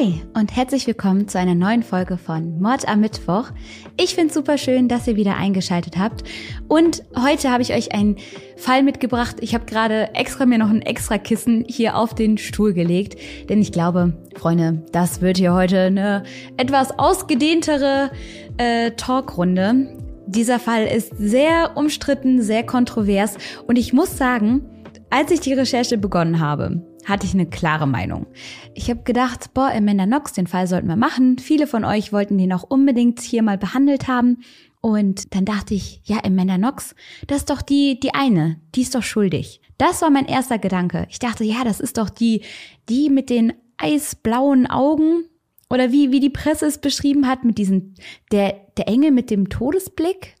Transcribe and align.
Hi 0.00 0.22
und 0.32 0.56
herzlich 0.56 0.86
willkommen 0.86 1.28
zu 1.28 1.38
einer 1.38 1.54
neuen 1.54 1.82
Folge 1.82 2.16
von 2.16 2.58
Mord 2.58 2.88
am 2.88 3.00
Mittwoch. 3.00 3.50
Ich 3.98 4.14
finde 4.14 4.28
es 4.28 4.34
super 4.34 4.56
schön, 4.56 4.88
dass 4.88 5.06
ihr 5.06 5.16
wieder 5.16 5.36
eingeschaltet 5.36 5.98
habt. 5.98 6.24
Und 6.68 7.02
heute 7.14 7.50
habe 7.50 7.62
ich 7.62 7.74
euch 7.74 7.92
einen 7.92 8.16
Fall 8.56 8.82
mitgebracht. 8.82 9.36
Ich 9.40 9.54
habe 9.54 9.66
gerade 9.66 10.14
extra 10.14 10.46
mir 10.46 10.56
noch 10.56 10.70
ein 10.70 10.80
extra 10.80 11.18
Kissen 11.18 11.66
hier 11.68 11.98
auf 11.98 12.14
den 12.14 12.38
Stuhl 12.38 12.72
gelegt, 12.72 13.18
denn 13.50 13.60
ich 13.60 13.72
glaube, 13.72 14.14
Freunde, 14.36 14.82
das 14.90 15.20
wird 15.20 15.36
hier 15.36 15.52
heute 15.52 15.80
eine 15.80 16.22
etwas 16.56 16.98
ausgedehntere 16.98 18.10
äh, 18.56 18.92
Talkrunde. 18.92 19.98
Dieser 20.26 20.58
Fall 20.58 20.86
ist 20.86 21.12
sehr 21.18 21.72
umstritten, 21.74 22.40
sehr 22.40 22.64
kontrovers 22.64 23.36
und 23.66 23.76
ich 23.76 23.92
muss 23.92 24.16
sagen, 24.16 24.62
als 25.10 25.30
ich 25.30 25.40
die 25.40 25.52
Recherche 25.52 25.98
begonnen 25.98 26.40
habe, 26.40 26.89
hatte 27.10 27.26
ich 27.26 27.34
eine 27.34 27.46
klare 27.46 27.86
Meinung. 27.86 28.26
Ich 28.74 28.88
habe 28.88 29.02
gedacht, 29.02 29.52
boah, 29.52 29.70
Amanda 29.70 30.06
Knox, 30.06 30.32
den 30.32 30.46
Fall 30.46 30.66
sollten 30.66 30.88
wir 30.88 30.96
machen. 30.96 31.38
Viele 31.38 31.66
von 31.66 31.84
euch 31.84 32.12
wollten 32.12 32.38
den 32.38 32.52
auch 32.52 32.62
unbedingt 32.62 33.20
hier 33.20 33.42
mal 33.42 33.58
behandelt 33.58 34.08
haben. 34.08 34.38
Und 34.80 35.34
dann 35.34 35.44
dachte 35.44 35.74
ich, 35.74 36.00
ja, 36.04 36.24
Amanda 36.24 36.56
Knox, 36.56 36.94
das 37.26 37.38
ist 37.38 37.50
doch 37.50 37.60
die, 37.60 38.00
die 38.00 38.14
eine, 38.14 38.60
die 38.74 38.82
ist 38.82 38.94
doch 38.94 39.02
schuldig. 39.02 39.60
Das 39.76 40.00
war 40.00 40.10
mein 40.10 40.26
erster 40.26 40.58
Gedanke. 40.58 41.06
Ich 41.10 41.18
dachte, 41.18 41.44
ja, 41.44 41.64
das 41.64 41.80
ist 41.80 41.98
doch 41.98 42.08
die, 42.08 42.42
die 42.88 43.10
mit 43.10 43.28
den 43.28 43.52
eisblauen 43.76 44.66
Augen. 44.66 45.24
Oder 45.68 45.92
wie, 45.92 46.10
wie 46.10 46.20
die 46.20 46.30
Presse 46.30 46.66
es 46.66 46.78
beschrieben 46.78 47.26
hat, 47.26 47.44
mit 47.44 47.58
diesem, 47.58 47.94
der, 48.32 48.54
der 48.76 48.88
Engel 48.88 49.10
mit 49.10 49.30
dem 49.30 49.48
Todesblick. 49.48 50.34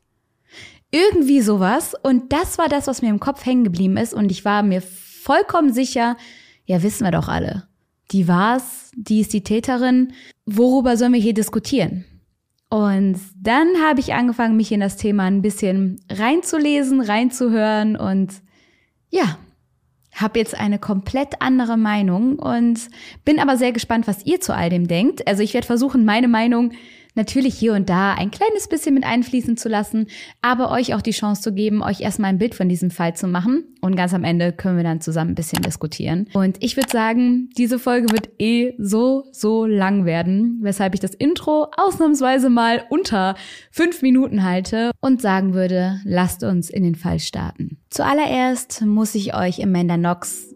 Irgendwie 0.90 1.40
sowas. 1.40 1.94
Und 2.02 2.32
das 2.32 2.58
war 2.58 2.68
das, 2.68 2.86
was 2.86 3.02
mir 3.02 3.10
im 3.10 3.20
Kopf 3.20 3.46
hängen 3.46 3.64
geblieben 3.64 3.96
ist. 3.96 4.12
Und 4.12 4.32
ich 4.32 4.44
war 4.44 4.62
mir 4.62 4.82
vollkommen 4.82 5.72
sicher, 5.72 6.16
ja, 6.70 6.84
wissen 6.84 7.04
wir 7.04 7.10
doch 7.10 7.26
alle. 7.26 7.64
Die 8.12 8.28
war's, 8.28 8.92
die 8.94 9.18
ist 9.18 9.32
die 9.32 9.42
Täterin. 9.42 10.12
Worüber 10.46 10.96
sollen 10.96 11.12
wir 11.12 11.20
hier 11.20 11.34
diskutieren? 11.34 12.04
Und 12.68 13.18
dann 13.42 13.66
habe 13.84 13.98
ich 13.98 14.14
angefangen, 14.14 14.56
mich 14.56 14.70
in 14.70 14.78
das 14.78 14.96
Thema 14.96 15.24
ein 15.24 15.42
bisschen 15.42 16.00
reinzulesen, 16.08 17.00
reinzuhören 17.00 17.96
und 17.96 18.34
ja, 19.10 19.36
habe 20.14 20.38
jetzt 20.38 20.54
eine 20.54 20.78
komplett 20.78 21.42
andere 21.42 21.76
Meinung 21.76 22.38
und 22.38 22.78
bin 23.24 23.40
aber 23.40 23.56
sehr 23.56 23.72
gespannt, 23.72 24.06
was 24.06 24.24
ihr 24.24 24.40
zu 24.40 24.54
all 24.54 24.70
dem 24.70 24.86
denkt. 24.86 25.26
Also 25.26 25.42
ich 25.42 25.54
werde 25.54 25.66
versuchen, 25.66 26.04
meine 26.04 26.28
Meinung 26.28 26.70
natürlich 27.20 27.54
hier 27.54 27.74
und 27.74 27.90
da 27.90 28.14
ein 28.14 28.30
kleines 28.30 28.66
bisschen 28.66 28.94
mit 28.94 29.04
einfließen 29.04 29.56
zu 29.56 29.68
lassen, 29.68 30.06
aber 30.40 30.70
euch 30.70 30.94
auch 30.94 31.02
die 31.02 31.10
Chance 31.10 31.42
zu 31.42 31.52
geben, 31.52 31.82
euch 31.82 32.00
erstmal 32.00 32.30
ein 32.30 32.38
Bild 32.38 32.54
von 32.54 32.68
diesem 32.68 32.90
Fall 32.90 33.14
zu 33.14 33.26
machen. 33.28 33.64
Und 33.82 33.94
ganz 33.96 34.14
am 34.14 34.24
Ende 34.24 34.52
können 34.52 34.76
wir 34.76 34.84
dann 34.84 35.00
zusammen 35.00 35.32
ein 35.32 35.34
bisschen 35.34 35.62
diskutieren. 35.62 36.28
Und 36.32 36.56
ich 36.60 36.76
würde 36.76 36.90
sagen, 36.90 37.50
diese 37.56 37.78
Folge 37.78 38.10
wird 38.10 38.30
eh 38.38 38.74
so, 38.78 39.24
so 39.32 39.66
lang 39.66 40.04
werden, 40.04 40.58
weshalb 40.62 40.94
ich 40.94 41.00
das 41.00 41.14
Intro 41.14 41.68
ausnahmsweise 41.76 42.50
mal 42.50 42.84
unter 42.88 43.34
fünf 43.70 44.02
Minuten 44.02 44.44
halte 44.44 44.90
und 45.00 45.20
sagen 45.20 45.54
würde, 45.54 46.00
lasst 46.04 46.42
uns 46.42 46.70
in 46.70 46.82
den 46.82 46.94
Fall 46.94 47.20
starten. 47.20 47.78
Zuallererst 47.90 48.82
muss 48.82 49.14
ich 49.14 49.34
euch 49.34 49.62
Amanda 49.62 49.96
Knox 49.96 50.54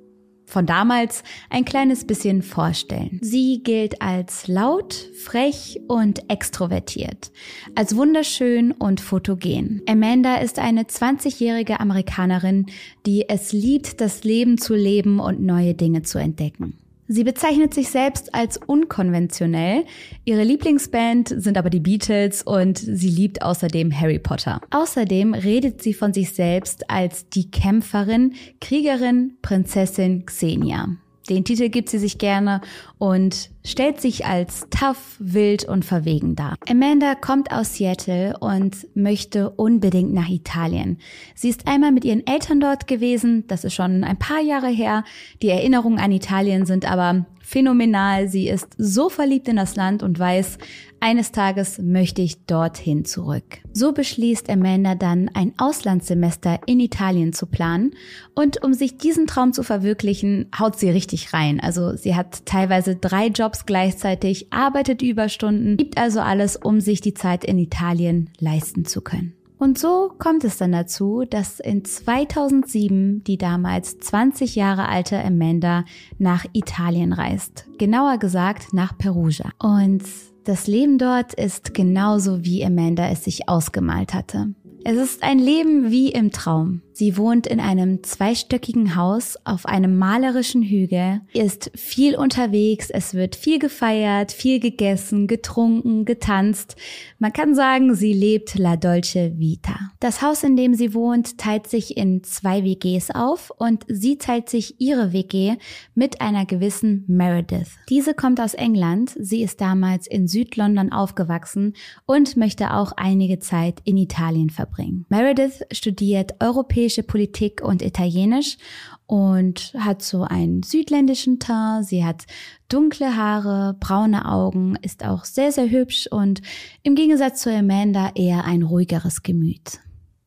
von 0.54 0.66
damals 0.66 1.24
ein 1.50 1.64
kleines 1.64 2.06
bisschen 2.06 2.40
vorstellen. 2.42 3.18
Sie 3.20 3.60
gilt 3.64 4.00
als 4.00 4.46
laut, 4.46 4.94
frech 5.24 5.80
und 5.88 6.30
extrovertiert, 6.30 7.32
als 7.74 7.96
wunderschön 7.96 8.70
und 8.70 9.00
fotogen. 9.00 9.82
Amanda 9.88 10.36
ist 10.36 10.60
eine 10.60 10.84
20-jährige 10.84 11.80
Amerikanerin, 11.80 12.66
die 13.04 13.28
es 13.28 13.52
liebt, 13.52 14.00
das 14.00 14.22
Leben 14.22 14.56
zu 14.56 14.76
leben 14.76 15.18
und 15.18 15.40
neue 15.40 15.74
Dinge 15.74 16.02
zu 16.02 16.18
entdecken. 16.18 16.78
Sie 17.06 17.24
bezeichnet 17.24 17.74
sich 17.74 17.90
selbst 17.90 18.34
als 18.34 18.58
unkonventionell. 18.66 19.84
Ihre 20.24 20.42
Lieblingsband 20.42 21.34
sind 21.36 21.58
aber 21.58 21.68
die 21.68 21.80
Beatles 21.80 22.42
und 22.42 22.78
sie 22.78 23.10
liebt 23.10 23.42
außerdem 23.42 23.98
Harry 23.98 24.18
Potter. 24.18 24.60
Außerdem 24.70 25.34
redet 25.34 25.82
sie 25.82 25.92
von 25.92 26.14
sich 26.14 26.30
selbst 26.30 26.90
als 26.90 27.28
die 27.28 27.50
Kämpferin, 27.50 28.34
Kriegerin, 28.60 29.36
Prinzessin 29.42 30.24
Xenia. 30.24 30.96
Den 31.28 31.44
Titel 31.44 31.70
gibt 31.70 31.88
sie 31.88 31.98
sich 31.98 32.18
gerne 32.18 32.60
und 32.98 33.50
stellt 33.64 34.00
sich 34.00 34.26
als 34.26 34.66
tough, 34.70 35.16
wild 35.18 35.64
und 35.64 35.84
verwegen 35.84 36.34
dar. 36.34 36.56
Amanda 36.68 37.14
kommt 37.14 37.50
aus 37.50 37.74
Seattle 37.74 38.36
und 38.38 38.86
möchte 38.94 39.50
unbedingt 39.50 40.12
nach 40.12 40.28
Italien. 40.28 40.98
Sie 41.34 41.48
ist 41.48 41.66
einmal 41.66 41.92
mit 41.92 42.04
ihren 42.04 42.26
Eltern 42.26 42.60
dort 42.60 42.86
gewesen, 42.86 43.46
das 43.46 43.64
ist 43.64 43.74
schon 43.74 44.04
ein 44.04 44.18
paar 44.18 44.40
Jahre 44.40 44.68
her. 44.68 45.04
Die 45.40 45.48
Erinnerungen 45.48 45.98
an 45.98 46.12
Italien 46.12 46.66
sind 46.66 46.90
aber 46.90 47.24
phänomenal. 47.44 48.28
Sie 48.28 48.48
ist 48.48 48.68
so 48.78 49.08
verliebt 49.08 49.48
in 49.48 49.56
das 49.56 49.76
Land 49.76 50.02
und 50.02 50.18
weiß, 50.18 50.58
eines 51.00 51.32
Tages 51.32 51.78
möchte 51.78 52.22
ich 52.22 52.46
dorthin 52.46 53.04
zurück. 53.04 53.58
So 53.74 53.92
beschließt 53.92 54.48
Amanda 54.48 54.94
dann, 54.94 55.30
ein 55.34 55.52
Auslandssemester 55.58 56.60
in 56.66 56.80
Italien 56.80 57.34
zu 57.34 57.46
planen. 57.46 57.94
Und 58.34 58.64
um 58.64 58.72
sich 58.72 58.96
diesen 58.96 59.26
Traum 59.26 59.52
zu 59.52 59.62
verwirklichen, 59.62 60.46
haut 60.58 60.78
sie 60.78 60.88
richtig 60.88 61.34
rein. 61.34 61.60
Also 61.60 61.94
sie 61.94 62.14
hat 62.14 62.46
teilweise 62.46 62.96
drei 62.96 63.26
Jobs 63.26 63.66
gleichzeitig, 63.66 64.50
arbeitet 64.50 65.02
Überstunden, 65.02 65.76
gibt 65.76 65.98
also 65.98 66.20
alles, 66.20 66.56
um 66.56 66.80
sich 66.80 67.02
die 67.02 67.14
Zeit 67.14 67.44
in 67.44 67.58
Italien 67.58 68.30
leisten 68.40 68.86
zu 68.86 69.02
können. 69.02 69.34
Und 69.58 69.78
so 69.78 70.12
kommt 70.18 70.44
es 70.44 70.58
dann 70.58 70.72
dazu, 70.72 71.24
dass 71.28 71.60
in 71.60 71.84
2007 71.84 73.22
die 73.24 73.38
damals 73.38 73.98
20 74.00 74.56
Jahre 74.56 74.88
alte 74.88 75.22
Amanda 75.22 75.84
nach 76.18 76.44
Italien 76.52 77.12
reist. 77.12 77.66
Genauer 77.78 78.18
gesagt 78.18 78.72
nach 78.72 78.98
Perugia. 78.98 79.50
Und 79.58 80.02
das 80.44 80.66
Leben 80.66 80.98
dort 80.98 81.34
ist 81.34 81.72
genauso 81.72 82.44
wie 82.44 82.64
Amanda 82.64 83.08
es 83.08 83.24
sich 83.24 83.48
ausgemalt 83.48 84.12
hatte. 84.12 84.54
Es 84.86 84.98
ist 84.98 85.22
ein 85.22 85.38
Leben 85.38 85.90
wie 85.90 86.10
im 86.10 86.30
Traum. 86.30 86.82
Sie 86.96 87.16
wohnt 87.16 87.48
in 87.48 87.58
einem 87.58 88.04
zweistöckigen 88.04 88.94
Haus 88.94 89.36
auf 89.42 89.66
einem 89.66 89.98
malerischen 89.98 90.62
Hügel, 90.62 91.22
ist 91.32 91.72
viel 91.74 92.14
unterwegs, 92.14 92.88
es 92.88 93.14
wird 93.14 93.34
viel 93.34 93.58
gefeiert, 93.58 94.30
viel 94.30 94.60
gegessen, 94.60 95.26
getrunken, 95.26 96.04
getanzt. 96.04 96.76
Man 97.18 97.32
kann 97.32 97.56
sagen, 97.56 97.96
sie 97.96 98.12
lebt 98.12 98.56
la 98.56 98.76
dolce 98.76 99.32
vita. 99.36 99.74
Das 99.98 100.22
Haus, 100.22 100.44
in 100.44 100.54
dem 100.54 100.74
sie 100.74 100.94
wohnt, 100.94 101.36
teilt 101.36 101.66
sich 101.66 101.96
in 101.96 102.22
zwei 102.22 102.62
WGs 102.62 103.10
auf 103.10 103.50
und 103.50 103.84
sie 103.88 104.16
teilt 104.16 104.48
sich 104.48 104.80
ihre 104.80 105.12
WG 105.12 105.56
mit 105.96 106.20
einer 106.20 106.46
gewissen 106.46 107.02
Meredith. 107.08 107.72
Diese 107.88 108.14
kommt 108.14 108.40
aus 108.40 108.54
England, 108.54 109.16
sie 109.18 109.42
ist 109.42 109.60
damals 109.60 110.06
in 110.06 110.28
Südlondon 110.28 110.92
aufgewachsen 110.92 111.74
und 112.06 112.36
möchte 112.36 112.72
auch 112.72 112.92
einige 112.92 113.40
Zeit 113.40 113.80
in 113.82 113.96
Italien 113.96 114.50
verbringen. 114.50 115.06
Meredith 115.08 115.64
studiert 115.72 116.36
europäische 116.38 116.83
europäische 116.84 117.02
Politik 117.02 117.62
und 117.62 117.82
Italienisch 117.82 118.58
und 119.06 119.72
hat 119.78 120.02
so 120.02 120.22
einen 120.22 120.62
südländischen 120.62 121.38
Teint. 121.38 121.86
Sie 121.86 122.04
hat 122.04 122.24
dunkle 122.68 123.16
Haare, 123.16 123.76
braune 123.80 124.30
Augen, 124.30 124.76
ist 124.82 125.04
auch 125.04 125.24
sehr, 125.24 125.50
sehr 125.50 125.70
hübsch 125.70 126.06
und 126.10 126.42
im 126.82 126.94
Gegensatz 126.94 127.40
zu 127.40 127.50
Amanda 127.50 128.12
eher 128.14 128.44
ein 128.44 128.62
ruhigeres 128.62 129.22
Gemüt. 129.22 129.80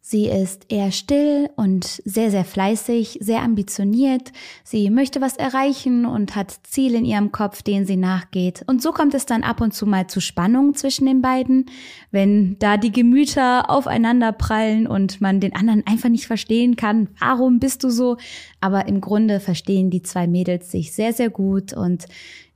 Sie 0.09 0.29
ist 0.29 0.67
eher 0.69 0.93
still 0.93 1.49
und 1.57 1.83
sehr, 1.83 2.31
sehr 2.31 2.45
fleißig, 2.45 3.17
sehr 3.19 3.41
ambitioniert. 3.41 4.31
Sie 4.63 4.89
möchte 4.89 5.19
was 5.19 5.35
erreichen 5.35 6.05
und 6.05 6.33
hat 6.33 6.61
Ziele 6.63 6.99
in 6.99 7.03
ihrem 7.03 7.33
Kopf, 7.33 7.61
denen 7.61 7.85
sie 7.85 7.97
nachgeht. 7.97 8.63
Und 8.67 8.81
so 8.81 8.93
kommt 8.93 9.13
es 9.15 9.25
dann 9.25 9.43
ab 9.43 9.59
und 9.59 9.73
zu 9.73 9.85
mal 9.85 10.07
zu 10.07 10.21
Spannungen 10.21 10.75
zwischen 10.75 11.07
den 11.07 11.21
beiden, 11.21 11.65
wenn 12.09 12.55
da 12.59 12.77
die 12.77 12.93
Gemüter 12.93 13.69
aufeinander 13.69 14.31
prallen 14.31 14.87
und 14.87 15.19
man 15.19 15.41
den 15.41 15.53
anderen 15.53 15.85
einfach 15.85 16.07
nicht 16.07 16.25
verstehen 16.25 16.77
kann. 16.77 17.09
Warum 17.19 17.59
bist 17.59 17.83
du 17.83 17.89
so? 17.89 18.15
Aber 18.61 18.87
im 18.87 19.01
Grunde 19.01 19.41
verstehen 19.41 19.89
die 19.89 20.03
zwei 20.03 20.25
Mädels 20.25 20.71
sich 20.71 20.93
sehr, 20.93 21.11
sehr 21.11 21.29
gut 21.29 21.73
und 21.73 22.05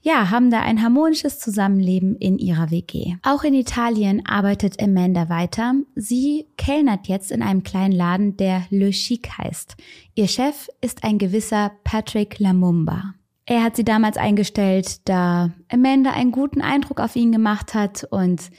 ja, 0.01 0.29
haben 0.31 0.49
da 0.49 0.61
ein 0.61 0.81
harmonisches 0.81 1.39
Zusammenleben 1.39 2.15
in 2.15 2.37
ihrer 2.37 2.71
WG. 2.71 3.15
Auch 3.23 3.43
in 3.43 3.53
Italien 3.53 4.25
arbeitet 4.25 4.81
Amanda 4.81 5.29
weiter. 5.29 5.75
Sie 5.95 6.47
kellnert 6.57 7.07
jetzt 7.07 7.31
in 7.31 7.41
einem 7.41 7.63
kleinen 7.63 7.91
Laden, 7.91 8.35
der 8.37 8.63
Le 8.69 8.89
Chic 8.89 9.29
heißt. 9.37 9.75
Ihr 10.15 10.27
Chef 10.27 10.69
ist 10.81 11.03
ein 11.03 11.17
gewisser 11.17 11.71
Patrick 11.83 12.39
Lamumba. 12.39 13.13
Er 13.45 13.63
hat 13.63 13.75
sie 13.75 13.83
damals 13.83 14.17
eingestellt, 14.17 15.07
da 15.07 15.51
Amanda 15.69 16.11
einen 16.11 16.31
guten 16.31 16.61
Eindruck 16.61 16.99
auf 16.99 17.15
ihn 17.15 17.31
gemacht 17.31 17.73
hat 17.73 18.07
und 18.09 18.49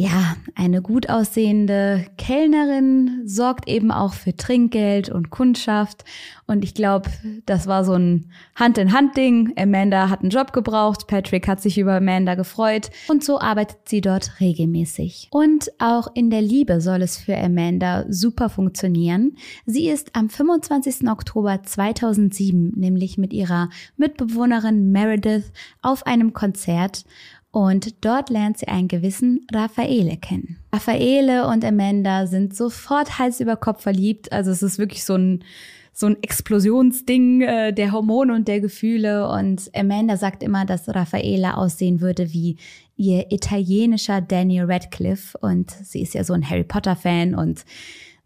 Ja, 0.00 0.36
eine 0.54 0.80
gut 0.80 1.10
aussehende 1.10 2.06
Kellnerin 2.18 3.22
sorgt 3.24 3.68
eben 3.68 3.90
auch 3.90 4.12
für 4.12 4.36
Trinkgeld 4.36 5.08
und 5.08 5.30
Kundschaft. 5.30 6.04
Und 6.46 6.62
ich 6.62 6.72
glaube, 6.74 7.10
das 7.46 7.66
war 7.66 7.84
so 7.84 7.94
ein 7.94 8.30
Hand-in-Hand-Ding. 8.54 9.54
Amanda 9.58 10.08
hat 10.08 10.20
einen 10.20 10.30
Job 10.30 10.52
gebraucht, 10.52 11.08
Patrick 11.08 11.48
hat 11.48 11.60
sich 11.60 11.78
über 11.78 11.96
Amanda 11.96 12.36
gefreut 12.36 12.90
und 13.08 13.24
so 13.24 13.40
arbeitet 13.40 13.88
sie 13.88 14.00
dort 14.00 14.38
regelmäßig. 14.38 15.30
Und 15.32 15.72
auch 15.80 16.06
in 16.14 16.30
der 16.30 16.42
Liebe 16.42 16.80
soll 16.80 17.02
es 17.02 17.16
für 17.16 17.36
Amanda 17.36 18.04
super 18.08 18.50
funktionieren. 18.50 19.36
Sie 19.66 19.88
ist 19.88 20.14
am 20.14 20.30
25. 20.30 21.08
Oktober 21.08 21.64
2007 21.64 22.74
nämlich 22.76 23.18
mit 23.18 23.32
ihrer 23.32 23.68
Mitbewohnerin 23.96 24.92
Meredith 24.92 25.50
auf 25.82 26.06
einem 26.06 26.32
Konzert 26.34 27.04
und 27.50 28.04
dort 28.04 28.28
lernt 28.30 28.58
sie 28.58 28.68
einen 28.68 28.88
gewissen 28.88 29.46
Raffaele 29.52 30.16
kennen. 30.18 30.58
Raffaele 30.72 31.48
und 31.48 31.64
Amanda 31.64 32.26
sind 32.26 32.54
sofort 32.54 33.18
Hals 33.18 33.40
über 33.40 33.56
Kopf 33.56 33.82
verliebt. 33.82 34.32
Also 34.32 34.50
es 34.50 34.62
ist 34.62 34.78
wirklich 34.78 35.04
so 35.04 35.14
ein, 35.14 35.44
so 35.94 36.06
ein 36.06 36.22
Explosionsding 36.22 37.40
äh, 37.40 37.72
der 37.72 37.92
Hormone 37.92 38.34
und 38.34 38.48
der 38.48 38.60
Gefühle. 38.60 39.28
Und 39.30 39.70
Amanda 39.74 40.18
sagt 40.18 40.42
immer, 40.42 40.66
dass 40.66 40.88
Raffaele 40.88 41.56
aussehen 41.56 42.02
würde 42.02 42.32
wie 42.32 42.58
ihr 42.96 43.32
italienischer 43.32 44.20
Daniel 44.20 44.64
Radcliffe. 44.64 45.38
Und 45.38 45.70
sie 45.70 46.02
ist 46.02 46.12
ja 46.12 46.24
so 46.24 46.34
ein 46.34 46.48
Harry 46.48 46.64
Potter-Fan 46.64 47.34
und 47.34 47.64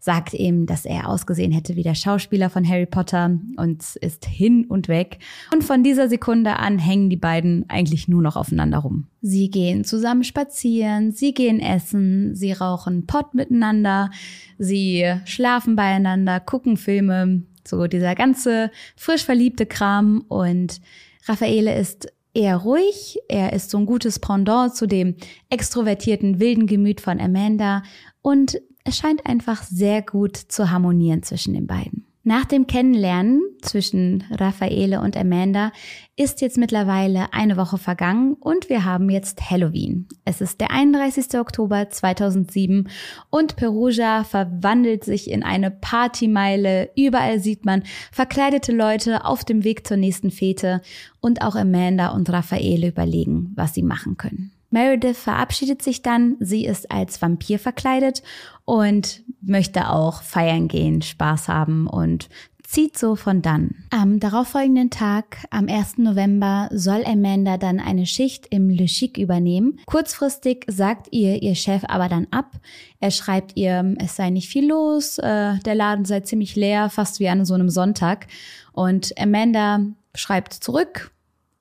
sagt 0.03 0.33
ihm, 0.33 0.65
dass 0.65 0.83
er 0.83 1.07
ausgesehen 1.07 1.53
hätte 1.53 1.77
wie 1.77 1.81
der 1.81 1.95
Schauspieler 1.95 2.49
von 2.49 2.67
Harry 2.67 2.85
Potter 2.85 3.39
und 3.55 3.95
ist 4.01 4.25
hin 4.25 4.65
und 4.65 4.89
weg. 4.89 5.19
Und 5.53 5.63
von 5.63 5.81
dieser 5.81 6.09
Sekunde 6.09 6.59
an 6.59 6.77
hängen 6.77 7.09
die 7.09 7.15
beiden 7.15 7.63
eigentlich 7.69 8.09
nur 8.09 8.21
noch 8.21 8.35
aufeinander 8.35 8.79
rum. 8.79 9.07
Sie 9.21 9.49
gehen 9.49 9.85
zusammen 9.85 10.25
spazieren, 10.25 11.13
sie 11.13 11.33
gehen 11.33 11.61
essen, 11.61 12.35
sie 12.35 12.51
rauchen 12.51 13.05
Pott 13.07 13.33
miteinander, 13.33 14.11
sie 14.57 15.09
schlafen 15.23 15.77
beieinander, 15.77 16.41
gucken 16.41 16.75
Filme, 16.75 17.43
so 17.65 17.87
dieser 17.87 18.13
ganze 18.13 18.71
frisch 18.97 19.23
verliebte 19.23 19.65
Kram 19.65 20.25
und 20.27 20.81
Raffaele 21.27 21.79
ist 21.79 22.11
eher 22.33 22.57
ruhig. 22.57 23.19
Er 23.29 23.53
ist 23.53 23.69
so 23.69 23.77
ein 23.77 23.85
gutes 23.85 24.19
Pendant 24.19 24.75
zu 24.75 24.85
dem 24.85 25.15
extrovertierten, 25.49 26.41
wilden 26.41 26.67
Gemüt 26.67 26.99
von 26.99 27.21
Amanda 27.21 27.83
und 28.21 28.59
es 28.83 28.97
scheint 28.97 29.25
einfach 29.25 29.63
sehr 29.63 30.01
gut 30.01 30.37
zu 30.37 30.71
harmonieren 30.71 31.23
zwischen 31.23 31.53
den 31.53 31.67
beiden. 31.67 32.05
Nach 32.25 32.45
dem 32.45 32.67
Kennenlernen 32.67 33.41
zwischen 33.61 34.23
Raffaele 34.31 35.01
und 35.01 35.17
Amanda 35.17 35.73
ist 36.15 36.39
jetzt 36.39 36.57
mittlerweile 36.57 37.33
eine 37.33 37.57
Woche 37.57 37.77
vergangen 37.77 38.35
und 38.39 38.69
wir 38.69 38.85
haben 38.85 39.09
jetzt 39.09 39.49
Halloween. 39.51 40.07
Es 40.23 40.39
ist 40.39 40.61
der 40.61 40.71
31. 40.71 41.37
Oktober 41.37 41.89
2007 41.89 42.87
und 43.29 43.57
Perugia 43.57 44.23
verwandelt 44.23 45.03
sich 45.03 45.29
in 45.29 45.43
eine 45.43 45.69
Partymeile. 45.69 46.91
Überall 46.95 47.41
sieht 47.41 47.65
man 47.65 47.83
verkleidete 48.13 48.71
Leute 48.71 49.25
auf 49.25 49.43
dem 49.43 49.65
Weg 49.65 49.85
zur 49.85 49.97
nächsten 49.97 50.31
Fete 50.31 50.81
und 51.19 51.41
auch 51.41 51.55
Amanda 51.55 52.11
und 52.11 52.29
Raffaele 52.29 52.87
überlegen, 52.87 53.51
was 53.55 53.73
sie 53.73 53.83
machen 53.83 54.15
können. 54.15 54.53
Meredith 54.73 55.17
verabschiedet 55.17 55.83
sich 55.83 56.01
dann. 56.01 56.35
Sie 56.39 56.65
ist 56.65 56.91
als 56.91 57.21
Vampir 57.21 57.59
verkleidet 57.59 58.23
und 58.65 59.21
möchte 59.39 59.89
auch 59.89 60.23
feiern 60.23 60.67
gehen, 60.67 61.03
Spaß 61.03 61.47
haben 61.47 61.85
und 61.85 62.27
zieht 62.63 62.97
so 62.97 63.15
von 63.15 63.43
dann. 63.43 63.85
Am 63.91 64.19
darauffolgenden 64.19 64.89
Tag, 64.89 65.45
am 65.51 65.67
1. 65.69 65.99
November, 65.99 66.69
soll 66.71 67.03
Amanda 67.05 67.57
dann 67.57 67.79
eine 67.79 68.07
Schicht 68.07 68.47
im 68.49 68.67
Le 68.67 68.85
Chic 68.85 69.19
übernehmen. 69.19 69.79
Kurzfristig 69.85 70.65
sagt 70.67 71.09
ihr 71.11 71.43
ihr 71.43 71.53
Chef 71.53 71.83
aber 71.87 72.09
dann 72.09 72.25
ab. 72.31 72.55
Er 72.99 73.11
schreibt 73.11 73.55
ihr, 73.55 73.93
es 73.99 74.15
sei 74.15 74.31
nicht 74.31 74.49
viel 74.49 74.67
los, 74.67 75.19
äh, 75.19 75.59
der 75.59 75.75
Laden 75.75 76.05
sei 76.05 76.21
ziemlich 76.21 76.55
leer, 76.55 76.89
fast 76.89 77.19
wie 77.19 77.29
an 77.29 77.45
so 77.45 77.53
einem 77.53 77.69
Sonntag. 77.69 78.25
Und 78.71 79.13
Amanda 79.19 79.81
schreibt 80.15 80.53
zurück, 80.53 81.12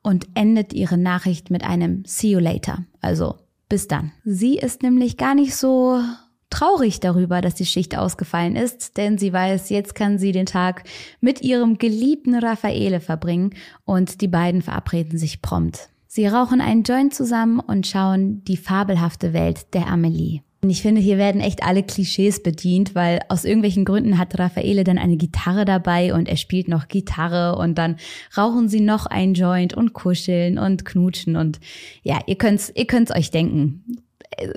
und 0.03 0.27
endet 0.35 0.73
ihre 0.73 0.99
Nachricht 0.99 1.51
mit 1.51 1.65
einem 1.65 2.05
See 2.05 2.31
you 2.31 2.39
later. 2.39 2.85
Also 3.01 3.37
bis 3.69 3.89
dann. 3.89 4.13
Sie 4.25 4.59
ist 4.59 4.83
nämlich 4.83 5.17
gar 5.17 5.35
nicht 5.35 5.57
so 5.57 6.01
traurig 6.51 7.01
darüber, 7.01 7.41
dass 7.41 7.55
die 7.55 7.65
Schicht 7.65 7.97
ausgefallen 7.97 8.57
ist, 8.57 8.99
denn 8.99 9.17
sie 9.17 9.33
weiß, 9.33 9.71
jetzt 9.71 9.95
kann 9.95 10.19
sie 10.19 10.33
den 10.33 10.47
Tag 10.47 10.85
mit 11.21 11.41
ihrem 11.41 11.79
geliebten 11.79 12.35
Raffaele 12.35 13.01
verbringen 13.01 13.55
und 13.85 14.21
die 14.21 14.29
beiden 14.29 14.61
verabreden 14.61 15.19
sich 15.19 15.41
prompt. 15.41 15.89
Sie 16.07 16.27
rauchen 16.27 16.61
einen 16.61 16.83
Joint 16.83 17.15
zusammen 17.15 17.59
und 17.59 17.87
schauen 17.87 18.45
die 18.45 18.59
fabelhafte 18.59 19.33
Welt 19.33 19.73
der 19.73 19.87
Amelie. 19.87 20.43
Und 20.65 20.71
ich 20.71 20.81
finde, 20.81 21.01
hier 21.01 21.19
werden 21.19 21.41
echt 21.41 21.65
alle 21.65 21.83
Klischees 21.83 22.41
bedient, 22.41 22.95
weil 22.95 23.19
aus 23.29 23.45
irgendwelchen 23.45 23.85
Gründen 23.85 24.17
hat 24.17 24.39
Raffaele 24.39 24.85
dann 24.85 24.97
eine 24.97 25.17
Gitarre 25.17 25.65
dabei 25.65 26.15
und 26.15 26.29
er 26.29 26.37
spielt 26.37 26.69
noch 26.69 26.87
Gitarre 26.87 27.59
und 27.59 27.79
dann 27.79 27.97
rauchen 28.37 28.69
sie 28.69 28.81
noch 28.81 29.07
ein 29.07 29.35
Joint 29.35 29.75
und 29.75 29.93
kuscheln 29.93 30.59
und 30.59 30.85
knutschen 30.85 31.35
und 31.35 31.59
ja, 32.05 32.21
ihr 32.27 32.37
könnt's, 32.37 32.73
ihr 32.77 32.87
könnt's 32.87 33.11
euch 33.11 33.33
denken 33.33 34.02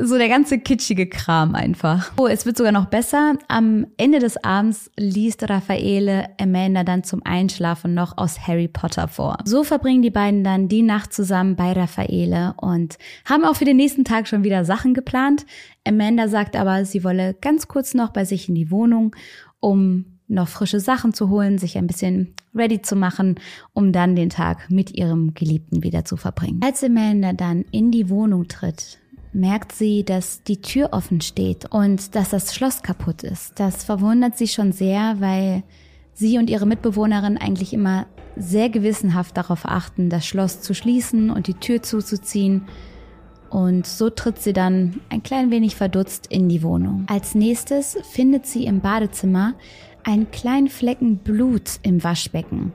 so 0.01 0.17
der 0.17 0.29
ganze 0.29 0.59
kitschige 0.59 1.07
Kram 1.07 1.55
einfach. 1.55 2.11
Oh, 2.17 2.27
es 2.27 2.45
wird 2.45 2.57
sogar 2.57 2.71
noch 2.71 2.85
besser. 2.85 3.37
Am 3.47 3.87
Ende 3.97 4.19
des 4.19 4.43
Abends 4.43 4.91
liest 4.97 5.49
Raffaele 5.49 6.29
Amanda 6.39 6.83
dann 6.83 7.03
zum 7.03 7.21
Einschlafen 7.23 7.93
noch 7.93 8.17
aus 8.17 8.47
Harry 8.47 8.67
Potter 8.67 9.07
vor. 9.07 9.37
So 9.45 9.63
verbringen 9.63 10.01
die 10.01 10.11
beiden 10.11 10.43
dann 10.43 10.67
die 10.67 10.81
Nacht 10.81 11.13
zusammen 11.13 11.55
bei 11.55 11.71
Raffaele 11.73 12.53
und 12.57 12.97
haben 13.25 13.45
auch 13.45 13.55
für 13.55 13.65
den 13.65 13.77
nächsten 13.77 14.05
Tag 14.05 14.27
schon 14.27 14.43
wieder 14.43 14.65
Sachen 14.65 14.93
geplant. 14.93 15.45
Amanda 15.87 16.27
sagt 16.27 16.55
aber, 16.55 16.85
sie 16.85 17.03
wolle 17.03 17.35
ganz 17.41 17.67
kurz 17.67 17.93
noch 17.93 18.09
bei 18.09 18.25
sich 18.25 18.49
in 18.49 18.55
die 18.55 18.71
Wohnung, 18.71 19.15
um 19.59 20.05
noch 20.27 20.47
frische 20.47 20.79
Sachen 20.79 21.13
zu 21.13 21.29
holen, 21.29 21.57
sich 21.57 21.77
ein 21.77 21.87
bisschen 21.87 22.33
ready 22.55 22.81
zu 22.81 22.95
machen, 22.95 23.35
um 23.73 23.91
dann 23.91 24.15
den 24.15 24.29
Tag 24.29 24.71
mit 24.71 24.91
ihrem 24.91 25.33
Geliebten 25.33 25.83
wieder 25.83 26.05
zu 26.05 26.17
verbringen. 26.17 26.61
Als 26.63 26.83
Amanda 26.83 27.33
dann 27.33 27.63
in 27.71 27.91
die 27.91 28.09
Wohnung 28.09 28.47
tritt, 28.47 28.99
merkt 29.35 29.73
sie, 29.73 30.03
dass 30.03 30.41
die 30.43 30.61
Tür 30.61 30.89
offen 30.93 31.21
steht 31.21 31.65
und 31.71 32.15
dass 32.15 32.29
das 32.29 32.55
Schloss 32.55 32.81
kaputt 32.81 33.23
ist. 33.23 33.59
Das 33.59 33.83
verwundert 33.83 34.37
sie 34.37 34.47
schon 34.47 34.71
sehr, 34.71 35.17
weil 35.19 35.63
sie 36.13 36.37
und 36.37 36.49
ihre 36.49 36.65
Mitbewohnerin 36.65 37.37
eigentlich 37.37 37.73
immer 37.73 38.07
sehr 38.37 38.69
gewissenhaft 38.69 39.35
darauf 39.37 39.65
achten, 39.65 40.09
das 40.09 40.25
Schloss 40.25 40.61
zu 40.61 40.73
schließen 40.73 41.29
und 41.29 41.47
die 41.47 41.53
Tür 41.53 41.83
zuzuziehen. 41.83 42.67
Und 43.49 43.85
so 43.85 44.09
tritt 44.09 44.39
sie 44.41 44.53
dann 44.53 45.01
ein 45.09 45.21
klein 45.21 45.51
wenig 45.51 45.75
verdutzt 45.75 46.27
in 46.27 46.49
die 46.49 46.63
Wohnung. 46.63 47.05
Als 47.07 47.35
nächstes 47.35 47.97
findet 48.11 48.45
sie 48.45 48.65
im 48.65 48.79
Badezimmer 48.79 49.53
einen 50.03 50.31
kleinen 50.31 50.69
Flecken 50.69 51.17
Blut 51.17 51.79
im 51.81 52.03
Waschbecken. 52.03 52.73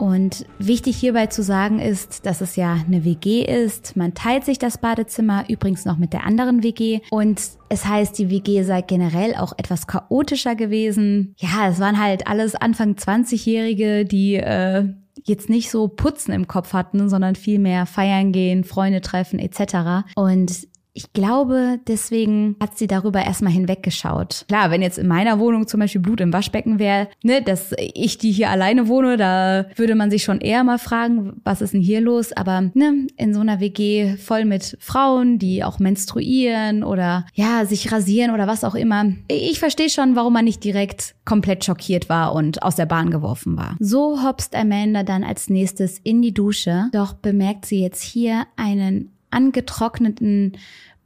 Und 0.00 0.46
wichtig 0.58 0.96
hierbei 0.96 1.26
zu 1.26 1.42
sagen 1.42 1.78
ist, 1.78 2.24
dass 2.24 2.40
es 2.40 2.56
ja 2.56 2.72
eine 2.86 3.04
WG 3.04 3.44
ist. 3.44 3.96
Man 3.96 4.14
teilt 4.14 4.46
sich 4.46 4.58
das 4.58 4.78
Badezimmer 4.78 5.44
übrigens 5.50 5.84
noch 5.84 5.98
mit 5.98 6.14
der 6.14 6.24
anderen 6.24 6.62
WG. 6.62 7.00
Und 7.10 7.42
es 7.68 7.84
heißt, 7.84 8.18
die 8.18 8.30
WG 8.30 8.62
sei 8.62 8.80
generell 8.80 9.34
auch 9.34 9.52
etwas 9.58 9.86
chaotischer 9.86 10.54
gewesen. 10.54 11.34
Ja, 11.36 11.68
es 11.68 11.80
waren 11.80 12.02
halt 12.02 12.26
alles 12.26 12.54
Anfang 12.54 12.94
20-Jährige, 12.94 14.06
die 14.06 14.36
äh, 14.36 14.88
jetzt 15.24 15.50
nicht 15.50 15.70
so 15.70 15.88
Putzen 15.88 16.32
im 16.32 16.46
Kopf 16.46 16.72
hatten, 16.72 17.10
sondern 17.10 17.34
viel 17.34 17.58
mehr 17.58 17.84
feiern 17.84 18.32
gehen, 18.32 18.64
Freunde 18.64 19.02
treffen 19.02 19.38
etc. 19.38 20.06
Und 20.14 20.66
ich 20.92 21.12
glaube, 21.12 21.78
deswegen 21.86 22.56
hat 22.60 22.76
sie 22.76 22.86
darüber 22.86 23.24
erstmal 23.24 23.52
hinweggeschaut. 23.52 24.44
Klar, 24.48 24.70
wenn 24.70 24.82
jetzt 24.82 24.98
in 24.98 25.06
meiner 25.06 25.38
Wohnung 25.38 25.66
zum 25.66 25.80
Beispiel 25.80 26.00
Blut 26.00 26.20
im 26.20 26.32
Waschbecken 26.32 26.78
wäre, 26.78 27.08
ne, 27.22 27.42
dass 27.42 27.74
ich 27.78 28.18
die 28.18 28.32
hier 28.32 28.50
alleine 28.50 28.88
wohne, 28.88 29.16
da 29.16 29.66
würde 29.76 29.94
man 29.94 30.10
sich 30.10 30.24
schon 30.24 30.40
eher 30.40 30.64
mal 30.64 30.78
fragen, 30.78 31.40
was 31.44 31.60
ist 31.60 31.74
denn 31.74 31.80
hier 31.80 32.00
los? 32.00 32.32
Aber 32.32 32.70
ne, 32.74 33.06
in 33.16 33.34
so 33.34 33.40
einer 33.40 33.60
WG 33.60 34.16
voll 34.16 34.44
mit 34.44 34.76
Frauen, 34.80 35.38
die 35.38 35.62
auch 35.62 35.78
menstruieren 35.78 36.82
oder 36.82 37.26
ja, 37.34 37.64
sich 37.64 37.92
rasieren 37.92 38.32
oder 38.32 38.46
was 38.46 38.64
auch 38.64 38.74
immer. 38.74 39.06
Ich 39.28 39.60
verstehe 39.60 39.90
schon, 39.90 40.16
warum 40.16 40.32
man 40.32 40.44
nicht 40.44 40.64
direkt 40.64 41.14
komplett 41.24 41.64
schockiert 41.64 42.08
war 42.08 42.34
und 42.34 42.62
aus 42.62 42.76
der 42.76 42.86
Bahn 42.86 43.10
geworfen 43.10 43.56
war. 43.56 43.76
So 43.78 44.22
hopst 44.24 44.54
Amanda 44.56 45.02
dann 45.02 45.22
als 45.22 45.48
nächstes 45.48 45.98
in 45.98 46.22
die 46.22 46.34
Dusche, 46.34 46.88
doch 46.92 47.12
bemerkt 47.12 47.66
sie 47.66 47.80
jetzt 47.80 48.02
hier 48.02 48.46
einen 48.56 49.12
angetrockneten, 49.30 50.56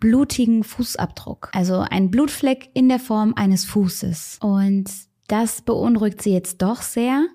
blutigen 0.01 0.65
Fußabdruck. 0.65 1.51
Also 1.53 1.79
ein 1.79 2.11
Blutfleck 2.11 2.71
in 2.75 2.89
der 2.89 2.99
Form 2.99 3.35
eines 3.37 3.65
Fußes. 3.65 4.39
Und 4.43 4.91
das 5.29 5.63
beunruhigt 5.63 6.21
sie 6.21 6.33
jetzt 6.33 6.61
doch 6.61 6.83
sehr. 6.83 7.27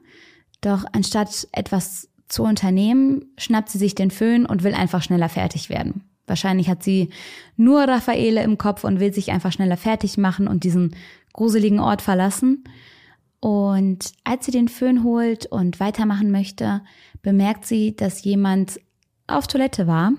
Doch 0.62 0.86
anstatt 0.93 1.48
etwas 1.51 2.10
zu 2.27 2.43
unternehmen, 2.43 3.25
schnappt 3.38 3.69
sie 3.69 3.79
sich 3.79 3.96
den 3.96 4.12
Föhn 4.12 4.46
und 4.46 4.63
will 4.63 4.74
einfach 4.74 5.01
schneller 5.01 5.29
fertig 5.29 5.69
werden. 5.69 6.03
Wahrscheinlich 6.27 6.69
hat 6.69 6.84
sie 6.84 7.10
nur 7.58 7.81
Raffaele 7.81 8.43
im 8.43 8.60
Kopf 8.60 8.84
und 8.84 9.00
will 9.00 9.13
sich 9.13 9.31
einfach 9.31 9.51
schneller 9.51 9.77
fertig 9.77 10.17
machen 10.17 10.48
und 10.48 10.63
diesen 10.63 10.96
gruseligen 11.34 11.79
Ort 11.79 12.03
verlassen. 12.03 12.65
Und 13.39 14.12
als 14.25 14.46
sie 14.46 14.51
den 14.51 14.67
Föhn 14.67 15.03
holt 15.03 15.48
und 15.48 15.79
weitermachen 15.79 16.29
möchte, 16.29 16.81
bemerkt 17.24 17.65
sie, 17.65 17.96
dass 17.96 18.24
jemand 18.24 18.79
auf 19.25 19.48
Toilette 19.48 19.88
war 19.88 20.12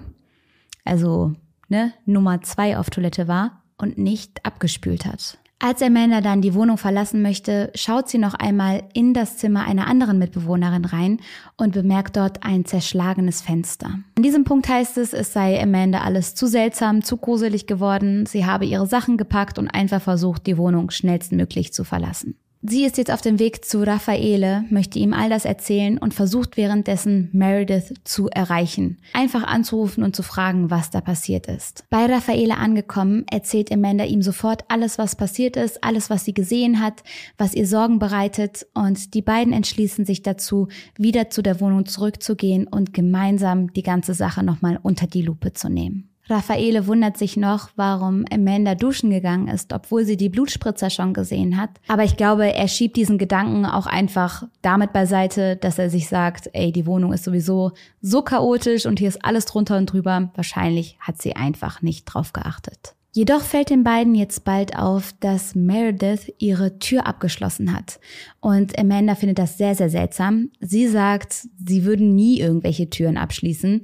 also 0.90 1.32
ne, 1.68 1.92
Nummer 2.04 2.42
zwei 2.42 2.76
auf 2.76 2.90
Toilette 2.90 3.28
war 3.28 3.62
und 3.78 3.97
nicht 3.97 4.44
abgespült 4.44 5.06
hat. 5.06 5.38
Als 5.62 5.82
Amanda 5.82 6.23
dann 6.23 6.40
die 6.40 6.54
Wohnung 6.54 6.78
verlassen 6.78 7.20
möchte, 7.20 7.70
schaut 7.75 8.09
sie 8.09 8.16
noch 8.16 8.32
einmal 8.32 8.85
in 8.94 9.12
das 9.12 9.37
Zimmer 9.37 9.66
einer 9.66 9.88
anderen 9.88 10.18
Mitbewohnerin 10.18 10.87
rein 10.87 11.20
und 11.59 11.75
bemerkt 11.75 12.16
dort 12.16 12.44
ein 12.44 12.64
zerschlagenes 12.64 13.42
Fenster. 13.42 13.99
An 14.16 14.23
diesem 14.23 14.44
Punkt 14.44 14.70
heißt 14.70 14.97
es, 14.97 15.12
es 15.12 15.35
sei 15.35 15.62
Amanda 15.62 16.00
alles 16.00 16.35
zu 16.35 16.47
seltsam, 16.47 17.04
zu 17.04 17.18
gruselig 17.18 17.66
geworden, 17.66 18.25
sie 18.25 18.47
habe 18.47 18.64
ihre 18.64 18.87
Sachen 18.87 19.18
gepackt 19.18 19.59
und 19.59 19.68
einfach 19.68 20.00
versucht, 20.00 20.47
die 20.47 20.56
Wohnung 20.56 20.90
schnellstmöglich 20.90 21.75
zu 21.75 21.85
verlassen. 21.85 22.38
Sie 22.62 22.85
ist 22.85 22.99
jetzt 22.99 23.11
auf 23.11 23.23
dem 23.23 23.38
Weg 23.38 23.64
zu 23.64 23.83
Raffaele, 23.83 24.64
möchte 24.69 24.99
ihm 24.99 25.14
all 25.14 25.31
das 25.31 25.47
erzählen 25.47 25.97
und 25.97 26.12
versucht 26.12 26.59
währenddessen 26.59 27.31
Meredith 27.33 27.95
zu 28.05 28.29
erreichen. 28.29 28.99
Einfach 29.14 29.45
anzurufen 29.45 30.05
und 30.05 30.14
zu 30.14 30.23
fragen, 30.23 30.71
was 30.71 30.90
da 30.90 31.00
passiert 31.00 31.47
ist. 31.47 31.87
Bei 31.88 32.05
Raffaele 32.05 32.59
angekommen, 32.59 33.25
erzählt 33.31 33.73
Amanda 33.73 34.05
ihm 34.05 34.21
sofort 34.21 34.64
alles, 34.69 34.99
was 34.99 35.17
passiert 35.17 35.57
ist, 35.57 35.83
alles, 35.83 36.11
was 36.11 36.26
sie 36.26 36.35
gesehen 36.35 36.83
hat, 36.83 37.02
was 37.38 37.55
ihr 37.55 37.67
Sorgen 37.67 37.99
bereitet 37.99 38.67
und 38.75 39.14
die 39.14 39.23
beiden 39.23 39.55
entschließen 39.55 40.05
sich 40.05 40.23
dazu, 40.23 40.69
wieder 40.99 41.31
zu 41.31 41.40
der 41.40 41.61
Wohnung 41.61 41.87
zurückzugehen 41.87 42.67
und 42.67 42.93
gemeinsam 42.93 43.73
die 43.73 43.83
ganze 43.83 44.12
Sache 44.12 44.43
nochmal 44.43 44.79
unter 44.83 45.07
die 45.07 45.23
Lupe 45.23 45.55
zu 45.55 45.71
nehmen. 45.71 46.10
Raffaele 46.31 46.87
wundert 46.87 47.17
sich 47.19 47.37
noch, 47.37 47.71
warum 47.77 48.25
Amanda 48.33 48.75
duschen 48.75 49.11
gegangen 49.11 49.49
ist, 49.49 49.73
obwohl 49.73 50.05
sie 50.05 50.17
die 50.17 50.29
Blutspritzer 50.29 50.91
schon 50.91 51.15
gesehen 51.15 51.57
hat. 51.57 51.71
Aber 51.89 52.05
ich 52.05 52.17
glaube, 52.17 52.53
er 52.53 52.69
schiebt 52.69 52.97
diesen 52.97 53.19
Gedanken 53.19 53.67
auch 53.67 53.87
einfach 53.87 54.45
damit 54.63 54.93
beiseite, 54.93 55.57
dass 55.57 55.79
er 55.79 55.91
sich 55.91 56.09
sagt, 56.09 56.51
ey, 56.53 56.73
die 56.73 56.87
Wohnung 56.87 57.13
ist 57.13 57.25
sowieso 57.25 57.73
so 58.01 58.23
chaotisch 58.23 58.87
und 58.87 58.99
hier 58.99 59.09
ist 59.09 59.25
alles 59.25 59.45
drunter 59.45 59.77
und 59.77 59.93
drüber. 59.93 60.31
Wahrscheinlich 60.35 60.97
hat 61.01 61.21
sie 61.21 61.37
einfach 61.37 61.83
nicht 61.83 62.05
drauf 62.05 62.33
geachtet. 62.33 62.95
Jedoch 63.13 63.43
fällt 63.43 63.71
den 63.71 63.83
beiden 63.83 64.15
jetzt 64.15 64.45
bald 64.45 64.77
auf, 64.77 65.13
dass 65.19 65.57
Meredith 65.57 66.33
ihre 66.39 66.79
Tür 66.79 67.07
abgeschlossen 67.07 67.75
hat. 67.75 67.99
Und 68.39 68.79
Amanda 68.79 69.17
findet 69.17 69.41
das 69.41 69.59
sehr, 69.59 69.75
sehr 69.75 69.91
seltsam. 69.91 70.51
Sie 70.61 70.87
sagt, 70.87 71.49
sie 71.65 71.85
würden 71.85 72.15
nie 72.15 72.39
irgendwelche 72.39 72.89
Türen 72.89 73.17
abschließen. 73.17 73.83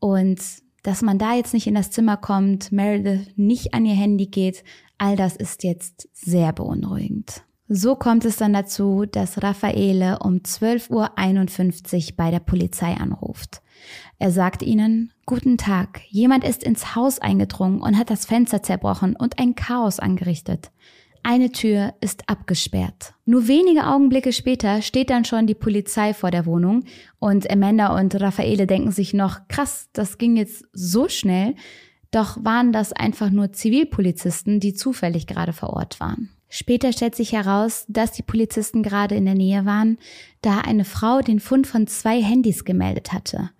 Und 0.00 0.38
dass 0.88 1.02
man 1.02 1.18
da 1.18 1.34
jetzt 1.34 1.52
nicht 1.52 1.66
in 1.66 1.74
das 1.74 1.90
Zimmer 1.90 2.16
kommt, 2.16 2.72
Meredith 2.72 3.36
nicht 3.36 3.74
an 3.74 3.84
ihr 3.84 3.94
Handy 3.94 4.24
geht, 4.24 4.64
all 4.96 5.16
das 5.16 5.36
ist 5.36 5.62
jetzt 5.62 6.08
sehr 6.14 6.50
beunruhigend. 6.54 7.42
So 7.68 7.94
kommt 7.94 8.24
es 8.24 8.38
dann 8.38 8.54
dazu, 8.54 9.04
dass 9.04 9.42
Raffaele 9.42 10.20
um 10.20 10.36
12.51 10.36 12.08
Uhr 12.12 12.16
bei 12.16 12.30
der 12.30 12.40
Polizei 12.40 12.94
anruft. 12.94 13.60
Er 14.18 14.30
sagt 14.30 14.62
ihnen, 14.62 15.12
Guten 15.26 15.58
Tag, 15.58 16.00
jemand 16.08 16.42
ist 16.42 16.64
ins 16.64 16.94
Haus 16.94 17.18
eingedrungen 17.18 17.82
und 17.82 17.98
hat 17.98 18.08
das 18.08 18.24
Fenster 18.24 18.62
zerbrochen 18.62 19.14
und 19.14 19.38
ein 19.38 19.54
Chaos 19.54 20.00
angerichtet. 20.00 20.70
Eine 21.22 21.52
Tür 21.52 21.94
ist 22.00 22.28
abgesperrt. 22.28 23.14
Nur 23.24 23.48
wenige 23.48 23.86
Augenblicke 23.86 24.32
später 24.32 24.82
steht 24.82 25.10
dann 25.10 25.24
schon 25.24 25.46
die 25.46 25.54
Polizei 25.54 26.14
vor 26.14 26.30
der 26.30 26.46
Wohnung 26.46 26.84
und 27.18 27.50
Amanda 27.50 27.98
und 27.98 28.18
Raffaele 28.20 28.66
denken 28.66 28.92
sich 28.92 29.14
noch, 29.14 29.48
krass, 29.48 29.88
das 29.92 30.18
ging 30.18 30.36
jetzt 30.36 30.64
so 30.72 31.08
schnell. 31.08 31.54
Doch 32.10 32.42
waren 32.42 32.72
das 32.72 32.92
einfach 32.92 33.30
nur 33.30 33.52
Zivilpolizisten, 33.52 34.60
die 34.60 34.72
zufällig 34.72 35.26
gerade 35.26 35.52
vor 35.52 35.70
Ort 35.70 36.00
waren. 36.00 36.30
Später 36.48 36.92
stellt 36.92 37.14
sich 37.14 37.32
heraus, 37.32 37.84
dass 37.88 38.12
die 38.12 38.22
Polizisten 38.22 38.82
gerade 38.82 39.14
in 39.14 39.26
der 39.26 39.34
Nähe 39.34 39.66
waren, 39.66 39.98
da 40.40 40.60
eine 40.60 40.86
Frau 40.86 41.20
den 41.20 41.40
Fund 41.40 41.66
von 41.66 41.86
zwei 41.86 42.22
Handys 42.22 42.64
gemeldet 42.64 43.12
hatte. 43.12 43.50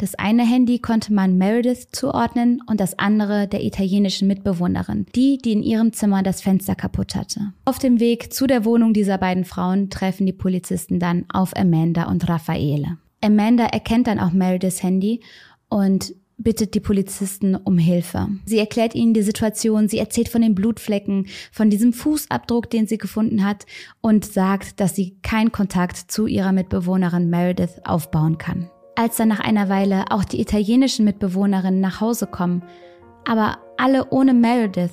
Das 0.00 0.14
eine 0.14 0.46
Handy 0.46 0.78
konnte 0.78 1.12
man 1.12 1.36
Meredith 1.36 1.88
zuordnen 1.92 2.62
und 2.66 2.80
das 2.80 2.98
andere 2.98 3.46
der 3.46 3.62
italienischen 3.62 4.26
Mitbewohnerin, 4.28 5.04
die, 5.14 5.36
die 5.36 5.52
in 5.52 5.62
ihrem 5.62 5.92
Zimmer 5.92 6.22
das 6.22 6.40
Fenster 6.40 6.74
kaputt 6.74 7.14
hatte. 7.14 7.52
Auf 7.66 7.78
dem 7.78 8.00
Weg 8.00 8.32
zu 8.32 8.46
der 8.46 8.64
Wohnung 8.64 8.94
dieser 8.94 9.18
beiden 9.18 9.44
Frauen 9.44 9.90
treffen 9.90 10.24
die 10.24 10.32
Polizisten 10.32 11.00
dann 11.00 11.26
auf 11.30 11.54
Amanda 11.54 12.04
und 12.04 12.26
Raffaele. 12.30 12.96
Amanda 13.20 13.66
erkennt 13.66 14.06
dann 14.06 14.20
auch 14.20 14.32
Merediths 14.32 14.82
Handy 14.82 15.20
und 15.68 16.14
bittet 16.38 16.72
die 16.72 16.80
Polizisten 16.80 17.54
um 17.54 17.76
Hilfe. 17.76 18.26
Sie 18.46 18.58
erklärt 18.58 18.94
ihnen 18.94 19.12
die 19.12 19.20
Situation, 19.20 19.90
sie 19.90 19.98
erzählt 19.98 20.30
von 20.30 20.40
den 20.40 20.54
Blutflecken, 20.54 21.26
von 21.52 21.68
diesem 21.68 21.92
Fußabdruck, 21.92 22.70
den 22.70 22.86
sie 22.86 22.96
gefunden 22.96 23.44
hat 23.44 23.66
und 24.00 24.24
sagt, 24.24 24.80
dass 24.80 24.96
sie 24.96 25.18
keinen 25.20 25.52
Kontakt 25.52 26.10
zu 26.10 26.26
ihrer 26.26 26.52
Mitbewohnerin 26.52 27.28
Meredith 27.28 27.82
aufbauen 27.84 28.38
kann 28.38 28.70
als 28.94 29.16
dann 29.16 29.28
nach 29.28 29.40
einer 29.40 29.68
Weile 29.68 30.04
auch 30.10 30.24
die 30.24 30.40
italienischen 30.40 31.04
Mitbewohnerinnen 31.04 31.80
nach 31.80 32.00
Hause 32.00 32.26
kommen. 32.26 32.62
Aber 33.26 33.58
alle 33.76 34.10
ohne 34.10 34.34
Meredith 34.34 34.92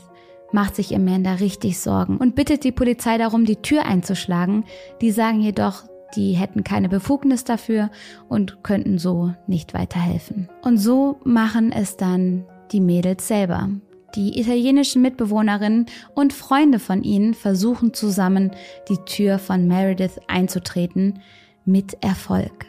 macht 0.52 0.76
sich 0.76 0.96
Amanda 0.96 1.34
richtig 1.34 1.80
Sorgen 1.80 2.18
und 2.18 2.36
bittet 2.36 2.64
die 2.64 2.72
Polizei 2.72 3.18
darum, 3.18 3.46
die 3.46 3.58
Tür 3.58 3.86
einzuschlagen. 3.86 4.66
Die 5.02 5.12
sagen 5.12 5.42
jedoch, 5.42 5.84
die 6.16 6.34
hätten 6.34 6.64
keine 6.64 6.90
Befugnis 6.90 7.44
dafür 7.44 7.90
und 8.30 8.64
könnten 8.64 8.98
so 8.98 9.34
nicht 9.46 9.74
weiterhelfen. 9.74 10.50
Und 10.62 10.78
so 10.78 11.20
machen 11.24 11.72
es 11.72 11.98
dann 11.98 12.46
die 12.72 12.82
Mädels 12.82 13.28
selber. 13.28 13.70
Die 14.16 14.40
italienischen 14.40 15.02
Mitbewohnerinnen 15.02 15.86
und 16.16 16.34
Freunde 16.34 16.80
von 16.80 17.04
ihnen 17.04 17.34
versuchen 17.34 17.94
zusammen, 17.94 18.52
die 18.90 18.98
Tür 19.06 19.38
von 19.38 19.68
Meredith 19.68 20.20
einzutreten, 20.28 21.20
mit 21.66 22.02
Erfolg. 22.02 22.66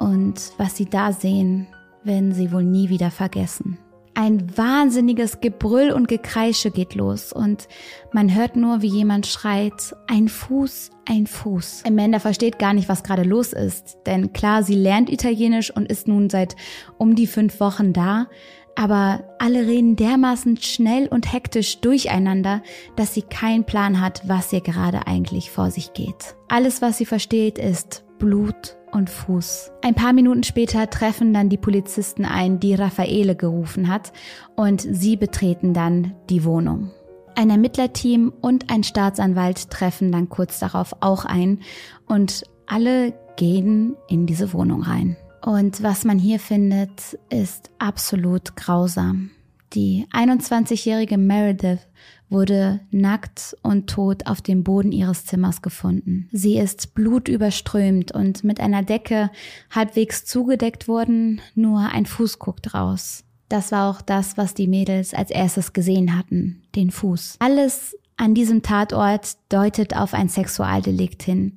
Und 0.00 0.52
was 0.56 0.76
sie 0.76 0.86
da 0.86 1.12
sehen, 1.12 1.68
werden 2.02 2.32
sie 2.32 2.50
wohl 2.52 2.64
nie 2.64 2.88
wieder 2.88 3.10
vergessen. 3.10 3.78
Ein 4.14 4.56
wahnsinniges 4.56 5.40
Gebrüll 5.40 5.92
und 5.92 6.08
Gekreische 6.08 6.70
geht 6.70 6.94
los 6.94 7.32
und 7.32 7.68
man 8.12 8.34
hört 8.34 8.56
nur, 8.56 8.82
wie 8.82 8.88
jemand 8.88 9.26
schreit, 9.26 9.94
ein 10.08 10.28
Fuß, 10.28 10.90
ein 11.08 11.26
Fuß. 11.26 11.84
Amanda 11.86 12.18
versteht 12.18 12.58
gar 12.58 12.74
nicht, 12.74 12.88
was 12.88 13.04
gerade 13.04 13.22
los 13.22 13.52
ist, 13.52 13.98
denn 14.06 14.32
klar, 14.32 14.62
sie 14.62 14.74
lernt 14.74 15.10
Italienisch 15.10 15.70
und 15.74 15.88
ist 15.88 16.08
nun 16.08 16.28
seit 16.28 16.56
um 16.98 17.14
die 17.14 17.28
fünf 17.28 17.60
Wochen 17.60 17.92
da, 17.92 18.26
aber 18.74 19.24
alle 19.38 19.66
reden 19.66 19.96
dermaßen 19.96 20.56
schnell 20.56 21.06
und 21.06 21.32
hektisch 21.32 21.80
durcheinander, 21.80 22.62
dass 22.96 23.14
sie 23.14 23.22
keinen 23.22 23.64
Plan 23.64 24.00
hat, 24.00 24.22
was 24.26 24.52
ihr 24.52 24.60
gerade 24.60 25.06
eigentlich 25.06 25.50
vor 25.50 25.70
sich 25.70 25.92
geht. 25.92 26.34
Alles, 26.48 26.82
was 26.82 26.98
sie 26.98 27.06
versteht, 27.06 27.58
ist 27.58 28.04
Blut 28.18 28.79
und 28.92 29.10
Fuß. 29.10 29.72
Ein 29.82 29.94
paar 29.94 30.12
Minuten 30.12 30.42
später 30.42 30.88
treffen 30.90 31.32
dann 31.32 31.48
die 31.48 31.56
Polizisten 31.56 32.24
ein, 32.24 32.60
die 32.60 32.74
Raffaele 32.74 33.36
gerufen 33.36 33.88
hat, 33.88 34.12
und 34.56 34.80
sie 34.80 35.16
betreten 35.16 35.74
dann 35.74 36.14
die 36.28 36.44
Wohnung. 36.44 36.90
Ein 37.34 37.50
Ermittlerteam 37.50 38.32
und 38.40 38.70
ein 38.70 38.82
Staatsanwalt 38.82 39.70
treffen 39.70 40.12
dann 40.12 40.28
kurz 40.28 40.58
darauf 40.58 40.94
auch 41.00 41.24
ein 41.24 41.60
und 42.06 42.44
alle 42.66 43.14
gehen 43.36 43.96
in 44.08 44.26
diese 44.26 44.52
Wohnung 44.52 44.82
rein. 44.82 45.16
Und 45.44 45.82
was 45.82 46.04
man 46.04 46.18
hier 46.18 46.38
findet, 46.38 47.18
ist 47.30 47.70
absolut 47.78 48.56
grausam. 48.56 49.30
Die 49.72 50.06
21-jährige 50.12 51.16
Meredith 51.16 51.86
wurde 52.30 52.80
nackt 52.90 53.56
und 53.62 53.88
tot 53.88 54.26
auf 54.26 54.40
dem 54.40 54.64
Boden 54.64 54.92
ihres 54.92 55.26
Zimmers 55.26 55.62
gefunden. 55.62 56.28
Sie 56.32 56.56
ist 56.56 56.94
blutüberströmt 56.94 58.12
und 58.12 58.44
mit 58.44 58.60
einer 58.60 58.82
Decke 58.82 59.30
halbwegs 59.70 60.24
zugedeckt 60.24 60.88
worden, 60.88 61.40
nur 61.54 61.80
ein 61.80 62.06
Fuß 62.06 62.38
guckt 62.38 62.72
raus. 62.72 63.24
Das 63.48 63.72
war 63.72 63.90
auch 63.90 64.00
das, 64.00 64.36
was 64.36 64.54
die 64.54 64.68
Mädels 64.68 65.12
als 65.12 65.30
erstes 65.30 65.72
gesehen 65.72 66.16
hatten, 66.16 66.62
den 66.76 66.92
Fuß. 66.92 67.36
Alles 67.40 67.96
an 68.16 68.34
diesem 68.34 68.62
Tatort 68.62 69.36
deutet 69.48 69.96
auf 69.96 70.14
ein 70.14 70.28
Sexualdelikt 70.28 71.22
hin, 71.22 71.56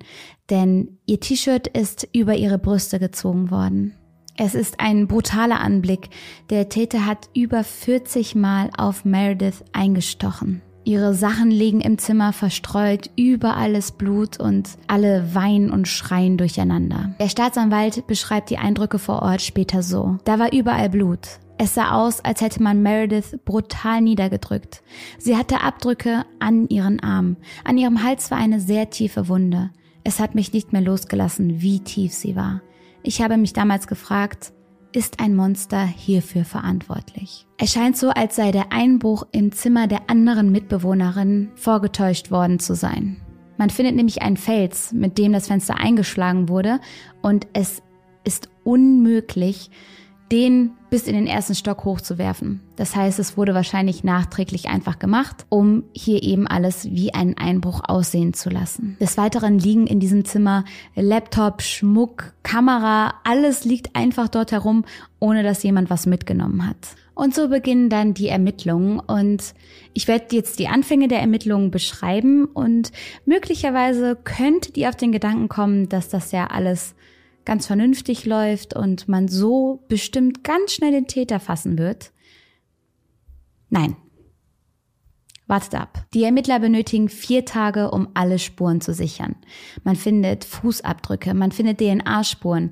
denn 0.49 0.97
ihr 1.05 1.19
T-Shirt 1.19 1.67
ist 1.67 2.07
über 2.13 2.35
ihre 2.35 2.57
Brüste 2.57 2.99
gezogen 2.99 3.51
worden. 3.51 3.93
Es 4.35 4.55
ist 4.55 4.79
ein 4.79 5.07
brutaler 5.07 5.59
Anblick. 5.59 6.09
Der 6.49 6.67
Täter 6.67 7.05
hat 7.05 7.29
über 7.35 7.63
40 7.63 8.33
Mal 8.33 8.71
auf 8.75 9.05
Meredith 9.05 9.63
eingestochen. 9.73 10.61
Ihre 10.85 11.13
Sachen 11.13 11.49
liegen 11.49 11.79
im 11.79 11.97
Zimmer 11.97 12.33
verstreut, 12.33 13.09
überall 13.15 13.73
ist 13.75 13.97
Blut 13.97 14.39
und 14.39 14.69
alle 14.87 15.33
weinen 15.33 15.71
und 15.71 15.87
schreien 15.87 16.37
durcheinander. 16.37 17.15
Der 17.19 17.29
Staatsanwalt 17.29 18.05
beschreibt 18.05 18.49
die 18.49 18.57
Eindrücke 18.57 18.99
vor 18.99 19.21
Ort 19.21 19.41
später 19.41 19.81
so. 19.81 20.17
Da 20.25 20.39
war 20.39 20.51
überall 20.51 20.89
Blut. 20.89 21.19
Es 21.57 21.75
sah 21.75 21.91
aus, 21.91 22.19
als 22.25 22.41
hätte 22.41 22.61
man 22.61 22.81
Meredith 22.81 23.39
brutal 23.45 24.01
niedergedrückt. 24.01 24.81
Sie 25.19 25.37
hatte 25.37 25.61
Abdrücke 25.61 26.25
an 26.39 26.67
ihren 26.67 26.99
Armen. 26.99 27.37
An 27.63 27.77
ihrem 27.77 28.03
Hals 28.03 28.31
war 28.31 28.39
eine 28.39 28.59
sehr 28.59 28.89
tiefe 28.89 29.29
Wunde. 29.29 29.69
Es 30.03 30.19
hat 30.19 30.35
mich 30.35 30.51
nicht 30.51 30.73
mehr 30.73 30.81
losgelassen, 30.81 31.61
wie 31.61 31.79
tief 31.79 32.13
sie 32.13 32.35
war. 32.35 32.61
Ich 33.05 33.21
habe 33.21 33.35
mich 33.35 33.51
damals 33.51 33.87
gefragt, 33.87 34.53
ist 34.93 35.19
ein 35.19 35.35
Monster 35.35 35.83
hierfür 35.85 36.45
verantwortlich? 36.45 37.45
Es 37.57 37.73
scheint 37.73 37.97
so, 37.97 38.09
als 38.09 38.37
sei 38.37 38.51
der 38.51 38.71
Einbruch 38.71 39.27
im 39.33 39.51
Zimmer 39.51 39.87
der 39.87 40.09
anderen 40.09 40.53
Mitbewohnerin 40.53 41.51
vorgetäuscht 41.55 42.31
worden 42.31 42.59
zu 42.59 42.75
sein. 42.75 43.19
Man 43.57 43.69
findet 43.69 43.95
nämlich 43.95 44.21
einen 44.21 44.37
Fels, 44.37 44.93
mit 44.93 45.17
dem 45.17 45.33
das 45.33 45.47
Fenster 45.47 45.77
eingeschlagen 45.77 46.47
wurde 46.47 46.79
und 47.21 47.47
es 47.51 47.83
ist 48.23 48.47
unmöglich, 48.63 49.69
den 50.33 50.71
bis 50.89 51.07
in 51.07 51.13
den 51.13 51.27
ersten 51.27 51.53
Stock 51.53 51.85
hochzuwerfen. 51.85 52.59
Das 52.75 52.95
heißt, 52.95 53.19
es 53.19 53.37
wurde 53.37 53.53
wahrscheinlich 53.53 54.03
nachträglich 54.03 54.67
einfach 54.67 54.97
gemacht, 54.97 55.45
um 55.49 55.83
hier 55.93 56.23
eben 56.23 56.47
alles 56.47 56.85
wie 56.85 57.13
einen 57.13 57.37
Einbruch 57.37 57.81
aussehen 57.87 58.33
zu 58.33 58.49
lassen. 58.49 58.97
Des 58.99 59.15
Weiteren 59.15 59.59
liegen 59.59 59.85
in 59.85 59.99
diesem 59.99 60.25
Zimmer 60.25 60.65
Laptop, 60.95 61.61
Schmuck, 61.61 62.33
Kamera, 62.41 63.13
alles 63.23 63.63
liegt 63.63 63.95
einfach 63.95 64.27
dort 64.27 64.51
herum, 64.51 64.85
ohne 65.19 65.43
dass 65.43 65.61
jemand 65.61 65.91
was 65.91 66.07
mitgenommen 66.07 66.67
hat. 66.67 66.95
Und 67.13 67.35
so 67.35 67.47
beginnen 67.47 67.89
dann 67.89 68.15
die 68.15 68.27
Ermittlungen 68.27 68.99
und 68.99 69.53
ich 69.93 70.07
werde 70.07 70.35
jetzt 70.35 70.57
die 70.57 70.67
Anfänge 70.67 71.07
der 71.07 71.19
Ermittlungen 71.19 71.69
beschreiben 71.69 72.45
und 72.45 72.91
möglicherweise 73.25 74.17
könnte 74.23 74.71
die 74.71 74.87
auf 74.87 74.95
den 74.95 75.11
Gedanken 75.11 75.47
kommen, 75.47 75.89
dass 75.89 76.09
das 76.09 76.31
ja 76.31 76.47
alles 76.47 76.95
ganz 77.45 77.67
vernünftig 77.67 78.25
läuft 78.25 78.75
und 78.75 79.07
man 79.07 79.27
so 79.27 79.83
bestimmt 79.87 80.43
ganz 80.43 80.73
schnell 80.73 80.91
den 80.91 81.07
Täter 81.07 81.39
fassen 81.39 81.77
wird. 81.77 82.11
Nein. 83.69 83.95
Wartet 85.47 85.75
ab. 85.75 86.05
Die 86.13 86.23
Ermittler 86.23 86.59
benötigen 86.59 87.09
vier 87.09 87.43
Tage, 87.43 87.91
um 87.91 88.07
alle 88.13 88.39
Spuren 88.39 88.79
zu 88.79 88.93
sichern. 88.93 89.35
Man 89.83 89.97
findet 89.97 90.45
Fußabdrücke, 90.45 91.33
man 91.33 91.51
findet 91.51 91.79
DNA-Spuren, 91.79 92.71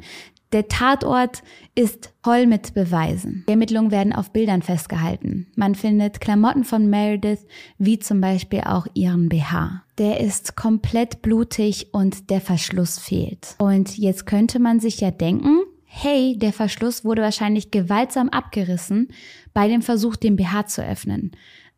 der 0.52 0.68
Tatort 0.68 1.44
ist 1.76 2.14
voll 2.24 2.46
mit 2.46 2.74
Beweisen. 2.74 3.46
Die 3.48 3.52
Ermittlungen 3.52 3.92
werden 3.92 4.14
auf 4.14 4.32
Bildern 4.32 4.62
festgehalten. 4.62 5.48
Man 5.56 5.76
findet 5.76 6.20
Klamotten 6.20 6.66
von 6.66 6.90
Meredith, 6.90 7.46
wie 7.78 8.00
zum 8.00 8.20
Beispiel 8.20 8.62
auch 8.66 8.86
ihren 8.94 9.30
BH. 9.30 9.84
Der 9.98 10.20
ist 10.20 10.58
komplett 10.58 11.22
blutig 11.22 11.94
und 11.94 12.30
der 12.30 12.42
Verschluss 12.42 13.00
fehlt. 13.00 13.56
Und 13.60 13.98
jetzt 13.98 14.26
könnte 14.26 14.60
man 14.60 14.80
sich 14.80 15.00
ja 15.00 15.12
denken, 15.12 15.62
hey, 15.86 16.38
der 16.38 16.54
Verschluss 16.54 17.06
wurde 17.06 17.22
wahrscheinlich 17.22 17.72
gewaltsam 17.72 18.30
abgerissen 18.30 19.10
bei 19.54 19.68
dem 19.68 19.82
Versuch, 19.82 20.16
den 20.16 20.36
BH 20.36 20.68
zu 20.68 20.86
öffnen. 20.86 21.32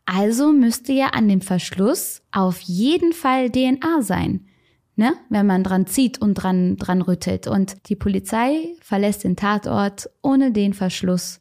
Also 0.06 0.51
müsste 0.51 0.94
ja 0.94 1.08
an 1.08 1.27
dem 1.27 1.42
Verschluss 1.42 2.22
auf 2.32 2.60
jeden 2.62 3.13
Fall 3.13 3.50
DNA 3.51 4.01
sein 4.01 4.48
ne, 4.95 5.13
wenn 5.29 5.45
man 5.45 5.63
dran 5.63 5.88
zieht 5.88 6.21
und 6.21 6.35
dran, 6.35 6.77
dran 6.77 7.01
rüttelt. 7.01 7.47
Und 7.47 7.89
die 7.89 7.95
Polizei 7.95 8.75
verlässt 8.81 9.23
den 9.23 9.35
Tatort, 9.35 10.09
ohne 10.21 10.51
den 10.51 10.73
Verschluss 10.73 11.39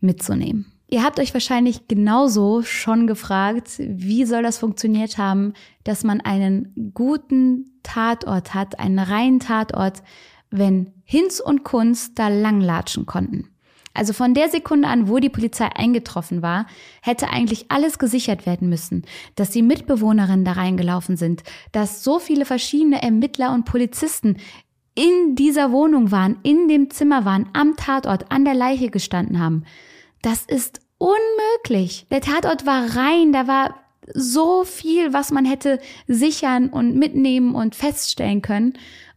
mitzunehmen. 0.00 0.72
Ihr 0.90 1.04
habt 1.04 1.20
euch 1.20 1.34
wahrscheinlich 1.34 1.86
genauso 1.86 2.62
schon 2.62 3.06
gefragt, 3.06 3.72
wie 3.78 4.24
soll 4.24 4.42
das 4.42 4.58
funktioniert 4.58 5.18
haben, 5.18 5.52
dass 5.84 6.02
man 6.02 6.22
einen 6.22 6.92
guten 6.94 7.78
Tatort 7.82 8.54
hat, 8.54 8.78
einen 8.78 8.98
reinen 8.98 9.38
Tatort, 9.38 10.02
wenn 10.50 10.94
Hinz 11.04 11.40
und 11.40 11.62
Kunst 11.62 12.18
da 12.18 12.28
langlatschen 12.28 13.04
konnten. 13.04 13.50
Also 13.98 14.12
von 14.12 14.32
der 14.32 14.48
Sekunde 14.48 14.86
an, 14.86 15.08
wo 15.08 15.18
die 15.18 15.28
Polizei 15.28 15.66
eingetroffen 15.74 16.40
war, 16.40 16.66
hätte 17.02 17.30
eigentlich 17.30 17.66
alles 17.68 17.98
gesichert 17.98 18.46
werden 18.46 18.68
müssen, 18.68 19.02
dass 19.34 19.50
die 19.50 19.62
Mitbewohnerinnen 19.62 20.44
da 20.44 20.52
reingelaufen 20.52 21.16
sind, 21.16 21.42
dass 21.72 22.04
so 22.04 22.20
viele 22.20 22.44
verschiedene 22.44 23.02
Ermittler 23.02 23.52
und 23.52 23.64
Polizisten 23.64 24.36
in 24.94 25.34
dieser 25.34 25.72
Wohnung 25.72 26.12
waren, 26.12 26.38
in 26.44 26.68
dem 26.68 26.90
Zimmer 26.90 27.24
waren, 27.24 27.48
am 27.54 27.76
Tatort, 27.76 28.30
an 28.30 28.44
der 28.44 28.54
Leiche 28.54 28.88
gestanden 28.90 29.40
haben. 29.40 29.64
Das 30.22 30.44
ist 30.44 30.80
unmöglich. 30.98 32.06
Der 32.12 32.20
Tatort 32.20 32.66
war 32.66 32.96
rein, 32.96 33.32
da 33.32 33.48
war 33.48 33.74
so 34.14 34.62
viel, 34.62 35.12
was 35.12 35.32
man 35.32 35.44
hätte 35.44 35.80
sichern 36.06 36.68
und 36.68 36.94
mitnehmen 36.94 37.56
und 37.56 37.74
feststellen 37.74 38.42
können. 38.42 38.74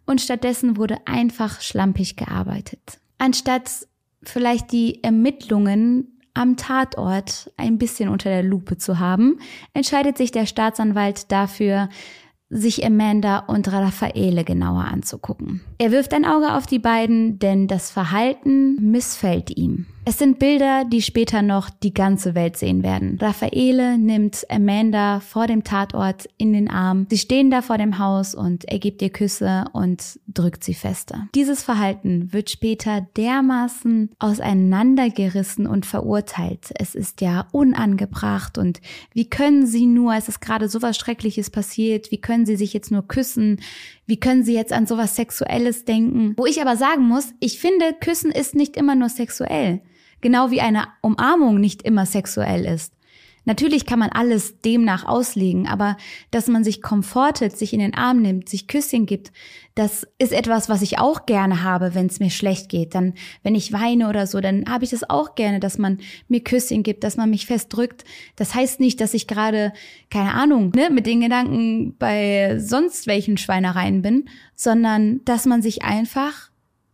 Und 0.08 0.22
stattdessen 0.22 0.76
wurde 0.76 0.98
einfach 1.06 1.62
schlampig 1.62 2.16
gearbeitet. 2.16 3.00
Anstatt 3.20 3.88
vielleicht 4.24 4.72
die 4.72 5.04
Ermittlungen 5.04 6.20
am 6.34 6.56
Tatort 6.58 7.52
ein 7.58 7.78
bisschen 7.78 8.10
unter 8.10 8.30
der 8.30 8.44
Lupe 8.44 8.78
zu 8.78 9.00
haben, 9.00 9.40
entscheidet 9.74 10.18
sich 10.18 10.32
der 10.32 10.46
Staatsanwalt 10.46 11.32
dafür, 11.32 11.90
sich 12.50 12.86
Amanda 12.86 13.40
und 13.40 13.72
Raffaele 13.72 14.44
genauer 14.44 14.84
anzugucken. 14.84 15.62
Er 15.78 15.92
wirft 15.92 16.14
ein 16.14 16.26
Auge 16.26 16.54
auf 16.54 16.66
die 16.66 16.80
beiden, 16.80 17.40
denn 17.40 17.68
das 17.68 17.92
Verhalten 17.92 18.92
missfällt 18.92 19.58
ihm. 19.58 19.88
Es 20.04 20.18
sind 20.18 20.40
Bilder, 20.40 20.84
die 20.84 21.04
später 21.04 21.44
noch 21.44 21.70
die 21.70 21.94
ganze 21.94 22.34
Welt 22.34 22.58
sehen 22.58 22.82
werden. 22.82 23.20
Raffaele 23.22 24.00
nimmt 24.00 24.48
Amanda 24.50 25.20
vor 25.20 25.46
dem 25.46 25.64
Tatort 25.64 26.28
in 26.38 26.54
den 26.54 26.72
Arm. 26.72 27.06
Sie 27.12 27.20
stehen 27.20 27.52
da 27.52 27.62
vor 27.62 27.78
dem 27.78 28.00
Haus 28.00 28.34
und 28.34 28.66
er 28.66 28.80
gibt 28.80 29.04
ihr 29.04 29.12
Küsse 29.12 29.66
und 29.74 30.20
drückt 30.28 30.64
sie 30.64 30.74
fester. 30.74 31.28
Dieses 31.36 31.62
Verhalten 31.62 32.34
wird 32.34 32.50
später 32.50 33.08
dermaßen 33.16 34.10
auseinandergerissen 34.18 35.68
und 35.68 35.86
verurteilt. 35.86 36.72
Es 36.80 36.96
ist 36.96 37.22
ja 37.22 37.48
unangebracht 37.52 38.58
und 38.58 38.82
wie 39.14 39.30
können 39.30 39.68
sie 39.68 39.86
nur, 39.86 40.16
es 40.16 40.28
ist 40.28 40.42
gerade 40.42 40.68
so 40.68 40.82
was 40.82 40.98
Schreckliches 40.98 41.52
passiert, 41.52 42.10
wie 42.10 42.20
können 42.20 42.48
sie 42.48 42.56
sich 42.56 42.74
jetzt 42.74 42.90
nur 42.90 43.08
küssen? 43.08 43.62
Wie 44.08 44.20
können 44.20 44.44
sie 44.44 44.56
jetzt 44.56 44.74
an 44.74 44.88
sowas 44.88 45.16
Sexuelles 45.16 45.86
denken? 45.86 46.34
Wo 46.38 46.48
ich 46.48 46.60
aber 46.60 46.76
sagen 46.76 47.08
muss, 47.08 47.34
ich 47.40 47.60
finde, 47.60 47.94
Küssen 48.02 48.32
ist 48.32 48.56
nicht 48.56 48.76
immer 48.76 48.96
nur 48.96 49.08
sexuell. 49.08 49.82
Genau 50.22 50.52
wie 50.52 50.62
eine 50.62 50.88
Umarmung 51.02 51.60
nicht 51.60 51.82
immer 51.82 52.06
sexuell 52.06 52.66
ist. 52.66 52.94
Natürlich 53.44 53.88
kann 53.88 53.98
man 53.98 54.10
alles 54.10 54.60
demnach 54.62 55.06
auslegen, 55.06 55.68
aber 55.68 55.98
dass 56.30 56.48
man 56.48 56.64
sich 56.64 56.82
komfortet, 56.82 57.58
sich 57.58 57.74
in 57.74 57.80
den 57.80 57.96
Arm 57.96 58.22
nimmt, 58.22 58.48
sich 58.48 58.68
Küsschen 58.68 59.08
gibt, 59.08 59.32
das 59.74 60.06
ist 60.20 60.32
etwas, 60.32 60.70
was 60.70 60.84
ich 60.84 61.00
auch 61.00 61.26
gerne 61.26 61.64
habe, 61.64 61.96
wenn 61.96 62.06
es 62.06 62.20
mir 62.20 62.30
schlecht 62.30 62.70
geht. 62.70 62.94
Dann, 62.94 63.14
wenn 63.42 63.56
ich 63.56 63.74
weine 63.74 64.10
oder 64.10 64.28
so, 64.28 64.42
dann 64.42 64.66
habe 64.70 64.84
ich 64.84 64.92
das 64.92 65.10
auch 65.10 65.34
gerne, 65.34 65.60
dass 65.60 65.80
man 65.80 66.00
mir 66.28 66.44
Küsschen 66.44 66.84
gibt, 66.84 67.04
dass 67.04 67.18
man 67.18 67.32
mich 67.32 67.48
festdrückt. 67.48 68.04
Das 68.36 68.54
heißt 68.54 68.80
nicht, 68.80 69.02
dass 69.02 69.16
ich 69.16 69.26
gerade, 69.26 69.74
keine 70.12 70.36
Ahnung, 70.36 70.72
ne, 70.76 70.90
mit 70.92 71.08
den 71.08 71.22
Gedanken 71.22 71.96
bei 71.98 72.60
sonst 72.60 73.08
welchen 73.08 73.38
Schweinereien 73.38 74.04
bin, 74.04 74.26
sondern 74.56 75.22
dass 75.26 75.46
man 75.48 75.64
sich 75.64 75.82
einfach 75.82 76.52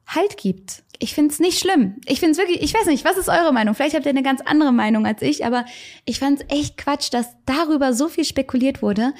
Halt 0.07 0.37
gibt. 0.37 0.83
Ich 0.99 1.13
finde 1.13 1.31
es 1.31 1.39
nicht 1.39 1.59
schlimm. 1.59 1.95
Ich 2.05 2.19
finde 2.19 2.31
es 2.31 2.37
wirklich, 2.37 2.61
ich 2.61 2.73
weiß 2.73 2.87
nicht, 2.87 3.05
was 3.05 3.17
ist 3.17 3.29
eure 3.29 3.53
Meinung? 3.53 3.75
Vielleicht 3.75 3.95
habt 3.95 4.05
ihr 4.05 4.11
eine 4.11 4.23
ganz 4.23 4.41
andere 4.41 4.71
Meinung 4.71 5.05
als 5.05 5.21
ich, 5.21 5.45
aber 5.45 5.65
ich 6.05 6.19
fand 6.19 6.39
es 6.39 6.45
echt 6.49 6.77
Quatsch, 6.77 7.13
dass 7.13 7.35
darüber 7.45 7.93
so 7.93 8.07
viel 8.07 8.25
spekuliert 8.25 8.81
wurde. 8.81 9.13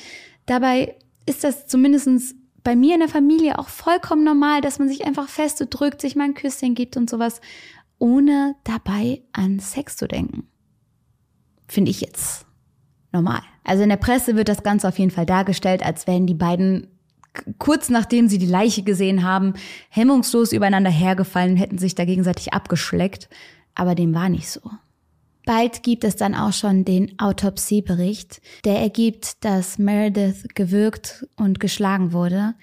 Dabei 0.46 0.98
ist 1.26 1.44
das 1.44 1.68
zumindestens 1.68 2.36
bei 2.64 2.76
mir 2.76 2.96
in 2.96 3.00
der 3.00 3.10
Familie 3.10 3.60
auch 3.60 3.70
vollkommen 3.70 4.24
normal, 4.24 4.62
dass 4.62 4.80
man 4.80 4.90
sich 4.90 5.06
einfach 5.06 5.30
feste 5.30 5.68
drückt, 5.68 6.02
sich 6.02 6.16
mal 6.16 6.26
ein 6.26 6.34
Küsschen 6.34 6.76
gibt 6.76 6.98
und 6.98 7.10
sowas, 7.10 7.40
ohne 8.00 8.56
dabei 8.64 9.22
an 9.32 9.60
Sex 9.60 9.96
zu 9.98 10.08
denken. 10.08 10.48
Finde 11.68 11.92
ich 11.92 12.02
jetzt 12.02 12.46
normal. 13.12 13.42
Also 13.64 13.84
in 13.84 13.90
der 13.90 13.98
Presse 13.98 14.36
wird 14.36 14.50
das 14.50 14.64
Ganze 14.64 14.88
auf 14.88 15.00
jeden 15.00 15.12
Fall 15.12 15.26
dargestellt, 15.26 15.84
als 15.84 16.08
wären 16.08 16.26
die 16.26 16.34
beiden 16.34 16.88
kurz 17.58 17.90
nachdem 17.90 18.28
sie 18.28 18.38
die 18.38 18.46
Leiche 18.46 18.84
gesehen 18.84 19.24
haben, 19.24 19.54
hemmungslos 19.90 20.52
übereinander 20.52 20.90
hergefallen, 20.90 21.58
hätten 21.58 21.78
sich 21.78 21.96
da 21.96 22.06
gegenseitig 22.06 22.54
abgeschleckt. 22.54 23.30
Aber 23.76 23.96
dem 23.96 24.14
war 24.14 24.30
nicht 24.30 24.50
so. 24.50 24.62
Bald 25.46 25.82
gibt 25.82 26.04
es 26.04 26.18
dann 26.18 26.36
auch 26.36 26.52
schon 26.52 26.84
den 26.84 27.18
Autopsiebericht, 27.20 28.42
der 28.66 28.80
ergibt, 28.80 29.46
dass 29.46 29.78
Meredith 29.78 30.46
gewürgt 30.56 31.26
und 31.38 31.62
geschlagen 31.62 32.12
wurde. 32.12 32.56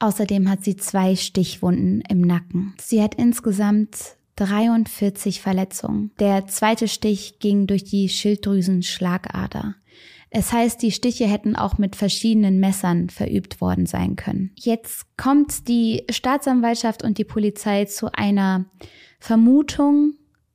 Außerdem 0.00 0.50
hat 0.50 0.64
sie 0.64 0.76
zwei 0.76 1.14
Stichwunden 1.14 2.02
im 2.08 2.20
Nacken. 2.20 2.74
Sie 2.80 3.00
hat 3.00 3.14
insgesamt 3.14 4.16
43 4.36 5.40
Verletzungen. 5.40 6.10
Der 6.18 6.46
zweite 6.48 6.88
Stich 6.88 7.38
ging 7.38 7.68
durch 7.68 7.84
die 7.84 8.08
Schilddrüsenschlagader. 8.08 9.76
Es 10.36 10.52
heißt, 10.52 10.82
die 10.82 10.90
Stiche 10.90 11.26
hätten 11.26 11.54
auch 11.54 11.78
mit 11.78 11.94
verschiedenen 11.94 12.58
Messern 12.58 13.08
verübt 13.08 13.60
worden 13.60 13.86
sein 13.86 14.16
können. 14.16 14.50
Jetzt 14.56 15.16
kommt 15.16 15.68
die 15.68 16.02
Staatsanwaltschaft 16.10 17.04
und 17.04 17.18
die 17.18 17.24
Polizei 17.24 17.84
zu 17.84 18.12
einer 18.12 18.64
Vermutung, 19.20 20.14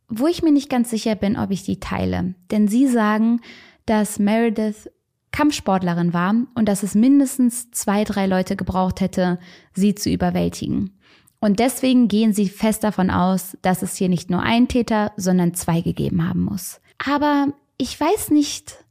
wo 0.10 0.28
ich 0.28 0.44
mir 0.44 0.52
nicht 0.52 0.70
ganz 0.70 0.90
sicher 0.90 1.16
bin, 1.16 1.38
ob 1.38 1.52
ich 1.52 1.64
die 1.64 1.80
teile. 1.80 2.36
Denn 2.52 2.68
sie 2.68 2.88
sagen, 2.88 3.40
dass 3.86 4.20
Meredith 4.20 4.90
Kampfsportlerin 5.32 6.12
war 6.12 6.36
und 6.56 6.68
dass 6.68 6.84
es 6.84 6.94
mindestens 6.94 7.72
zwei, 7.72 8.04
drei 8.04 8.28
Leute 8.28 8.58
gebraucht 8.58 9.00
hätte, 9.00 9.40
sie 9.74 9.96
zu 9.96 10.10
überwältigen. 10.10 11.00
Und 11.40 11.60
deswegen 11.60 12.10
gehen 12.10 12.34
sie 12.34 12.50
fest 12.50 12.84
davon 12.84 13.10
aus, 13.10 13.58
dass 13.62 13.82
es 13.82 13.96
hier 13.96 14.10
nicht 14.10 14.30
nur 14.30 14.42
einen 14.42 14.68
Täter, 14.68 15.14
sondern 15.16 15.54
zwei 15.54 15.80
gegeben 15.80 16.28
haben 16.28 16.44
muss. 16.44 16.82
Aber 16.98 17.54
ich 17.78 17.98
weiß 17.98 18.32
nicht, 18.32 18.84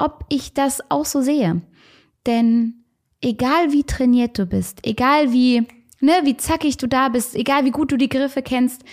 ob 0.00 0.24
ich 0.28 0.54
das 0.54 0.80
auch 0.90 1.04
so 1.04 1.20
sehe. 1.20 1.62
Denn 2.26 2.84
egal 3.20 3.72
wie 3.72 3.84
trainiert 3.84 4.38
du 4.38 4.46
bist, 4.46 4.80
egal 4.86 5.32
wie, 5.32 5.66
ne, 6.00 6.12
wie 6.24 6.36
zackig 6.36 6.76
du 6.76 6.86
da 6.86 7.08
bist, 7.08 7.34
egal 7.34 7.64
wie 7.64 7.70
gut 7.70 7.92
du 7.92 7.96
die 7.96 8.08
Griffe 8.08 8.42
kennst, 8.42 8.84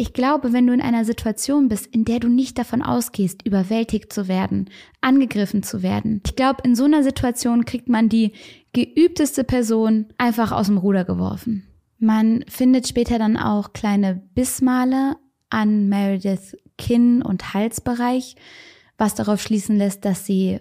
ich 0.00 0.12
glaube, 0.12 0.52
wenn 0.52 0.66
du 0.66 0.72
in 0.72 0.80
einer 0.80 1.04
Situation 1.04 1.68
bist, 1.68 1.86
in 1.88 2.04
der 2.04 2.20
du 2.20 2.28
nicht 2.28 2.56
davon 2.56 2.82
ausgehst, 2.82 3.44
überwältigt 3.44 4.12
zu 4.12 4.28
werden, 4.28 4.70
angegriffen 5.00 5.64
zu 5.64 5.82
werden, 5.82 6.22
ich 6.24 6.36
glaube, 6.36 6.62
in 6.62 6.76
so 6.76 6.84
einer 6.84 7.02
Situation 7.02 7.64
kriegt 7.64 7.88
man 7.88 8.08
die 8.08 8.32
geübteste 8.72 9.42
Person 9.42 10.06
einfach 10.16 10.52
aus 10.52 10.66
dem 10.66 10.78
Ruder 10.78 11.04
geworfen. 11.04 11.64
Man 11.98 12.44
findet 12.46 12.86
später 12.86 13.18
dann 13.18 13.36
auch 13.36 13.72
kleine 13.72 14.22
Bissmale 14.34 15.16
an 15.50 15.88
Merediths 15.88 16.56
Kinn- 16.76 17.22
und 17.22 17.54
Halsbereich, 17.54 18.36
was 18.98 19.14
darauf 19.14 19.40
schließen 19.40 19.76
lässt, 19.76 20.04
dass 20.04 20.26
sie 20.26 20.60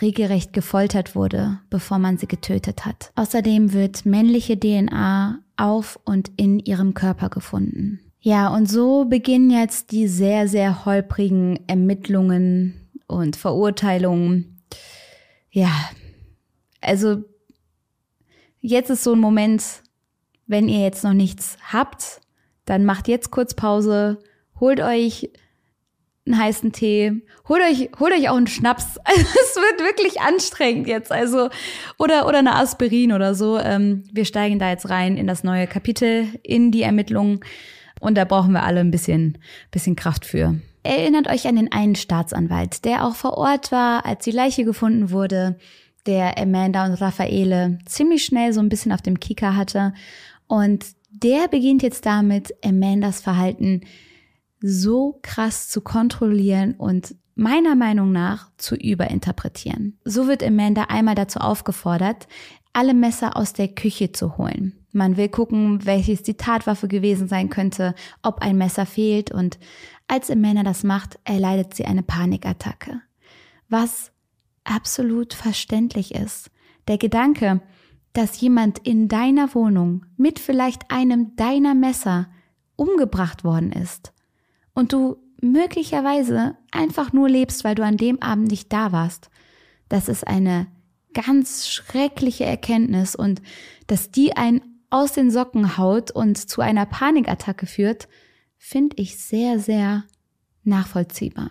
regelrecht 0.00 0.52
gefoltert 0.52 1.14
wurde, 1.14 1.58
bevor 1.68 1.98
man 1.98 2.16
sie 2.18 2.28
getötet 2.28 2.86
hat. 2.86 3.12
Außerdem 3.16 3.72
wird 3.72 4.06
männliche 4.06 4.58
DNA 4.58 5.40
auf 5.56 5.98
und 6.04 6.30
in 6.36 6.60
ihrem 6.60 6.94
Körper 6.94 7.28
gefunden. 7.28 8.00
Ja, 8.20 8.48
und 8.48 8.68
so 8.68 9.04
beginnen 9.04 9.50
jetzt 9.50 9.92
die 9.92 10.08
sehr, 10.08 10.48
sehr 10.48 10.84
holprigen 10.84 11.60
Ermittlungen 11.68 12.88
und 13.06 13.36
Verurteilungen. 13.36 14.60
Ja, 15.50 15.70
also 16.80 17.24
jetzt 18.60 18.90
ist 18.90 19.04
so 19.04 19.12
ein 19.12 19.20
Moment, 19.20 19.62
wenn 20.46 20.68
ihr 20.68 20.80
jetzt 20.80 21.04
noch 21.04 21.12
nichts 21.12 21.56
habt, 21.72 22.20
dann 22.64 22.84
macht 22.84 23.08
jetzt 23.08 23.30
kurz 23.30 23.54
Pause, 23.54 24.18
holt 24.58 24.80
euch 24.80 25.30
einen 26.26 26.38
heißen 26.38 26.72
Tee, 26.72 27.22
holt 27.48 27.62
euch, 27.62 27.90
holt 28.00 28.12
euch 28.12 28.28
auch 28.28 28.36
einen 28.36 28.46
Schnaps. 28.46 28.98
es 29.06 29.56
wird 29.56 29.80
wirklich 29.80 30.20
anstrengend 30.20 30.88
jetzt. 30.88 31.12
Also, 31.12 31.48
oder, 31.98 32.26
oder 32.26 32.38
eine 32.38 32.56
Aspirin 32.56 33.12
oder 33.12 33.34
so. 33.34 33.58
Ähm, 33.58 34.04
wir 34.12 34.24
steigen 34.24 34.58
da 34.58 34.70
jetzt 34.70 34.88
rein 34.88 35.16
in 35.16 35.26
das 35.26 35.44
neue 35.44 35.66
Kapitel, 35.66 36.26
in 36.42 36.72
die 36.72 36.82
Ermittlungen. 36.82 37.40
Und 38.00 38.16
da 38.16 38.24
brauchen 38.24 38.52
wir 38.52 38.62
alle 38.62 38.80
ein 38.80 38.90
bisschen, 38.90 39.38
bisschen 39.70 39.96
Kraft 39.96 40.24
für. 40.24 40.56
Erinnert 40.82 41.28
euch 41.28 41.48
an 41.48 41.56
den 41.56 41.72
einen 41.72 41.96
Staatsanwalt, 41.96 42.84
der 42.84 43.04
auch 43.04 43.14
vor 43.14 43.38
Ort 43.38 43.72
war, 43.72 44.06
als 44.06 44.24
die 44.24 44.30
Leiche 44.30 44.64
gefunden 44.64 45.10
wurde, 45.10 45.58
der 46.06 46.38
Amanda 46.38 46.84
und 46.84 46.94
Raffaele 46.94 47.78
ziemlich 47.86 48.24
schnell 48.24 48.52
so 48.52 48.60
ein 48.60 48.68
bisschen 48.68 48.92
auf 48.92 49.02
dem 49.02 49.18
Kicker 49.18 49.56
hatte. 49.56 49.92
Und 50.46 50.86
der 51.10 51.48
beginnt 51.48 51.82
jetzt 51.82 52.06
damit, 52.06 52.54
Amandas 52.64 53.20
Verhalten 53.20 53.80
so 54.60 55.18
krass 55.22 55.68
zu 55.68 55.80
kontrollieren 55.80 56.74
und 56.74 57.14
meiner 57.34 57.74
Meinung 57.74 58.12
nach 58.12 58.50
zu 58.56 58.74
überinterpretieren. 58.74 59.98
So 60.04 60.26
wird 60.26 60.42
Amanda 60.42 60.84
einmal 60.84 61.14
dazu 61.14 61.38
aufgefordert, 61.38 62.26
alle 62.72 62.94
Messer 62.94 63.36
aus 63.36 63.52
der 63.52 63.68
Küche 63.68 64.12
zu 64.12 64.38
holen. 64.38 64.72
Man 64.92 65.16
will 65.16 65.28
gucken, 65.28 65.84
welches 65.84 66.22
die 66.22 66.36
Tatwaffe 66.36 66.88
gewesen 66.88 67.28
sein 67.28 67.50
könnte, 67.50 67.94
ob 68.22 68.40
ein 68.40 68.56
Messer 68.56 68.86
fehlt 68.86 69.30
und 69.30 69.58
als 70.08 70.30
Amanda 70.30 70.62
das 70.62 70.82
macht, 70.82 71.18
erleidet 71.24 71.74
sie 71.74 71.84
eine 71.84 72.02
Panikattacke. 72.02 73.00
Was 73.68 74.12
absolut 74.64 75.34
verständlich 75.34 76.14
ist. 76.14 76.50
Der 76.88 76.98
Gedanke, 76.98 77.60
dass 78.12 78.40
jemand 78.40 78.78
in 78.78 79.08
deiner 79.08 79.54
Wohnung 79.54 80.06
mit 80.16 80.38
vielleicht 80.38 80.90
einem 80.90 81.36
deiner 81.36 81.74
Messer 81.74 82.28
umgebracht 82.76 83.44
worden 83.44 83.72
ist 83.72 84.12
und 84.76 84.92
du 84.92 85.16
möglicherweise 85.40 86.56
einfach 86.70 87.12
nur 87.12 87.28
lebst, 87.28 87.64
weil 87.64 87.74
du 87.74 87.82
an 87.82 87.96
dem 87.96 88.22
Abend 88.22 88.50
nicht 88.50 88.72
da 88.72 88.92
warst, 88.92 89.30
das 89.88 90.08
ist 90.08 90.26
eine 90.26 90.66
ganz 91.14 91.68
schreckliche 91.68 92.44
Erkenntnis 92.44 93.16
und 93.16 93.40
dass 93.86 94.10
die 94.10 94.36
einen 94.36 94.60
aus 94.90 95.12
den 95.12 95.30
Socken 95.30 95.78
haut 95.78 96.10
und 96.10 96.36
zu 96.36 96.60
einer 96.60 96.84
Panikattacke 96.84 97.66
führt, 97.66 98.06
finde 98.58 98.96
ich 98.98 99.16
sehr, 99.16 99.58
sehr 99.58 100.04
nachvollziehbar. 100.62 101.50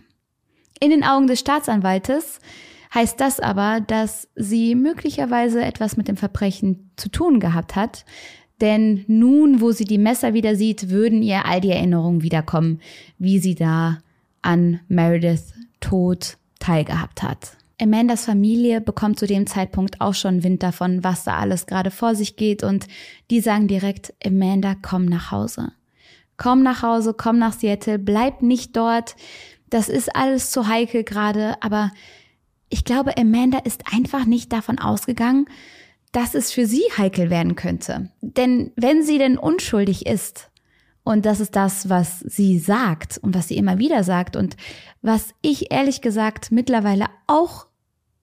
In 0.79 0.91
den 0.91 1.03
Augen 1.03 1.25
des 1.25 1.39
Staatsanwaltes 1.39 2.39
heißt 2.93 3.19
das 3.19 3.39
aber, 3.39 3.81
dass 3.81 4.29
sie 4.35 4.75
möglicherweise 4.75 5.63
etwas 5.63 5.97
mit 5.97 6.07
dem 6.07 6.17
Verbrechen 6.17 6.91
zu 6.95 7.09
tun 7.09 7.39
gehabt 7.39 7.75
hat, 7.75 8.05
denn 8.62 9.04
nun, 9.08 9.62
wo 9.62 9.72
sie 9.72 9.86
die 9.86 9.98
Messer 9.98 10.34
wieder 10.34 10.56
sieht, 10.56 10.89
würden 10.89 11.22
ihr 11.22 11.46
all 11.46 11.62
die 11.62 11.72
Erinnerungen 11.72 12.22
wiederkommen, 12.24 12.80
wie 13.20 13.39
sie 13.39 13.56
da 13.56 14.00
an 14.41 14.80
Meredith 14.88 15.54
Tod 15.80 16.38
teilgehabt 16.60 17.22
hat. 17.22 17.58
Amandas 17.82 18.26
Familie 18.26 18.80
bekommt 18.80 19.20
zu 19.20 19.28
dem 19.28 19.48
Zeitpunkt 19.48 20.00
auch 20.00 20.13
schon 20.13 20.44
Wind 20.44 20.63
davon, 20.63 21.04
was 21.04 21.26
da 21.26 21.38
alles 21.38 21.65
gerade 21.65 21.91
vor 21.91 22.15
sich 22.15 22.38
geht 22.38 22.63
und 22.63 22.88
die 23.30 23.41
sagen 23.41 23.68
direkt, 23.68 24.13
Amanda, 24.26 24.76
komm 24.82 25.06
nach 25.06 25.32
Hause. 25.32 25.74
Komm 26.38 26.63
nach 26.63 26.84
Hause, 26.84 27.13
komm 27.13 27.38
nach 27.38 27.54
Seattle, 27.54 28.00
bleib 28.00 28.41
nicht 28.41 28.76
dort. 28.76 29.15
Das 29.70 29.89
ist 29.89 30.15
alles 30.15 30.52
zu 30.52 30.68
heikel 30.68 31.04
gerade, 31.04 31.62
aber 31.62 31.91
ich 32.70 32.86
glaube, 32.86 33.18
Amanda 33.18 33.60
ist 33.60 33.84
einfach 33.94 34.26
nicht 34.26 34.54
davon 34.54 34.80
ausgegangen, 34.80 35.48
dass 36.15 36.34
es 36.34 36.49
für 36.49 36.65
sie 36.65 36.84
heikel 36.97 37.30
werden 37.30 37.56
könnte. 37.56 38.10
Denn 38.21 38.71
wenn 38.78 39.04
sie 39.04 39.17
denn 39.17 39.38
unschuldig 39.38 40.06
ist, 40.06 40.49
und 41.04 41.25
das 41.25 41.41
ist 41.41 41.58
das, 41.58 41.89
was 41.89 42.21
sie 42.21 42.58
sagt 42.58 43.17
und 43.17 43.36
was 43.36 43.49
sie 43.49 43.58
immer 43.58 43.80
wieder 43.80 44.04
sagt 44.04 44.38
und 44.38 44.56
was 45.01 45.36
ich 45.41 45.73
ehrlich 45.73 46.01
gesagt 46.01 46.54
mittlerweile 46.54 47.08
auch 47.28 47.67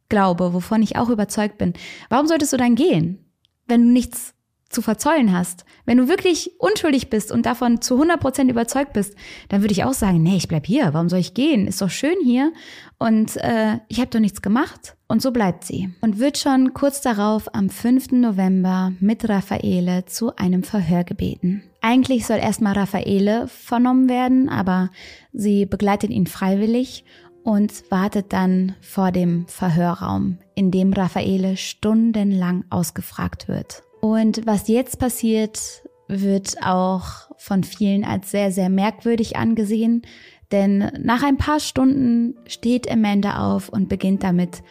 glaube, 0.09 0.55
wovon 0.55 0.83
ich 0.83 0.97
auch 0.97 1.11
überzeugt 1.11 1.59
bin. 1.59 1.75
Warum 2.09 2.27
solltest 2.27 2.55
du 2.55 2.57
dann 2.57 2.77
gehen, 2.77 3.25
wenn 3.69 3.83
du 3.83 3.93
nichts 3.93 4.35
zu 4.73 4.83
verzollen 4.83 5.33
hast? 5.33 5.65
Wenn 5.85 5.99
du 5.99 6.09
wirklich 6.09 6.53
unschuldig 6.59 7.11
bist 7.11 7.31
und 7.31 7.47
davon 7.47 7.81
zu 7.81 7.95
100 7.95 8.21
Prozent 8.21 8.51
überzeugt 8.51 8.93
bist, 8.93 9.15
dann 9.49 9.63
würde 9.63 9.73
ich 9.73 9.85
auch 9.85 9.93
sagen, 9.93 10.23
nee, 10.23 10.37
ich 10.37 10.49
bleib 10.49 10.67
hier. 10.67 10.93
Warum 10.93 11.09
soll 11.09 11.21
ich 11.21 11.35
gehen? 11.35 11.67
Ist 11.67 11.83
doch 11.83 11.91
schön 11.91 12.17
hier 12.25 12.53
und 12.99 13.37
äh, 13.37 13.79
ich 13.89 13.99
habe 13.99 14.11
doch 14.11 14.21
nichts 14.21 14.43
gemacht. 14.43 14.97
Und 15.09 15.21
so 15.21 15.31
bleibt 15.31 15.65
sie 15.65 15.91
und 16.01 16.19
wird 16.19 16.39
schon 16.39 16.73
kurz 16.73 17.03
darauf 17.03 17.55
am 17.55 17.69
5. 17.69 18.13
November 18.13 18.93
mit 18.99 19.29
Raffaele 19.29 20.07
zu 20.07 20.37
einem 20.37 20.63
Verhör 20.63 21.05
gebeten. 21.05 21.63
Eigentlich 21.83 22.27
soll 22.27 22.39
erstmal 22.39 22.73
Raffaele 22.73 23.47
vernommen 23.49 24.09
werden, 24.09 24.49
aber 24.49 24.91
sie 25.33 25.67
begleitet 25.67 26.11
ihn 26.11 26.27
freiwillig 26.27 27.05
und 27.43 27.91
wartet 27.91 28.33
dann 28.33 28.75
vor 28.81 29.11
dem 29.13 29.47
Verhörraum, 29.49 30.39
in 30.55 30.71
dem 30.71 30.93
Raffaele 30.93 31.57
stundenlang 31.57 32.65
ausgefragt 32.71 33.49
wird. 33.49 33.83
Und 34.05 34.45
was 34.47 34.67
jetzt 34.67 34.99
passiert, 34.99 35.85
wird 36.09 36.57
auch 36.61 37.31
von 37.39 37.63
vielen 37.63 38.05
als 38.05 38.33
sehr, 38.33 38.51
sehr 38.51 38.69
merkwürdig 38.69 39.37
angesehen, 39.37 40.03
denn 40.51 40.91
nach 40.99 41.23
ein 41.23 41.39
paar 41.39 41.61
Stunden 41.61 42.35
steht 42.49 42.91
Amanda 42.91 43.55
auf 43.55 43.69
und 43.69 43.89
beginnt 43.89 44.25
damit, 44.25 44.65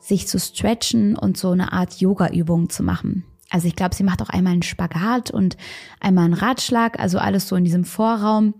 sich 0.00 0.26
zu 0.26 0.40
stretchen 0.40 1.14
und 1.14 1.36
so 1.36 1.50
eine 1.50 1.74
Art 1.74 2.00
Yoga-Übung 2.00 2.70
zu 2.70 2.82
machen. 2.82 3.24
Also 3.50 3.68
ich 3.68 3.76
glaube, 3.76 3.94
sie 3.94 4.02
macht 4.02 4.22
auch 4.22 4.30
einmal 4.30 4.54
einen 4.54 4.62
Spagat 4.62 5.30
und 5.30 5.58
einmal 6.00 6.24
einen 6.24 6.34
Ratschlag, 6.34 6.98
also 6.98 7.18
alles 7.18 7.48
so 7.48 7.56
in 7.56 7.64
diesem 7.64 7.84
Vorraum. 7.84 8.54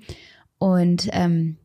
Und 0.58 1.08
ähm, 1.12 1.56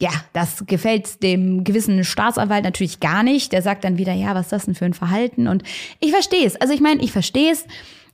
ja, 0.00 0.12
das 0.34 0.66
gefällt 0.66 1.20
dem 1.24 1.64
gewissen 1.64 2.04
Staatsanwalt 2.04 2.62
natürlich 2.62 3.00
gar 3.00 3.24
nicht. 3.24 3.50
Der 3.50 3.62
sagt 3.62 3.82
dann 3.82 3.98
wieder, 3.98 4.12
ja, 4.12 4.36
was 4.36 4.46
ist 4.46 4.52
das 4.52 4.64
denn 4.66 4.76
für 4.76 4.84
ein 4.84 4.94
Verhalten? 4.94 5.48
Und 5.48 5.64
ich 5.98 6.12
verstehe 6.12 6.46
es. 6.46 6.54
Also 6.54 6.72
ich 6.72 6.80
meine, 6.80 7.02
ich 7.02 7.10
verstehe 7.10 7.50
es. 7.50 7.66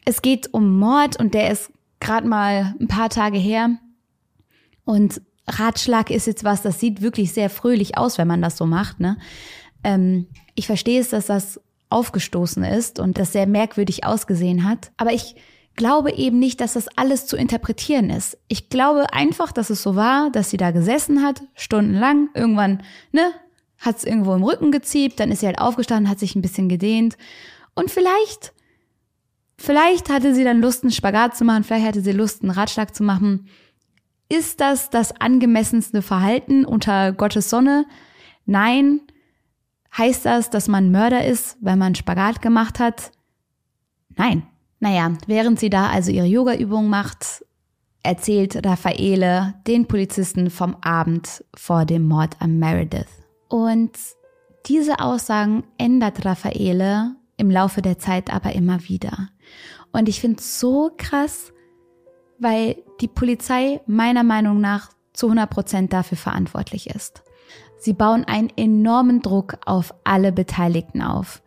Es 0.04 0.22
geht 0.22 0.52
um 0.52 0.78
Mord 0.78 1.18
und 1.18 1.34
der 1.34 1.50
ist 1.50 1.70
gerade 2.00 2.26
mal 2.26 2.74
ein 2.80 2.88
paar 2.88 3.10
Tage 3.10 3.38
her. 3.38 3.70
Und 4.84 5.20
Ratschlag 5.46 6.10
ist 6.10 6.26
jetzt 6.26 6.44
was, 6.44 6.62
das 6.62 6.80
sieht 6.80 7.02
wirklich 7.02 7.32
sehr 7.32 7.50
fröhlich 7.50 7.98
aus, 7.98 8.18
wenn 8.18 8.28
man 8.28 8.42
das 8.42 8.56
so 8.56 8.66
macht. 8.66 9.00
Ne? 9.00 9.18
Ähm, 9.84 10.26
ich 10.54 10.66
verstehe 10.66 11.00
es, 11.00 11.10
dass 11.10 11.26
das 11.26 11.60
aufgestoßen 11.90 12.62
ist 12.64 13.00
und 13.00 13.18
das 13.18 13.32
sehr 13.32 13.46
merkwürdig 13.46 14.04
ausgesehen 14.04 14.68
hat. 14.68 14.92
Aber 14.96 15.12
ich 15.12 15.34
glaube 15.76 16.12
eben 16.12 16.38
nicht, 16.38 16.60
dass 16.60 16.74
das 16.74 16.88
alles 16.96 17.26
zu 17.26 17.36
interpretieren 17.36 18.10
ist. 18.10 18.38
Ich 18.48 18.68
glaube 18.68 19.12
einfach, 19.12 19.52
dass 19.52 19.70
es 19.70 19.82
so 19.82 19.96
war, 19.96 20.30
dass 20.30 20.50
sie 20.50 20.56
da 20.56 20.70
gesessen 20.70 21.22
hat, 21.22 21.42
stundenlang, 21.54 22.28
irgendwann, 22.34 22.82
ne, 23.12 23.32
hat 23.78 23.96
es 23.96 24.04
irgendwo 24.04 24.34
im 24.34 24.44
Rücken 24.44 24.72
geziebt, 24.72 25.18
dann 25.18 25.32
ist 25.32 25.40
sie 25.40 25.46
halt 25.46 25.58
aufgestanden, 25.58 26.10
hat 26.10 26.18
sich 26.18 26.36
ein 26.36 26.42
bisschen 26.42 26.68
gedehnt 26.68 27.16
und 27.74 27.90
vielleicht, 27.90 28.52
vielleicht 29.60 30.10
hatte 30.10 30.34
sie 30.34 30.44
dann 30.44 30.60
Lust, 30.60 30.82
einen 30.82 30.92
Spagat 30.92 31.36
zu 31.36 31.44
machen, 31.44 31.64
vielleicht 31.64 31.86
hatte 31.86 32.00
sie 32.00 32.12
Lust, 32.12 32.42
einen 32.42 32.50
Ratschlag 32.50 32.94
zu 32.94 33.02
machen. 33.02 33.48
Ist 34.28 34.60
das 34.60 34.90
das 34.90 35.20
angemessenste 35.20 36.02
Verhalten 36.02 36.64
unter 36.64 37.12
Gottes 37.12 37.50
Sonne? 37.50 37.86
Nein, 38.46 39.00
Heißt 39.96 40.24
das, 40.24 40.50
dass 40.50 40.68
man 40.68 40.92
Mörder 40.92 41.24
ist, 41.24 41.56
weil 41.60 41.76
man 41.76 41.94
Spagat 41.94 42.42
gemacht 42.42 42.78
hat? 42.78 43.10
Nein. 44.16 44.44
Naja, 44.78 45.12
während 45.26 45.60
sie 45.60 45.68
da 45.68 45.88
also 45.88 46.10
ihre 46.10 46.26
Yoga-Übung 46.26 46.88
macht, 46.88 47.44
erzählt 48.02 48.64
Raffaele 48.64 49.54
den 49.66 49.86
Polizisten 49.86 50.48
vom 50.48 50.76
Abend 50.80 51.44
vor 51.54 51.84
dem 51.84 52.08
Mord 52.08 52.36
an 52.40 52.58
Meredith. 52.58 53.08
Und 53.48 53.90
diese 54.66 55.00
Aussagen 55.00 55.64
ändert 55.76 56.24
Raffaele 56.24 57.16
im 57.36 57.50
Laufe 57.50 57.82
der 57.82 57.98
Zeit 57.98 58.32
aber 58.32 58.54
immer 58.54 58.88
wieder. 58.88 59.28
Und 59.92 60.08
ich 60.08 60.20
finde 60.20 60.38
es 60.38 60.60
so 60.60 60.90
krass, 60.96 61.52
weil 62.38 62.82
die 63.00 63.08
Polizei 63.08 63.80
meiner 63.86 64.24
Meinung 64.24 64.60
nach 64.60 64.90
zu 65.12 65.26
100 65.26 65.50
Prozent 65.50 65.92
dafür 65.92 66.16
verantwortlich 66.16 66.88
ist. 66.90 67.22
Sie 67.78 67.92
bauen 67.92 68.24
einen 68.24 68.50
enormen 68.56 69.22
Druck 69.22 69.58
auf 69.64 69.94
alle 70.04 70.32
Beteiligten 70.32 71.02
auf. 71.02 71.42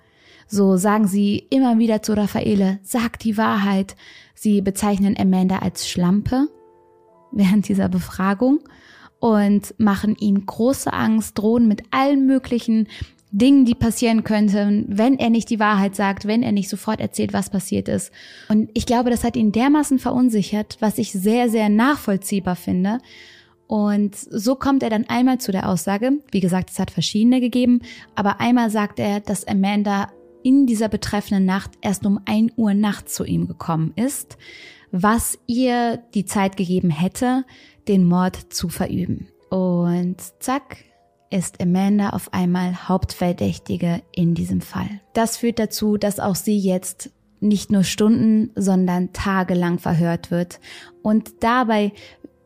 So 0.48 0.78
sagen 0.78 1.08
sie 1.08 1.38
immer 1.50 1.80
wieder 1.80 2.02
zu 2.02 2.14
Raffaele, 2.14 2.80
sag 2.84 3.20
die 3.20 3.38
Wahrheit. 3.38 3.96
Sie 4.36 4.62
bezeichnen 4.62 5.16
Amanda 5.18 5.60
als 5.60 5.88
Schlampe, 5.88 6.48
während 7.32 7.68
dieser 7.68 7.90
Befragung 7.90 8.60
und 9.20 9.74
machen 9.78 10.16
ihm 10.16 10.46
große 10.46 10.92
Angst, 10.92 11.38
drohen 11.38 11.68
mit 11.68 11.84
allen 11.92 12.26
möglichen 12.26 12.88
Dingen, 13.36 13.66
die 13.66 13.74
passieren 13.74 14.24
könnten, 14.24 14.86
wenn 14.88 15.18
er 15.18 15.32
nicht 15.32 15.50
die 15.50 15.60
Wahrheit 15.60 15.96
sagt, 15.96 16.28
wenn 16.28 16.44
er 16.44 16.52
nicht 16.52 16.70
sofort 16.70 17.00
erzählt, 17.02 17.34
was 17.34 17.50
passiert 17.50 17.90
ist. 17.90 18.12
Und 18.48 18.70
ich 18.76 18.86
glaube, 18.86 19.10
das 19.10 19.24
hat 19.24 19.36
ihn 19.36 19.52
dermaßen 19.52 19.98
verunsichert, 19.98 20.78
was 20.82 21.00
ich 21.00 21.12
sehr, 21.12 21.50
sehr 21.50 21.68
nachvollziehbar 21.68 22.56
finde. 22.56 23.00
Und 23.66 24.16
so 24.16 24.54
kommt 24.54 24.84
er 24.84 24.92
dann 24.92 25.10
einmal 25.10 25.40
zu 25.40 25.52
der 25.52 25.68
Aussage, 25.68 26.12
wie 26.32 26.42
gesagt, 26.42 26.70
es 26.70 26.78
hat 26.78 26.92
verschiedene 26.92 27.42
gegeben, 27.42 27.82
aber 28.14 28.40
einmal 28.40 28.70
sagt 28.70 29.00
er, 29.00 29.20
dass 29.20 29.48
Amanda 29.48 30.12
in 30.44 30.68
dieser 30.68 30.88
betreffenden 30.88 31.46
Nacht 31.46 31.72
erst 31.82 32.06
um 32.06 32.20
ein 32.26 32.52
Uhr 32.56 32.76
nachts 32.76 33.16
zu 33.16 33.24
ihm 33.24 33.48
gekommen 33.48 33.94
ist, 33.96 34.38
was 34.92 35.40
ihr 35.48 35.98
die 36.14 36.26
Zeit 36.26 36.56
gegeben 36.56 36.92
hätte, 36.92 37.46
den 37.88 38.06
Mord 38.06 38.54
zu 38.54 38.70
verüben. 38.70 39.30
Und 39.50 40.22
zack, 40.40 40.78
ist 41.34 41.60
Amanda 41.62 42.12
auf 42.12 42.32
einmal 42.32 42.88
Hauptverdächtige 42.88 44.04
in 44.12 44.36
diesem 44.36 44.62
Fall. 44.62 45.02
Das 45.14 45.38
führt 45.38 45.58
dazu, 45.58 45.98
dass 45.98 46.20
auch 46.20 46.36
sie 46.36 46.58
jetzt 46.58 47.10
nicht 47.40 47.72
nur 47.72 47.84
Stunden, 47.84 48.52
sondern 48.56 49.12
tagelang 49.14 49.80
verhört 49.80 50.32
wird. 50.32 50.60
Und 51.02 51.44
dabei 51.44 51.92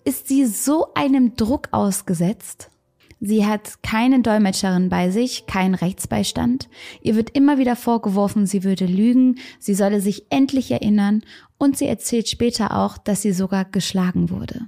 ist 0.06 0.28
sie 0.30 0.46
so 0.46 0.88
einem 0.96 1.36
Druck 1.36 1.68
ausgesetzt. 1.72 2.72
Sie 3.20 3.46
hat 3.46 3.84
keine 3.84 4.22
Dolmetscherin 4.22 4.90
bei 4.90 5.10
sich, 5.10 5.48
keinen 5.48 5.76
Rechtsbeistand. 5.76 6.70
Ihr 7.02 7.16
wird 7.16 7.32
immer 7.32 7.58
wieder 7.58 7.76
vorgeworfen, 7.76 8.46
sie 8.46 8.64
würde 8.64 8.86
lügen, 8.86 9.40
sie 9.60 9.74
solle 9.74 10.02
sich 10.02 10.28
endlich 10.30 10.72
erinnern 10.72 11.24
und 11.58 11.78
sie 11.78 11.88
erzählt 11.88 12.30
später 12.30 12.78
auch, 12.78 12.98
dass 12.98 13.22
sie 13.24 13.34
sogar 13.34 13.66
geschlagen 13.66 14.30
wurde. 14.30 14.68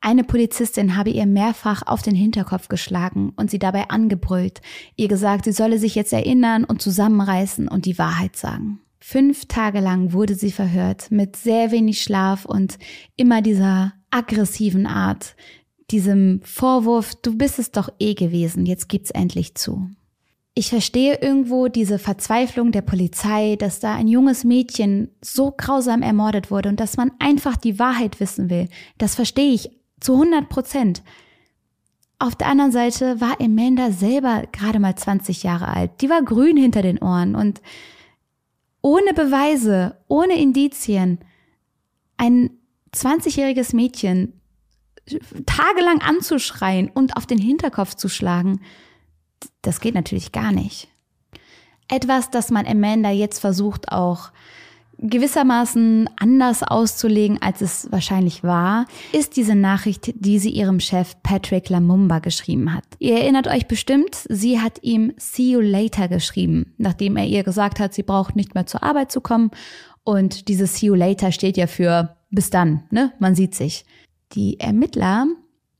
Eine 0.00 0.22
Polizistin 0.22 0.96
habe 0.96 1.10
ihr 1.10 1.26
mehrfach 1.26 1.82
auf 1.84 2.02
den 2.02 2.14
Hinterkopf 2.14 2.68
geschlagen 2.68 3.32
und 3.34 3.50
sie 3.50 3.58
dabei 3.58 3.88
angebrüllt, 3.90 4.60
ihr 4.94 5.08
gesagt, 5.08 5.44
sie 5.44 5.52
solle 5.52 5.78
sich 5.78 5.96
jetzt 5.96 6.12
erinnern 6.12 6.62
und 6.62 6.80
zusammenreißen 6.80 7.66
und 7.66 7.84
die 7.84 7.98
Wahrheit 7.98 8.36
sagen. 8.36 8.80
Fünf 9.00 9.46
Tage 9.46 9.80
lang 9.80 10.12
wurde 10.12 10.34
sie 10.34 10.52
verhört 10.52 11.10
mit 11.10 11.34
sehr 11.34 11.72
wenig 11.72 12.02
Schlaf 12.02 12.44
und 12.44 12.78
immer 13.16 13.42
dieser 13.42 13.94
aggressiven 14.10 14.86
Art, 14.86 15.34
diesem 15.90 16.42
Vorwurf, 16.44 17.14
du 17.16 17.36
bist 17.36 17.58
es 17.58 17.72
doch 17.72 17.88
eh 17.98 18.14
gewesen, 18.14 18.66
jetzt 18.66 18.88
gibt's 18.88 19.10
endlich 19.10 19.54
zu. 19.54 19.90
Ich 20.58 20.70
verstehe 20.70 21.20
irgendwo 21.22 21.68
diese 21.68 22.00
Verzweiflung 22.00 22.72
der 22.72 22.82
Polizei, 22.82 23.54
dass 23.54 23.78
da 23.78 23.94
ein 23.94 24.08
junges 24.08 24.42
Mädchen 24.42 25.08
so 25.22 25.52
grausam 25.56 26.02
ermordet 26.02 26.50
wurde 26.50 26.68
und 26.68 26.80
dass 26.80 26.96
man 26.96 27.12
einfach 27.20 27.56
die 27.56 27.78
Wahrheit 27.78 28.18
wissen 28.18 28.50
will. 28.50 28.68
Das 28.98 29.14
verstehe 29.14 29.54
ich 29.54 29.70
zu 30.00 30.14
100 30.14 30.48
Prozent. 30.48 31.04
Auf 32.18 32.34
der 32.34 32.48
anderen 32.48 32.72
Seite 32.72 33.20
war 33.20 33.40
Amanda 33.40 33.92
selber 33.92 34.48
gerade 34.50 34.80
mal 34.80 34.96
20 34.96 35.44
Jahre 35.44 35.68
alt. 35.68 35.92
Die 36.00 36.10
war 36.10 36.24
grün 36.24 36.56
hinter 36.56 36.82
den 36.82 36.98
Ohren 36.98 37.36
und 37.36 37.60
ohne 38.82 39.14
Beweise, 39.14 39.96
ohne 40.08 40.40
Indizien, 40.40 41.20
ein 42.16 42.50
20-jähriges 42.92 43.76
Mädchen 43.76 44.32
tagelang 45.46 46.00
anzuschreien 46.00 46.90
und 46.92 47.16
auf 47.16 47.26
den 47.26 47.38
Hinterkopf 47.38 47.94
zu 47.94 48.08
schlagen, 48.08 48.60
das 49.62 49.80
geht 49.80 49.94
natürlich 49.94 50.32
gar 50.32 50.52
nicht. 50.52 50.88
Etwas, 51.88 52.30
das 52.30 52.50
man 52.50 52.66
Amanda 52.66 53.10
jetzt 53.10 53.38
versucht 53.38 53.90
auch 53.90 54.30
gewissermaßen 55.00 56.10
anders 56.16 56.62
auszulegen, 56.62 57.40
als 57.40 57.60
es 57.60 57.88
wahrscheinlich 57.90 58.42
war, 58.42 58.86
ist 59.12 59.36
diese 59.36 59.54
Nachricht, 59.54 60.12
die 60.16 60.38
sie 60.38 60.50
ihrem 60.50 60.80
Chef 60.80 61.14
Patrick 61.22 61.68
Lamumba 61.68 62.18
geschrieben 62.18 62.74
hat. 62.74 62.84
Ihr 62.98 63.18
erinnert 63.18 63.46
euch 63.46 63.68
bestimmt, 63.68 64.16
sie 64.28 64.60
hat 64.60 64.82
ihm 64.82 65.12
See 65.16 65.52
you 65.52 65.60
later 65.60 66.08
geschrieben, 66.08 66.74
nachdem 66.78 67.16
er 67.16 67.26
ihr 67.26 67.44
gesagt 67.44 67.78
hat, 67.78 67.94
sie 67.94 68.02
braucht 68.02 68.34
nicht 68.34 68.54
mehr 68.54 68.66
zur 68.66 68.82
Arbeit 68.82 69.12
zu 69.12 69.20
kommen. 69.20 69.50
Und 70.02 70.48
dieses 70.48 70.76
See 70.76 70.86
you 70.86 70.94
later 70.94 71.32
steht 71.32 71.56
ja 71.56 71.66
für 71.66 72.16
bis 72.30 72.50
dann, 72.50 72.82
ne? 72.90 73.12
Man 73.18 73.34
sieht 73.34 73.54
sich. 73.54 73.84
Die 74.32 74.58
Ermittler 74.60 75.26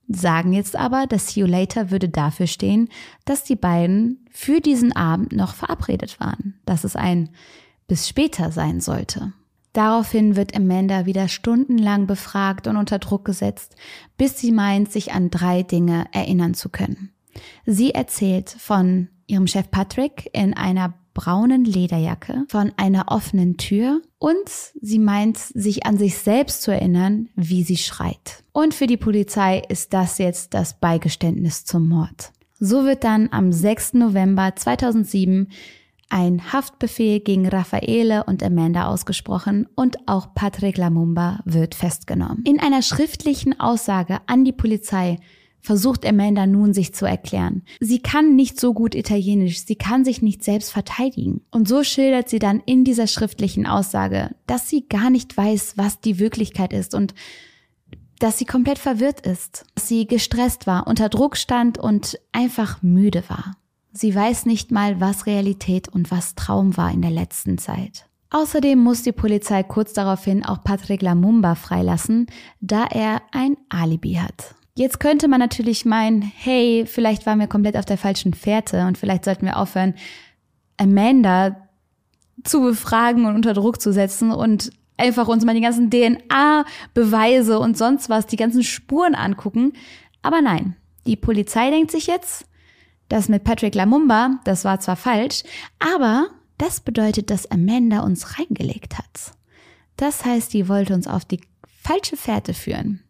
sagen 0.08 0.52
jetzt 0.52 0.76
aber, 0.76 1.06
dass 1.06 1.28
See 1.28 1.40
You 1.40 1.46
Later 1.46 1.90
würde 1.90 2.08
dafür 2.08 2.46
stehen, 2.46 2.88
dass 3.24 3.44
die 3.44 3.56
beiden 3.56 4.26
für 4.30 4.60
diesen 4.60 4.94
Abend 4.94 5.32
noch 5.32 5.54
verabredet 5.54 6.18
waren, 6.18 6.58
dass 6.64 6.84
es 6.84 6.96
ein 6.96 7.30
bis 7.86 8.08
später 8.08 8.50
sein 8.50 8.80
sollte. 8.80 9.32
Daraufhin 9.72 10.34
wird 10.34 10.56
Amanda 10.56 11.06
wieder 11.06 11.28
stundenlang 11.28 12.06
befragt 12.06 12.66
und 12.66 12.76
unter 12.76 12.98
Druck 12.98 13.24
gesetzt, 13.24 13.76
bis 14.16 14.38
sie 14.38 14.50
meint, 14.50 14.90
sich 14.90 15.12
an 15.12 15.30
drei 15.30 15.62
Dinge 15.62 16.06
erinnern 16.12 16.54
zu 16.54 16.68
können. 16.68 17.12
Sie 17.64 17.92
erzählt 17.92 18.50
von 18.50 19.08
ihrem 19.26 19.46
Chef 19.46 19.70
Patrick 19.70 20.30
in 20.32 20.54
einer 20.54 20.94
braunen 21.18 21.64
Lederjacke, 21.64 22.44
von 22.48 22.72
einer 22.76 23.06
offenen 23.08 23.56
Tür 23.56 24.02
und 24.20 24.48
sie 24.80 25.00
meint, 25.00 25.36
sich 25.36 25.84
an 25.84 25.98
sich 25.98 26.16
selbst 26.16 26.62
zu 26.62 26.70
erinnern, 26.70 27.28
wie 27.34 27.64
sie 27.64 27.76
schreit. 27.76 28.44
Und 28.52 28.72
für 28.72 28.86
die 28.86 28.96
Polizei 28.96 29.60
ist 29.68 29.92
das 29.92 30.18
jetzt 30.18 30.54
das 30.54 30.78
Beigeständnis 30.78 31.64
zum 31.64 31.88
Mord. 31.88 32.30
So 32.60 32.84
wird 32.84 33.02
dann 33.02 33.30
am 33.32 33.50
6. 33.50 33.94
November 33.94 34.54
2007 34.54 35.48
ein 36.08 36.52
Haftbefehl 36.52 37.18
gegen 37.18 37.48
Raffaele 37.48 38.22
und 38.22 38.44
Amanda 38.44 38.86
ausgesprochen 38.86 39.66
und 39.74 39.96
auch 40.06 40.34
Patrick 40.34 40.78
Lamumba 40.78 41.40
wird 41.46 41.74
festgenommen. 41.74 42.44
In 42.44 42.60
einer 42.60 42.82
schriftlichen 42.82 43.58
Aussage 43.58 44.20
an 44.26 44.44
die 44.44 44.52
Polizei 44.52 45.18
versucht 45.60 46.06
Amanda 46.06 46.46
nun 46.46 46.72
sich 46.72 46.94
zu 46.94 47.06
erklären. 47.06 47.62
Sie 47.80 48.00
kann 48.00 48.36
nicht 48.36 48.58
so 48.60 48.74
gut 48.74 48.94
Italienisch, 48.94 49.64
sie 49.64 49.76
kann 49.76 50.04
sich 50.04 50.22
nicht 50.22 50.44
selbst 50.44 50.72
verteidigen. 50.72 51.42
Und 51.50 51.68
so 51.68 51.82
schildert 51.84 52.28
sie 52.28 52.38
dann 52.38 52.62
in 52.64 52.84
dieser 52.84 53.06
schriftlichen 53.06 53.66
Aussage, 53.66 54.34
dass 54.46 54.68
sie 54.68 54.86
gar 54.88 55.10
nicht 55.10 55.36
weiß, 55.36 55.74
was 55.76 56.00
die 56.00 56.18
Wirklichkeit 56.18 56.72
ist 56.72 56.94
und 56.94 57.14
dass 58.18 58.38
sie 58.38 58.46
komplett 58.46 58.78
verwirrt 58.78 59.20
ist, 59.20 59.64
dass 59.74 59.88
sie 59.88 60.06
gestresst 60.06 60.66
war, 60.66 60.86
unter 60.86 61.08
Druck 61.08 61.36
stand 61.36 61.78
und 61.78 62.18
einfach 62.32 62.82
müde 62.82 63.22
war. 63.28 63.56
Sie 63.92 64.14
weiß 64.14 64.46
nicht 64.46 64.70
mal, 64.70 65.00
was 65.00 65.26
Realität 65.26 65.88
und 65.88 66.10
was 66.10 66.34
Traum 66.34 66.76
war 66.76 66.92
in 66.92 67.02
der 67.02 67.10
letzten 67.10 67.58
Zeit. 67.58 68.06
Außerdem 68.30 68.78
muss 68.78 69.02
die 69.02 69.12
Polizei 69.12 69.62
kurz 69.62 69.94
daraufhin 69.94 70.44
auch 70.44 70.62
Patrick 70.62 71.00
Lamumba 71.00 71.54
freilassen, 71.54 72.26
da 72.60 72.84
er 72.84 73.22
ein 73.32 73.56
Alibi 73.70 74.14
hat. 74.14 74.54
Jetzt 74.78 75.00
könnte 75.00 75.26
man 75.26 75.40
natürlich 75.40 75.84
meinen, 75.84 76.22
hey, 76.22 76.84
vielleicht 76.86 77.26
waren 77.26 77.40
wir 77.40 77.48
komplett 77.48 77.76
auf 77.76 77.84
der 77.84 77.98
falschen 77.98 78.32
Fährte 78.32 78.86
und 78.86 78.96
vielleicht 78.96 79.24
sollten 79.24 79.44
wir 79.44 79.56
aufhören, 79.56 79.94
Amanda 80.76 81.68
zu 82.44 82.60
befragen 82.60 83.26
und 83.26 83.34
unter 83.34 83.54
Druck 83.54 83.82
zu 83.82 83.92
setzen 83.92 84.30
und 84.30 84.70
einfach 84.96 85.26
uns 85.26 85.44
mal 85.44 85.56
die 85.56 85.62
ganzen 85.62 85.90
DNA-Beweise 85.90 87.58
und 87.58 87.76
sonst 87.76 88.08
was, 88.08 88.28
die 88.28 88.36
ganzen 88.36 88.62
Spuren 88.62 89.16
angucken. 89.16 89.72
Aber 90.22 90.42
nein, 90.42 90.76
die 91.08 91.16
Polizei 91.16 91.70
denkt 91.70 91.90
sich 91.90 92.06
jetzt, 92.06 92.46
das 93.08 93.28
mit 93.28 93.42
Patrick 93.42 93.74
Lamumba, 93.74 94.38
das 94.44 94.64
war 94.64 94.78
zwar 94.78 94.94
falsch, 94.94 95.42
aber 95.80 96.28
das 96.56 96.78
bedeutet, 96.78 97.30
dass 97.30 97.50
Amanda 97.50 98.02
uns 98.02 98.38
reingelegt 98.38 98.96
hat. 98.96 99.32
Das 99.96 100.24
heißt, 100.24 100.54
die 100.54 100.68
wollte 100.68 100.94
uns 100.94 101.08
auf 101.08 101.24
die 101.24 101.40
falsche 101.82 102.16
Fährte 102.16 102.54
führen. 102.54 103.02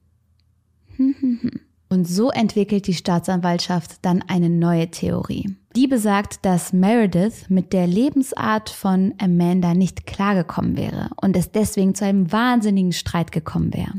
Und 1.91 2.07
so 2.07 2.31
entwickelt 2.31 2.87
die 2.87 2.95
Staatsanwaltschaft 2.95 4.05
dann 4.05 4.23
eine 4.29 4.51
neue 4.51 4.91
Theorie. 4.91 5.57
Die 5.75 5.87
besagt, 5.87 6.45
dass 6.45 6.73
Meredith 6.73 7.49
mit 7.49 7.73
der 7.73 7.87
Lebensart 7.87 8.69
von 8.69 9.15
Amanda 9.19 9.75
nicht 9.75 10.07
klargekommen 10.07 10.77
wäre 10.77 11.11
und 11.17 11.37
es 11.37 11.51
deswegen 11.51 11.95
zu 11.95 12.05
einem 12.05 12.31
wahnsinnigen 12.31 12.93
Streit 12.93 13.33
gekommen 13.33 13.73
wäre. 13.73 13.93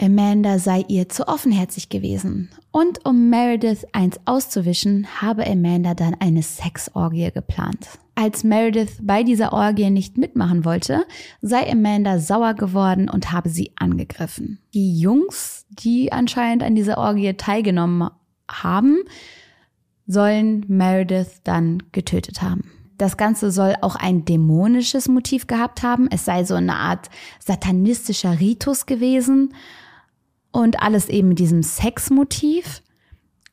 Amanda 0.00 0.58
sei 0.58 0.84
ihr 0.88 1.08
zu 1.08 1.28
offenherzig 1.28 1.88
gewesen. 1.88 2.50
Und 2.72 3.04
um 3.04 3.30
Meredith 3.30 3.86
eins 3.92 4.18
auszuwischen, 4.24 5.06
habe 5.20 5.46
Amanda 5.46 5.94
dann 5.94 6.16
eine 6.18 6.42
Sexorgie 6.42 7.30
geplant. 7.30 7.88
Als 8.14 8.44
Meredith 8.44 8.98
bei 9.00 9.22
dieser 9.22 9.52
Orgie 9.52 9.90
nicht 9.90 10.18
mitmachen 10.18 10.64
wollte, 10.64 11.04
sei 11.40 11.70
Amanda 11.70 12.18
sauer 12.18 12.54
geworden 12.54 13.08
und 13.08 13.32
habe 13.32 13.48
sie 13.48 13.72
angegriffen. 13.76 14.58
Die 14.74 14.98
Jungs, 14.98 15.66
die 15.70 16.12
anscheinend 16.12 16.62
an 16.62 16.74
dieser 16.74 16.98
Orgie 16.98 17.34
teilgenommen 17.34 18.10
haben, 18.50 18.98
sollen 20.06 20.64
Meredith 20.68 21.42
dann 21.44 21.82
getötet 21.92 22.42
haben. 22.42 22.70
Das 22.98 23.16
Ganze 23.16 23.50
soll 23.50 23.74
auch 23.80 23.96
ein 23.96 24.24
dämonisches 24.24 25.08
Motiv 25.08 25.46
gehabt 25.46 25.82
haben. 25.82 26.08
Es 26.10 26.24
sei 26.24 26.44
so 26.44 26.54
eine 26.54 26.76
Art 26.76 27.08
satanistischer 27.40 28.38
Ritus 28.38 28.86
gewesen 28.86 29.54
und 30.52 30.82
alles 30.82 31.08
eben 31.08 31.28
mit 31.28 31.38
diesem 31.38 31.62
Sexmotiv. 31.62 32.82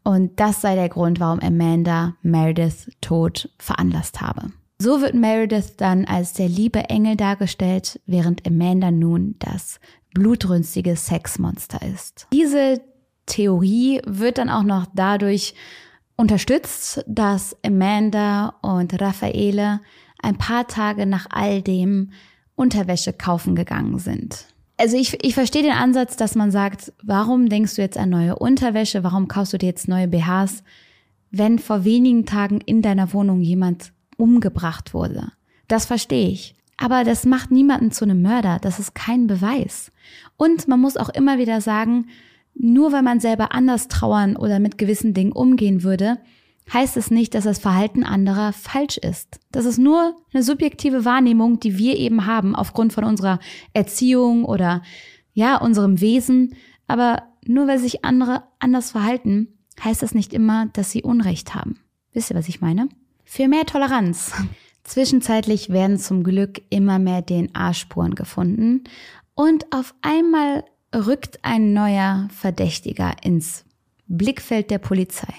Und 0.03 0.39
das 0.39 0.61
sei 0.61 0.75
der 0.75 0.89
Grund, 0.89 1.19
warum 1.19 1.39
Amanda 1.39 2.15
Meredith 2.21 2.89
Tod 3.01 3.49
veranlasst 3.57 4.21
habe. 4.21 4.51
So 4.81 5.01
wird 5.01 5.13
Meredith 5.13 5.75
dann 5.75 6.05
als 6.05 6.33
der 6.33 6.47
liebe 6.47 6.89
Engel 6.89 7.17
dargestellt, 7.17 7.99
während 8.05 8.47
Amanda 8.47 8.91
nun 8.91 9.35
das 9.39 9.79
blutrünstige 10.13 10.95
Sexmonster 10.95 11.81
ist. 11.81 12.27
Diese 12.31 12.81
Theorie 13.25 14.01
wird 14.05 14.37
dann 14.37 14.49
auch 14.49 14.63
noch 14.63 14.85
dadurch 14.93 15.53
unterstützt, 16.15 17.03
dass 17.07 17.55
Amanda 17.63 18.55
und 18.61 18.99
Raffaele 18.99 19.81
ein 20.21 20.37
paar 20.37 20.67
Tage 20.67 21.05
nach 21.05 21.27
all 21.29 21.61
dem 21.61 22.11
Unterwäsche 22.55 23.13
kaufen 23.13 23.55
gegangen 23.55 23.99
sind. 23.99 24.47
Also 24.79 24.95
ich, 24.95 25.21
ich 25.25 25.33
verstehe 25.33 25.61
den 25.61 25.73
Ansatz, 25.73 26.15
dass 26.15 26.35
man 26.35 26.51
sagt, 26.51 26.93
warum 27.03 27.49
denkst 27.49 27.75
du 27.75 27.81
jetzt 27.81 27.97
an 27.97 28.09
neue 28.09 28.37
Unterwäsche, 28.37 29.03
warum 29.03 29.27
kaufst 29.27 29.51
du 29.51 29.57
dir 29.57 29.65
jetzt 29.65 29.89
neue 29.89 30.07
BHs, 30.07 30.63
wenn 31.31 31.59
vor 31.59 31.83
wenigen 31.83 32.25
Tagen 32.25 32.61
in 32.61 32.81
deiner 32.81 33.11
Wohnung 33.11 33.41
jemand 33.41 33.91
umgebracht 34.15 34.93
wurde. 34.93 35.33
Das 35.67 35.85
verstehe 35.85 36.29
ich. 36.29 36.55
Aber 36.77 37.03
das 37.03 37.25
macht 37.25 37.51
niemanden 37.51 37.91
zu 37.91 38.05
einem 38.05 38.21
Mörder. 38.21 38.57
Das 38.61 38.79
ist 38.79 38.95
kein 38.95 39.27
Beweis. 39.27 39.91
Und 40.37 40.69
man 40.69 40.79
muss 40.79 40.95
auch 40.95 41.09
immer 41.09 41.37
wieder 41.39 41.59
sagen, 41.59 42.07
nur 42.55 42.93
weil 42.93 43.03
man 43.03 43.19
selber 43.19 43.53
anders 43.53 43.89
trauern 43.89 44.37
oder 44.37 44.59
mit 44.59 44.77
gewissen 44.77 45.13
Dingen 45.13 45.33
umgehen 45.33 45.83
würde, 45.83 46.19
heißt 46.71 46.97
es 46.97 47.11
nicht, 47.11 47.33
dass 47.33 47.43
das 47.43 47.59
Verhalten 47.59 48.03
anderer 48.03 48.53
falsch 48.53 48.97
ist. 48.97 49.39
Das 49.51 49.65
ist 49.65 49.77
nur 49.77 50.15
eine 50.33 50.43
subjektive 50.43 51.05
Wahrnehmung, 51.05 51.59
die 51.59 51.77
wir 51.77 51.97
eben 51.97 52.25
haben 52.25 52.55
aufgrund 52.55 52.93
von 52.93 53.03
unserer 53.03 53.39
Erziehung 53.73 54.45
oder 54.45 54.83
ja, 55.33 55.57
unserem 55.57 56.01
Wesen. 56.01 56.55
Aber 56.87 57.23
nur 57.45 57.67
weil 57.67 57.79
sich 57.79 58.05
andere 58.05 58.43
anders 58.59 58.91
verhalten, 58.91 59.59
heißt 59.83 60.01
das 60.01 60.13
nicht 60.13 60.33
immer, 60.33 60.67
dass 60.67 60.91
sie 60.91 61.03
Unrecht 61.03 61.55
haben. 61.55 61.79
Wisst 62.13 62.31
ihr, 62.31 62.35
was 62.35 62.49
ich 62.49 62.61
meine? 62.61 62.89
Für 63.23 63.47
mehr 63.47 63.65
Toleranz. 63.65 64.31
Zwischenzeitlich 64.83 65.69
werden 65.69 65.97
zum 65.97 66.23
Glück 66.23 66.61
immer 66.69 66.97
mehr 66.97 67.23
DNA-Spuren 67.23 68.15
gefunden 68.15 68.85
und 69.35 69.71
auf 69.71 69.93
einmal 70.01 70.63
rückt 70.95 71.39
ein 71.43 71.73
neuer 71.73 72.27
Verdächtiger 72.31 73.13
ins 73.23 73.65
Blickfeld 74.07 74.71
der 74.71 74.79
Polizei. 74.79 75.33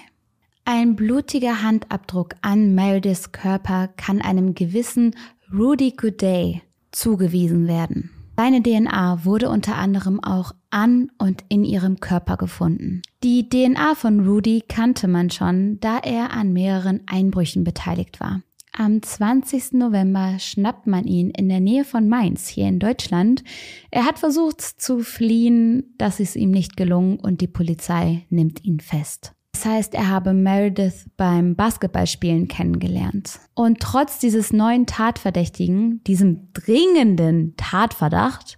Ein 0.63 0.95
blutiger 0.95 1.63
Handabdruck 1.63 2.35
an 2.41 2.75
Merediths 2.75 3.31
Körper 3.31 3.89
kann 3.97 4.21
einem 4.21 4.53
gewissen 4.53 5.15
Rudy 5.51 5.91
Gooday 5.91 6.61
zugewiesen 6.91 7.67
werden. 7.67 8.11
Seine 8.37 8.63
DNA 8.63 9.25
wurde 9.25 9.49
unter 9.49 9.75
anderem 9.75 10.23
auch 10.23 10.53
an 10.69 11.11
und 11.17 11.43
in 11.49 11.63
ihrem 11.63 11.99
Körper 11.99 12.37
gefunden. 12.37 13.01
Die 13.23 13.49
DNA 13.49 13.95
von 13.95 14.27
Rudy 14.27 14.63
kannte 14.67 15.07
man 15.07 15.29
schon, 15.29 15.79
da 15.79 15.99
er 15.99 16.31
an 16.31 16.53
mehreren 16.53 17.01
Einbrüchen 17.05 17.63
beteiligt 17.63 18.19
war. 18.19 18.41
Am 18.73 19.01
20. 19.01 19.73
November 19.73 20.39
schnappt 20.39 20.87
man 20.87 21.05
ihn 21.05 21.29
in 21.31 21.49
der 21.49 21.59
Nähe 21.59 21.83
von 21.83 22.07
Mainz 22.07 22.47
hier 22.47 22.67
in 22.67 22.79
Deutschland. 22.79 23.43
Er 23.91 24.05
hat 24.05 24.17
versucht 24.17 24.61
zu 24.61 24.99
fliehen, 24.99 25.93
das 25.97 26.19
ist 26.19 26.35
ihm 26.35 26.51
nicht 26.51 26.77
gelungen 26.77 27.19
und 27.19 27.41
die 27.41 27.47
Polizei 27.47 28.25
nimmt 28.29 28.63
ihn 28.63 28.79
fest. 28.79 29.33
Das 29.53 29.65
heißt, 29.65 29.93
er 29.93 30.09
habe 30.09 30.33
Meredith 30.33 31.09
beim 31.17 31.55
Basketballspielen 31.55 32.47
kennengelernt. 32.47 33.39
Und 33.53 33.79
trotz 33.79 34.19
dieses 34.19 34.53
neuen 34.53 34.85
Tatverdächtigen, 34.85 36.03
diesem 36.05 36.51
dringenden 36.53 37.55
Tatverdacht, 37.57 38.57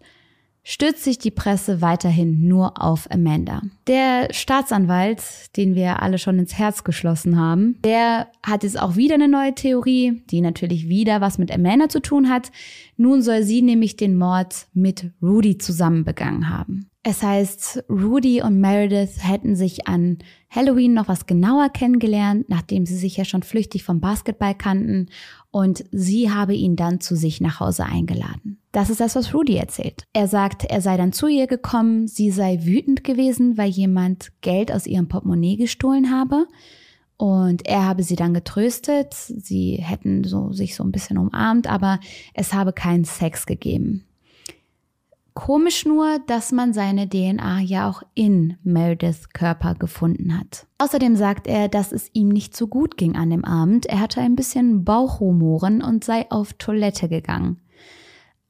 stützt 0.63 1.03
sich 1.03 1.17
die 1.17 1.31
Presse 1.31 1.81
weiterhin 1.81 2.47
nur 2.47 2.81
auf 2.81 3.11
Amanda. 3.11 3.61
Der 3.87 4.29
Staatsanwalt, 4.31 5.21
den 5.57 5.75
wir 5.75 6.01
alle 6.01 6.17
schon 6.17 6.39
ins 6.39 6.57
Herz 6.57 6.83
geschlossen 6.83 7.37
haben, 7.37 7.79
der 7.83 8.27
hat 8.41 8.63
jetzt 8.63 8.79
auch 8.79 8.95
wieder 8.95 9.15
eine 9.15 9.27
neue 9.27 9.53
Theorie, 9.53 10.23
die 10.31 10.41
natürlich 10.41 10.87
wieder 10.87 11.19
was 11.19 11.37
mit 11.37 11.51
Amanda 11.51 11.89
zu 11.89 12.01
tun 12.01 12.29
hat. 12.29 12.51
Nun 12.95 13.21
soll 13.21 13.43
sie 13.43 13.61
nämlich 13.61 13.97
den 13.97 14.17
Mord 14.17 14.67
mit 14.73 15.11
Rudy 15.21 15.57
zusammen 15.57 16.05
begangen 16.05 16.49
haben. 16.49 16.89
Es 17.05 17.21
heißt, 17.21 17.83
Rudy 17.89 18.41
und 18.41 18.61
Meredith 18.61 19.21
hätten 19.21 19.57
sich 19.57 19.89
an 19.89 20.19
Halloween 20.49 20.93
noch 20.93 21.09
was 21.09 21.25
genauer 21.25 21.67
kennengelernt, 21.67 22.47
nachdem 22.47 22.85
sie 22.85 22.95
sich 22.95 23.17
ja 23.17 23.25
schon 23.25 23.43
flüchtig 23.43 23.83
vom 23.83 23.99
Basketball 23.99 24.55
kannten 24.55 25.09
und 25.51 25.83
sie 25.91 26.31
habe 26.31 26.53
ihn 26.53 26.77
dann 26.77 27.01
zu 27.01 27.17
sich 27.17 27.41
nach 27.41 27.59
Hause 27.59 27.83
eingeladen. 27.83 28.57
Das 28.71 28.89
ist 28.89 29.01
das, 29.01 29.17
was 29.17 29.33
Rudy 29.33 29.57
erzählt. 29.57 30.05
Er 30.13 30.29
sagt, 30.29 30.63
er 30.63 30.79
sei 30.79 30.95
dann 30.95 31.11
zu 31.11 31.27
ihr 31.27 31.47
gekommen, 31.47 32.07
sie 32.07 32.31
sei 32.31 32.59
wütend 32.63 33.03
gewesen, 33.03 33.57
weil 33.57 33.69
jemand 33.69 34.31
Geld 34.39 34.71
aus 34.71 34.87
ihrem 34.87 35.09
Portemonnaie 35.09 35.57
gestohlen 35.57 36.09
habe. 36.09 36.47
Und 37.17 37.67
er 37.67 37.85
habe 37.85 38.03
sie 38.03 38.15
dann 38.15 38.33
getröstet, 38.33 39.13
sie 39.13 39.75
hätten 39.75 40.23
so, 40.23 40.53
sich 40.53 40.73
so 40.75 40.83
ein 40.83 40.91
bisschen 40.93 41.17
umarmt, 41.17 41.67
aber 41.67 41.99
es 42.33 42.53
habe 42.53 42.71
keinen 42.71 43.03
Sex 43.03 43.45
gegeben. 43.45 44.05
Komisch 45.33 45.85
nur, 45.85 46.19
dass 46.27 46.51
man 46.51 46.73
seine 46.73 47.09
DNA 47.09 47.61
ja 47.61 47.89
auch 47.89 48.03
in 48.13 48.57
Merediths 48.63 49.29
Körper 49.29 49.73
gefunden 49.73 50.37
hat. 50.37 50.67
Außerdem 50.77 51.15
sagt 51.15 51.47
er, 51.47 51.69
dass 51.69 51.91
es 51.91 52.09
ihm 52.13 52.29
nicht 52.29 52.55
so 52.55 52.67
gut 52.67 52.97
ging 52.97 53.15
an 53.15 53.31
dem 53.31 53.43
Abend. 53.43 53.87
Er 53.87 53.99
hatte 53.99 54.21
ein 54.21 54.35
bisschen 54.35 54.83
Bauchhumoren 54.83 55.81
und 55.81 56.03
sei 56.03 56.29
auf 56.29 56.53
Toilette 56.53 57.09
gegangen. 57.09 57.59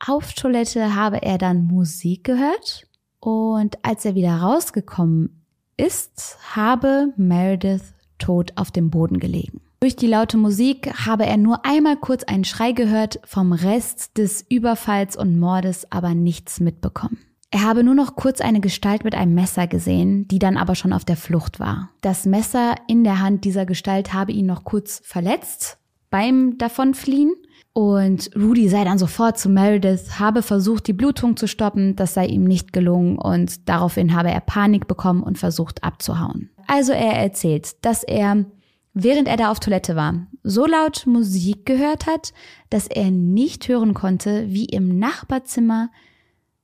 Auf 0.05 0.33
Toilette 0.33 0.95
habe 0.95 1.21
er 1.21 1.37
dann 1.37 1.65
Musik 1.65 2.25
gehört 2.25 2.85
und 3.21 3.77
als 3.83 4.03
er 4.03 4.15
wieder 4.15 4.35
rausgekommen 4.35 5.41
ist, 5.77 6.37
habe 6.53 7.13
Meredith 7.15 7.93
tot 8.17 8.51
auf 8.55 8.71
dem 8.71 8.89
Boden 8.89 9.19
gelegen. 9.19 9.61
Durch 9.83 9.97
die 9.97 10.07
laute 10.07 10.37
Musik 10.37 10.93
habe 11.05 11.25
er 11.25 11.35
nur 11.35 11.65
einmal 11.65 11.97
kurz 11.97 12.23
einen 12.23 12.45
Schrei 12.45 12.71
gehört, 12.71 13.19
vom 13.25 13.51
Rest 13.51 14.17
des 14.17 14.45
Überfalls 14.47 15.17
und 15.17 15.37
Mordes 15.37 15.91
aber 15.91 16.13
nichts 16.13 16.61
mitbekommen. 16.61 17.17
Er 17.51 17.63
habe 17.63 17.83
nur 17.83 17.93
noch 17.93 18.15
kurz 18.15 18.39
eine 18.39 18.61
Gestalt 18.61 19.03
mit 19.03 19.13
einem 19.13 19.33
Messer 19.33 19.67
gesehen, 19.67 20.25
die 20.29 20.39
dann 20.39 20.55
aber 20.55 20.75
schon 20.75 20.93
auf 20.93 21.03
der 21.03 21.17
Flucht 21.17 21.59
war. 21.59 21.89
Das 21.99 22.25
Messer 22.25 22.75
in 22.87 23.03
der 23.03 23.19
Hand 23.19 23.43
dieser 23.43 23.65
Gestalt 23.65 24.13
habe 24.13 24.31
ihn 24.31 24.45
noch 24.45 24.63
kurz 24.63 25.01
verletzt 25.03 25.79
beim 26.09 26.57
Davonfliehen. 26.57 27.33
Und 27.73 28.29
Rudy 28.37 28.69
sei 28.69 28.85
dann 28.85 28.97
sofort 28.97 29.37
zu 29.37 29.49
Meredith, 29.49 30.17
habe 30.17 30.43
versucht, 30.43 30.87
die 30.87 30.93
Blutung 30.93 31.35
zu 31.35 31.45
stoppen, 31.45 31.97
das 31.97 32.13
sei 32.13 32.27
ihm 32.27 32.45
nicht 32.45 32.71
gelungen 32.71 33.17
und 33.17 33.67
daraufhin 33.67 34.15
habe 34.15 34.31
er 34.31 34.39
Panik 34.39 34.87
bekommen 34.87 35.23
und 35.23 35.37
versucht 35.37 35.83
abzuhauen. 35.83 36.51
Also 36.67 36.93
er 36.93 37.15
erzählt, 37.17 37.83
dass 37.83 38.03
er 38.03 38.45
während 38.93 39.27
er 39.27 39.37
da 39.37 39.51
auf 39.51 39.59
Toilette 39.59 39.95
war, 39.95 40.27
so 40.43 40.65
laut 40.65 41.05
Musik 41.05 41.65
gehört 41.65 42.05
hat, 42.05 42.33
dass 42.69 42.87
er 42.87 43.11
nicht 43.11 43.67
hören 43.67 43.93
konnte, 43.93 44.45
wie 44.49 44.65
im 44.65 44.99
Nachbarzimmer 44.99 45.89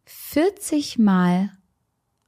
40 0.05 0.97
Mal 0.97 1.51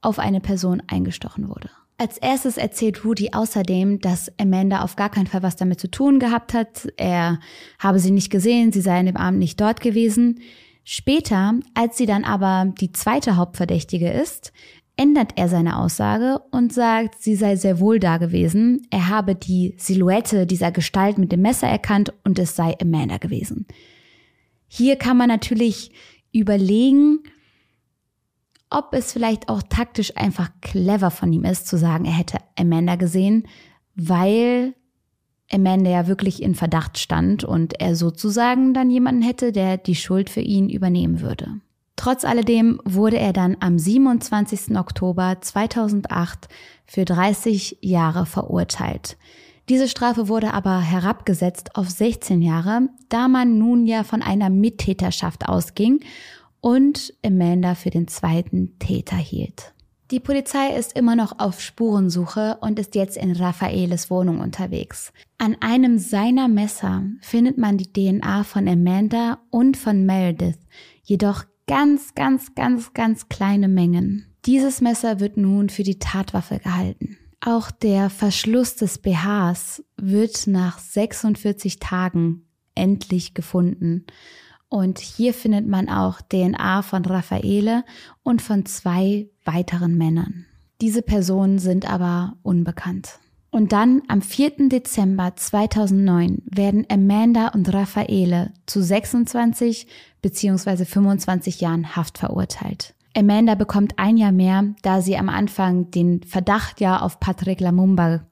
auf 0.00 0.18
eine 0.18 0.40
Person 0.40 0.82
eingestochen 0.86 1.48
wurde. 1.48 1.70
Als 1.98 2.18
erstes 2.18 2.56
erzählt 2.56 3.04
Rudy 3.04 3.30
außerdem, 3.32 4.00
dass 4.00 4.32
Amanda 4.38 4.82
auf 4.82 4.96
gar 4.96 5.10
keinen 5.10 5.28
Fall 5.28 5.44
was 5.44 5.56
damit 5.56 5.78
zu 5.78 5.88
tun 5.88 6.18
gehabt 6.18 6.52
hat. 6.52 6.88
Er 6.96 7.38
habe 7.78 8.00
sie 8.00 8.10
nicht 8.10 8.30
gesehen, 8.30 8.72
sie 8.72 8.80
sei 8.80 8.98
an 8.98 9.06
dem 9.06 9.16
Abend 9.16 9.38
nicht 9.38 9.60
dort 9.60 9.80
gewesen. 9.80 10.40
Später, 10.84 11.54
als 11.74 11.96
sie 11.96 12.06
dann 12.06 12.24
aber 12.24 12.72
die 12.80 12.90
zweite 12.90 13.36
Hauptverdächtige 13.36 14.10
ist, 14.10 14.52
ändert 14.96 15.32
er 15.36 15.48
seine 15.48 15.78
Aussage 15.78 16.40
und 16.50 16.72
sagt, 16.72 17.20
sie 17.22 17.34
sei 17.34 17.56
sehr 17.56 17.80
wohl 17.80 17.98
da 17.98 18.18
gewesen. 18.18 18.86
Er 18.90 19.08
habe 19.08 19.34
die 19.34 19.74
Silhouette 19.78 20.46
dieser 20.46 20.70
Gestalt 20.70 21.18
mit 21.18 21.32
dem 21.32 21.42
Messer 21.42 21.68
erkannt 21.68 22.12
und 22.24 22.38
es 22.38 22.56
sei 22.56 22.76
Amanda 22.80 23.18
gewesen. 23.18 23.66
Hier 24.68 24.96
kann 24.96 25.16
man 25.16 25.28
natürlich 25.28 25.92
überlegen, 26.32 27.20
ob 28.70 28.94
es 28.94 29.12
vielleicht 29.12 29.48
auch 29.48 29.62
taktisch 29.62 30.16
einfach 30.16 30.50
clever 30.60 31.10
von 31.10 31.32
ihm 31.32 31.44
ist, 31.44 31.66
zu 31.66 31.76
sagen, 31.76 32.04
er 32.04 32.16
hätte 32.16 32.38
Amanda 32.56 32.96
gesehen, 32.96 33.46
weil 33.94 34.74
Amanda 35.50 35.90
ja 35.90 36.06
wirklich 36.06 36.42
in 36.42 36.54
Verdacht 36.54 36.98
stand 36.98 37.44
und 37.44 37.80
er 37.80 37.96
sozusagen 37.96 38.72
dann 38.72 38.90
jemanden 38.90 39.22
hätte, 39.22 39.52
der 39.52 39.76
die 39.76 39.94
Schuld 39.94 40.30
für 40.30 40.40
ihn 40.40 40.70
übernehmen 40.70 41.20
würde. 41.20 41.60
Trotz 42.02 42.24
alledem 42.24 42.80
wurde 42.84 43.16
er 43.16 43.32
dann 43.32 43.56
am 43.60 43.78
27. 43.78 44.76
Oktober 44.76 45.36
2008 45.40 46.48
für 46.84 47.04
30 47.04 47.78
Jahre 47.80 48.26
verurteilt. 48.26 49.16
Diese 49.68 49.86
Strafe 49.86 50.26
wurde 50.26 50.52
aber 50.52 50.80
herabgesetzt 50.80 51.76
auf 51.76 51.88
16 51.88 52.42
Jahre, 52.42 52.88
da 53.08 53.28
man 53.28 53.56
nun 53.56 53.86
ja 53.86 54.02
von 54.02 54.20
einer 54.20 54.50
Mittäterschaft 54.50 55.48
ausging 55.48 56.00
und 56.60 57.14
Amanda 57.24 57.76
für 57.76 57.90
den 57.90 58.08
zweiten 58.08 58.80
Täter 58.80 59.14
hielt. 59.14 59.72
Die 60.10 60.18
Polizei 60.18 60.74
ist 60.76 60.98
immer 60.98 61.14
noch 61.14 61.38
auf 61.38 61.60
Spurensuche 61.60 62.58
und 62.62 62.80
ist 62.80 62.96
jetzt 62.96 63.16
in 63.16 63.30
Raffaeles 63.30 64.10
Wohnung 64.10 64.40
unterwegs. 64.40 65.12
An 65.38 65.56
einem 65.60 65.98
seiner 65.98 66.48
Messer 66.48 67.04
findet 67.20 67.58
man 67.58 67.78
die 67.78 67.92
DNA 67.92 68.42
von 68.42 68.66
Amanda 68.66 69.38
und 69.50 69.76
von 69.76 70.04
Meredith, 70.04 70.58
jedoch 71.04 71.44
ganz, 71.66 72.14
ganz, 72.14 72.54
ganz, 72.54 72.92
ganz 72.94 73.28
kleine 73.28 73.68
Mengen. 73.68 74.26
Dieses 74.44 74.80
Messer 74.80 75.20
wird 75.20 75.36
nun 75.36 75.68
für 75.68 75.82
die 75.82 75.98
Tatwaffe 75.98 76.58
gehalten. 76.58 77.16
Auch 77.40 77.70
der 77.70 78.10
Verschluss 78.10 78.76
des 78.76 78.98
BHs 78.98 79.84
wird 79.96 80.46
nach 80.46 80.78
46 80.78 81.78
Tagen 81.78 82.46
endlich 82.74 83.34
gefunden. 83.34 84.06
Und 84.68 84.98
hier 84.98 85.34
findet 85.34 85.66
man 85.66 85.88
auch 85.88 86.20
DNA 86.20 86.82
von 86.82 87.04
Raffaele 87.04 87.84
und 88.22 88.40
von 88.42 88.64
zwei 88.64 89.28
weiteren 89.44 89.98
Männern. 89.98 90.46
Diese 90.80 91.02
Personen 91.02 91.58
sind 91.58 91.88
aber 91.88 92.36
unbekannt. 92.42 93.18
Und 93.52 93.72
dann 93.72 94.00
am 94.08 94.22
4. 94.22 94.70
Dezember 94.70 95.36
2009 95.36 96.42
werden 96.46 96.86
Amanda 96.88 97.48
und 97.48 97.72
Raffaele 97.72 98.50
zu 98.64 98.82
26 98.82 99.86
bzw. 100.22 100.86
25 100.86 101.60
Jahren 101.60 101.94
Haft 101.94 102.16
verurteilt. 102.16 102.94
Amanda 103.14 103.54
bekommt 103.54 103.98
ein 103.98 104.16
Jahr 104.16 104.32
mehr, 104.32 104.74
da 104.80 105.02
sie 105.02 105.18
am 105.18 105.28
Anfang 105.28 105.90
den 105.90 106.22
Verdacht 106.22 106.80
ja 106.80 107.00
auf 107.00 107.20
Patrick 107.20 107.60
Lamumba 107.60 108.24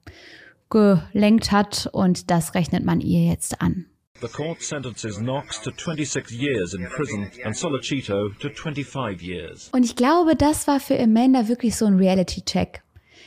gelenkt 0.70 1.52
hat 1.52 1.90
und 1.92 2.30
das 2.30 2.54
rechnet 2.54 2.86
man 2.86 3.02
ihr 3.02 3.26
jetzt 3.26 3.60
an. 3.60 3.84
The 4.22 4.28
court 4.28 4.62
sentences 4.62 5.18
Knox 5.18 5.60
to 5.60 5.70
26 5.70 6.30
years 6.30 6.72
in 6.72 6.86
prison 6.86 7.30
and 7.44 7.54
Solocito 7.54 8.30
to 8.40 8.48
25 8.48 9.20
years. 9.20 9.68
Und 9.72 9.84
ich 9.84 9.96
glaube, 9.96 10.34
das 10.34 10.66
war 10.66 10.80
für 10.80 10.98
Amanda 10.98 11.48
wirklich 11.48 11.76
so 11.76 11.84
ein 11.84 11.96
Reality-Check. 11.96 12.82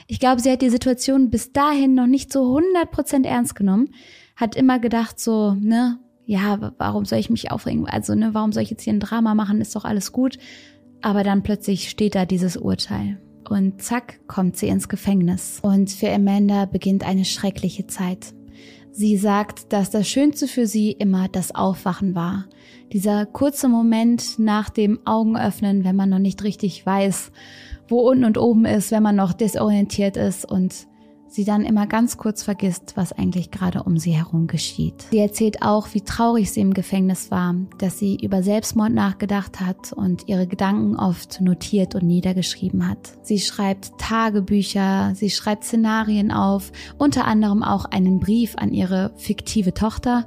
Ich 0.07 0.19
glaube, 0.19 0.41
sie 0.41 0.51
hat 0.51 0.61
die 0.61 0.69
Situation 0.69 1.29
bis 1.29 1.51
dahin 1.51 1.95
noch 1.95 2.07
nicht 2.07 2.31
so 2.31 2.57
100% 2.57 3.25
ernst 3.25 3.55
genommen, 3.55 3.89
hat 4.35 4.55
immer 4.55 4.79
gedacht 4.79 5.19
so, 5.19 5.53
ne, 5.53 5.99
ja, 6.25 6.73
warum 6.77 7.05
soll 7.05 7.19
ich 7.19 7.29
mich 7.29 7.51
aufregen? 7.51 7.85
Also, 7.87 8.15
ne, 8.15 8.33
warum 8.33 8.51
soll 8.51 8.63
ich 8.63 8.69
jetzt 8.69 8.83
hier 8.83 8.93
ein 8.93 8.99
Drama 8.99 9.35
machen? 9.35 9.61
Ist 9.61 9.75
doch 9.75 9.85
alles 9.85 10.11
gut. 10.11 10.37
Aber 11.01 11.23
dann 11.23 11.43
plötzlich 11.43 11.89
steht 11.89 12.15
da 12.15 12.25
dieses 12.25 12.55
Urteil. 12.55 13.19
Und 13.49 13.81
zack, 13.81 14.25
kommt 14.27 14.55
sie 14.55 14.67
ins 14.67 14.87
Gefängnis. 14.87 15.59
Und 15.61 15.91
für 15.91 16.09
Amanda 16.09 16.65
beginnt 16.65 17.05
eine 17.05 17.25
schreckliche 17.25 17.87
Zeit. 17.87 18.33
Sie 18.91 19.17
sagt, 19.17 19.73
dass 19.73 19.89
das 19.89 20.07
Schönste 20.07 20.47
für 20.47 20.67
sie 20.67 20.91
immer 20.91 21.27
das 21.27 21.53
Aufwachen 21.53 22.15
war. 22.15 22.45
Dieser 22.93 23.25
kurze 23.25 23.67
Moment 23.67 24.37
nach 24.37 24.69
dem 24.69 24.99
Augenöffnen, 25.05 25.83
wenn 25.83 25.95
man 25.95 26.09
noch 26.09 26.19
nicht 26.19 26.43
richtig 26.43 26.85
weiß, 26.85 27.31
wo 27.93 28.09
unten 28.09 28.25
und 28.25 28.39
oben 28.39 28.65
ist, 28.65 28.91
wenn 28.91 29.03
man 29.03 29.15
noch 29.15 29.33
desorientiert 29.33 30.17
ist 30.17 30.49
und 30.49 30.87
sie 31.27 31.45
dann 31.45 31.63
immer 31.63 31.85
ganz 31.85 32.17
kurz 32.17 32.41
vergisst, 32.41 32.93
was 32.95 33.11
eigentlich 33.11 33.51
gerade 33.51 33.83
um 33.83 33.97
sie 33.97 34.11
herum 34.11 34.47
geschieht. 34.47 35.03
Sie 35.11 35.19
erzählt 35.19 35.61
auch, 35.61 35.87
wie 35.93 36.01
traurig 36.01 36.51
sie 36.51 36.61
im 36.61 36.73
Gefängnis 36.73 37.29
war, 37.29 37.55
dass 37.77 37.99
sie 37.99 38.17
über 38.21 38.41
Selbstmord 38.41 38.93
nachgedacht 38.93 39.59
hat 39.59 39.93
und 39.93 40.27
ihre 40.27 40.47
Gedanken 40.47 40.95
oft 40.95 41.39
notiert 41.41 41.93
und 41.93 42.03
niedergeschrieben 42.03 42.89
hat. 42.89 43.13
Sie 43.21 43.39
schreibt 43.39 43.97
Tagebücher, 43.99 45.13
sie 45.15 45.29
schreibt 45.29 45.63
Szenarien 45.63 46.31
auf, 46.31 46.71
unter 46.97 47.25
anderem 47.25 47.61
auch 47.61 47.85
einen 47.85 48.19
Brief 48.19 48.55
an 48.57 48.73
ihre 48.73 49.11
fiktive 49.17 49.73
Tochter, 49.75 50.25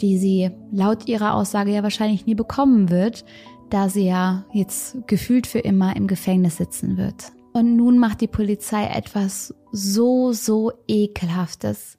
die 0.00 0.18
sie 0.18 0.50
laut 0.70 1.08
ihrer 1.08 1.34
Aussage 1.34 1.72
ja 1.72 1.82
wahrscheinlich 1.82 2.26
nie 2.26 2.34
bekommen 2.34 2.90
wird, 2.90 3.24
da 3.72 3.88
sie 3.88 4.04
ja 4.04 4.44
jetzt 4.52 4.96
gefühlt 5.06 5.46
für 5.46 5.60
immer 5.60 5.96
im 5.96 6.06
Gefängnis 6.06 6.58
sitzen 6.58 6.98
wird. 6.98 7.32
Und 7.54 7.74
nun 7.74 7.98
macht 7.98 8.20
die 8.20 8.26
Polizei 8.26 8.84
etwas 8.84 9.54
so, 9.72 10.32
so 10.32 10.72
ekelhaftes. 10.86 11.96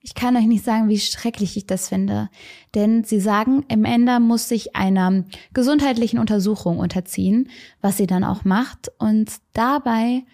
Ich 0.00 0.14
kann 0.14 0.34
euch 0.36 0.46
nicht 0.46 0.64
sagen, 0.64 0.88
wie 0.88 0.98
schrecklich 0.98 1.58
ich 1.58 1.66
das 1.66 1.90
finde. 1.90 2.30
Denn 2.74 3.04
sie 3.04 3.20
sagen, 3.20 3.66
im 3.68 3.84
Ende 3.84 4.18
muss 4.18 4.48
sich 4.48 4.74
einer 4.74 5.24
gesundheitlichen 5.52 6.18
Untersuchung 6.18 6.78
unterziehen, 6.78 7.50
was 7.82 7.98
sie 7.98 8.06
dann 8.06 8.24
auch 8.24 8.44
macht. 8.44 8.90
Und 8.98 9.30
dabei 9.52 10.24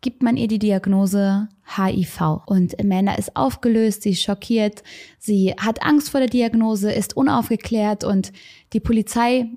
gibt 0.00 0.24
man 0.24 0.36
ihr 0.36 0.48
die 0.48 0.58
Diagnose 0.58 1.48
HIV. 1.76 2.40
Und 2.46 2.80
Amanda 2.80 3.14
ist 3.14 3.36
aufgelöst, 3.36 4.02
sie 4.02 4.10
ist 4.10 4.22
schockiert, 4.22 4.82
sie 5.20 5.54
hat 5.56 5.84
Angst 5.84 6.10
vor 6.10 6.18
der 6.18 6.28
Diagnose, 6.28 6.90
ist 6.90 7.16
unaufgeklärt 7.16 8.02
und 8.02 8.32
die 8.72 8.80
Polizei, 8.80 9.48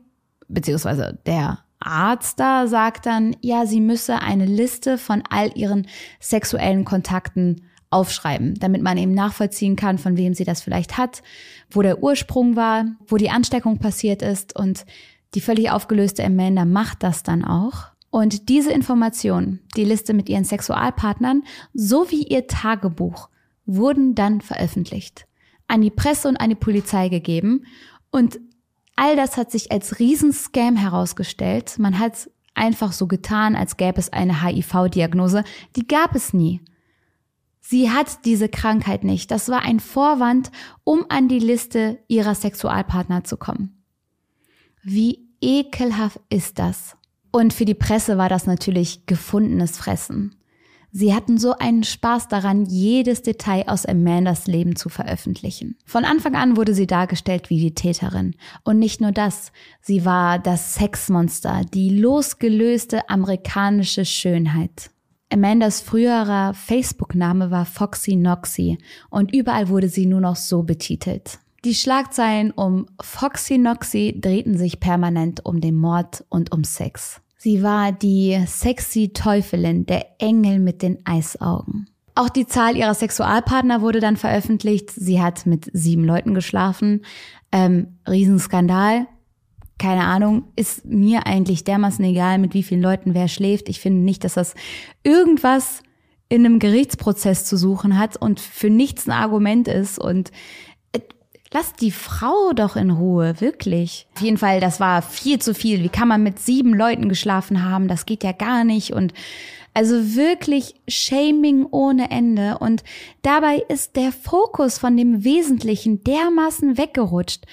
beziehungsweise 0.48 1.20
der 1.26 1.60
Arzt 1.80 2.40
da 2.40 2.68
sagt 2.68 3.06
dann, 3.06 3.36
ja, 3.42 3.66
sie 3.66 3.82
müsse 3.82 4.20
eine 4.22 4.46
Liste 4.46 4.98
von 4.98 5.24
all 5.30 5.56
ihren 5.56 5.88
sexuellen 6.20 6.86
Kontakten 6.86 7.62
aufschreiben, 7.90 8.56
damit 8.56 8.82
man 8.82 8.98
eben 8.98 9.14
nachvollziehen 9.14 9.76
kann, 9.76 9.98
von 9.98 10.18
wem 10.18 10.34
sie 10.34 10.44
das 10.44 10.62
vielleicht 10.62 10.98
hat, 10.98 11.22
wo 11.70 11.82
der 11.82 12.02
Ursprung 12.02 12.56
war, 12.56 12.86
wo 13.08 13.18
die 13.18 13.30
Ansteckung 13.30 13.78
passiert 13.78 14.22
ist 14.22 14.56
und 14.56 14.86
die 15.34 15.42
völlig 15.42 15.70
aufgelöste 15.70 16.24
Amanda 16.24 16.66
macht 16.66 17.04
das 17.04 17.24
dann 17.24 17.44
auch. 17.44 17.90
Und 18.10 18.50
diese 18.50 18.72
Information, 18.72 19.60
die 19.76 19.84
Liste 19.84 20.14
mit 20.14 20.30
ihren 20.30 20.46
Sexualpartnern 20.46 21.44
sowie 21.74 22.24
ihr 22.24 22.48
Tagebuch 22.48 23.30
wurden 23.66 24.16
dann 24.16 24.42
veröffentlicht, 24.42 25.26
an 25.68 25.82
die 25.82 25.92
Presse 25.92 26.30
und 26.30 26.38
an 26.38 26.50
die 26.50 26.56
Polizei 26.56 27.10
gegeben 27.10 27.66
und 28.12 28.40
All 28.96 29.16
das 29.16 29.38
hat 29.38 29.52
sich 29.52 29.72
als 29.72 30.00
Riesenscam 30.00 30.76
herausgestellt. 30.76 31.78
Man 31.80 32.00
hat 32.00 32.30
einfach 32.54 32.94
so 32.94 33.08
getan, 33.08 33.56
als 33.56 33.78
gäbe 33.78 34.00
es 34.00 34.12
eine 34.12 34.44
HIV-Diagnose. 34.44 35.44
Die 35.76 35.88
gab 35.88 36.16
es 36.16 36.34
nie. 36.34 36.62
Sie 37.60 37.90
hat 37.90 38.26
diese 38.26 38.48
Krankheit 38.48 39.04
nicht. 39.04 39.32
Das 39.32 39.50
war 39.50 39.64
ein 39.64 39.80
Vorwand, 39.80 40.52
um 40.84 41.06
an 41.10 41.28
die 41.28 41.40
Liste 41.40 42.00
ihrer 42.08 42.36
Sexualpartner 42.36 43.24
zu 43.24 43.38
kommen. 43.38 43.84
Wie 44.84 45.28
ekelhaft 45.42 46.20
ist 46.30 46.60
das? 46.60 46.96
Und 47.32 47.54
für 47.54 47.66
die 47.66 47.74
Presse 47.74 48.18
war 48.18 48.30
das 48.30 48.46
natürlich 48.46 49.08
gefundenes 49.08 49.78
Fressen. 49.78 50.36
Sie 50.98 51.14
hatten 51.14 51.38
so 51.38 51.52
einen 51.52 51.84
Spaß 51.84 52.30
daran, 52.30 52.64
jedes 52.68 53.22
Detail 53.22 53.66
aus 53.68 53.86
Amandas 53.86 54.48
Leben 54.48 54.78
zu 54.78 54.88
veröffentlichen. 54.88 55.76
Von 55.84 56.06
Anfang 56.06 56.36
an 56.36 56.56
wurde 56.56 56.74
sie 56.74 56.88
dargestellt 56.88 57.50
wie 57.50 57.60
die 57.60 57.76
Täterin. 57.76 58.34
Und 58.64 58.80
nicht 58.80 59.02
nur 59.02 59.12
das, 59.12 59.52
sie 59.82 60.06
war 60.06 60.40
das 60.40 60.76
Sexmonster, 60.76 61.64
die 61.74 61.90
losgelöste 61.90 63.10
amerikanische 63.10 64.06
Schönheit. 64.06 64.90
Amandas 65.30 65.82
früherer 65.82 66.54
Facebook-Name 66.54 67.52
war 67.52 67.66
Foxy 67.66 68.16
Noxy 68.16 68.78
und 69.10 69.36
überall 69.36 69.68
wurde 69.68 69.90
sie 69.90 70.06
nur 70.06 70.22
noch 70.22 70.38
so 70.38 70.64
betitelt. 70.64 71.40
Die 71.66 71.76
Schlagzeilen 71.76 72.52
um 72.52 72.86
Foxy 73.02 73.58
Noxy 73.58 74.18
drehten 74.18 74.58
sich 74.58 74.80
permanent 74.80 75.46
um 75.46 75.60
den 75.60 75.76
Mord 75.76 76.24
und 76.30 76.54
um 76.54 76.64
Sex. 76.64 77.20
Sie 77.38 77.62
war 77.64 77.92
die 77.92 78.44
sexy 78.48 79.10
Teufelin, 79.14 79.86
der 79.86 80.06
Engel 80.20 80.60
mit 80.60 80.82
den 80.82 81.06
Eisaugen. 81.06 81.90
Auch 82.16 82.30
die 82.30 82.48
Zahl 82.48 82.78
ihrer 82.78 82.94
Sexualpartner 82.94 83.82
wurde 83.82 84.00
dann 84.00 84.16
veröffentlicht. 84.16 84.90
Sie 84.90 85.22
hat 85.22 85.46
mit 85.46 85.70
sieben 85.74 86.06
Leuten 86.06 86.34
geschlafen. 86.34 87.02
Ähm, 87.52 88.00
Riesenskandal. 88.08 89.08
Keine 89.78 90.06
Ahnung, 90.06 90.46
ist 90.56 90.86
mir 90.86 91.28
eigentlich 91.28 91.66
dermaßen 91.66 92.06
egal, 92.06 92.38
mit 92.38 92.54
wie 92.54 92.64
vielen 92.64 92.82
Leuten 92.82 93.14
wer 93.14 93.28
schläft. 93.28 93.68
Ich 93.68 93.82
finde 93.82 94.00
nicht, 94.00 94.24
dass 94.24 94.36
das 94.36 94.56
irgendwas 95.04 95.84
in 96.30 96.46
einem 96.46 96.60
Gerichtsprozess 96.60 97.44
zu 97.44 97.58
suchen 97.58 98.00
hat 98.00 98.16
und 98.16 98.40
für 98.40 98.70
nichts 98.70 99.08
ein 99.08 99.12
Argument 99.12 99.68
ist. 99.68 100.00
Und 100.00 100.32
Lass 101.56 101.72
die 101.72 101.92
Frau 101.92 102.52
doch 102.52 102.76
in 102.76 102.92
Ruhe, 102.92 103.40
wirklich. 103.40 104.08
Auf 104.16 104.22
jeden 104.22 104.38
Fall, 104.38 104.60
das 104.60 104.82
war 104.82 105.02
viel 105.02 105.40
zu 105.40 105.54
viel. 105.54 105.84
Wie 105.84 105.90
kann 105.90 106.10
man 106.10 106.22
mit 106.22 106.38
sieben 106.38 106.74
Leuten 106.74 107.08
geschlafen 107.08 107.64
haben? 107.64 107.88
Das 107.88 108.06
geht 108.06 108.26
ja 108.26 108.34
gar 108.34 108.66
nicht. 108.66 108.92
Und 108.92 109.14
also 109.74 110.18
wirklich 110.18 110.76
Shaming 110.90 111.66
ohne 111.72 112.12
Ende. 112.12 112.58
Und 112.58 112.84
dabei 113.22 113.64
ist 113.70 113.96
der 113.96 114.12
Fokus 114.12 114.78
von 114.80 114.98
dem 114.98 115.24
Wesentlichen 115.24 116.04
dermaßen 116.04 116.78
weggerutscht. 116.78 117.46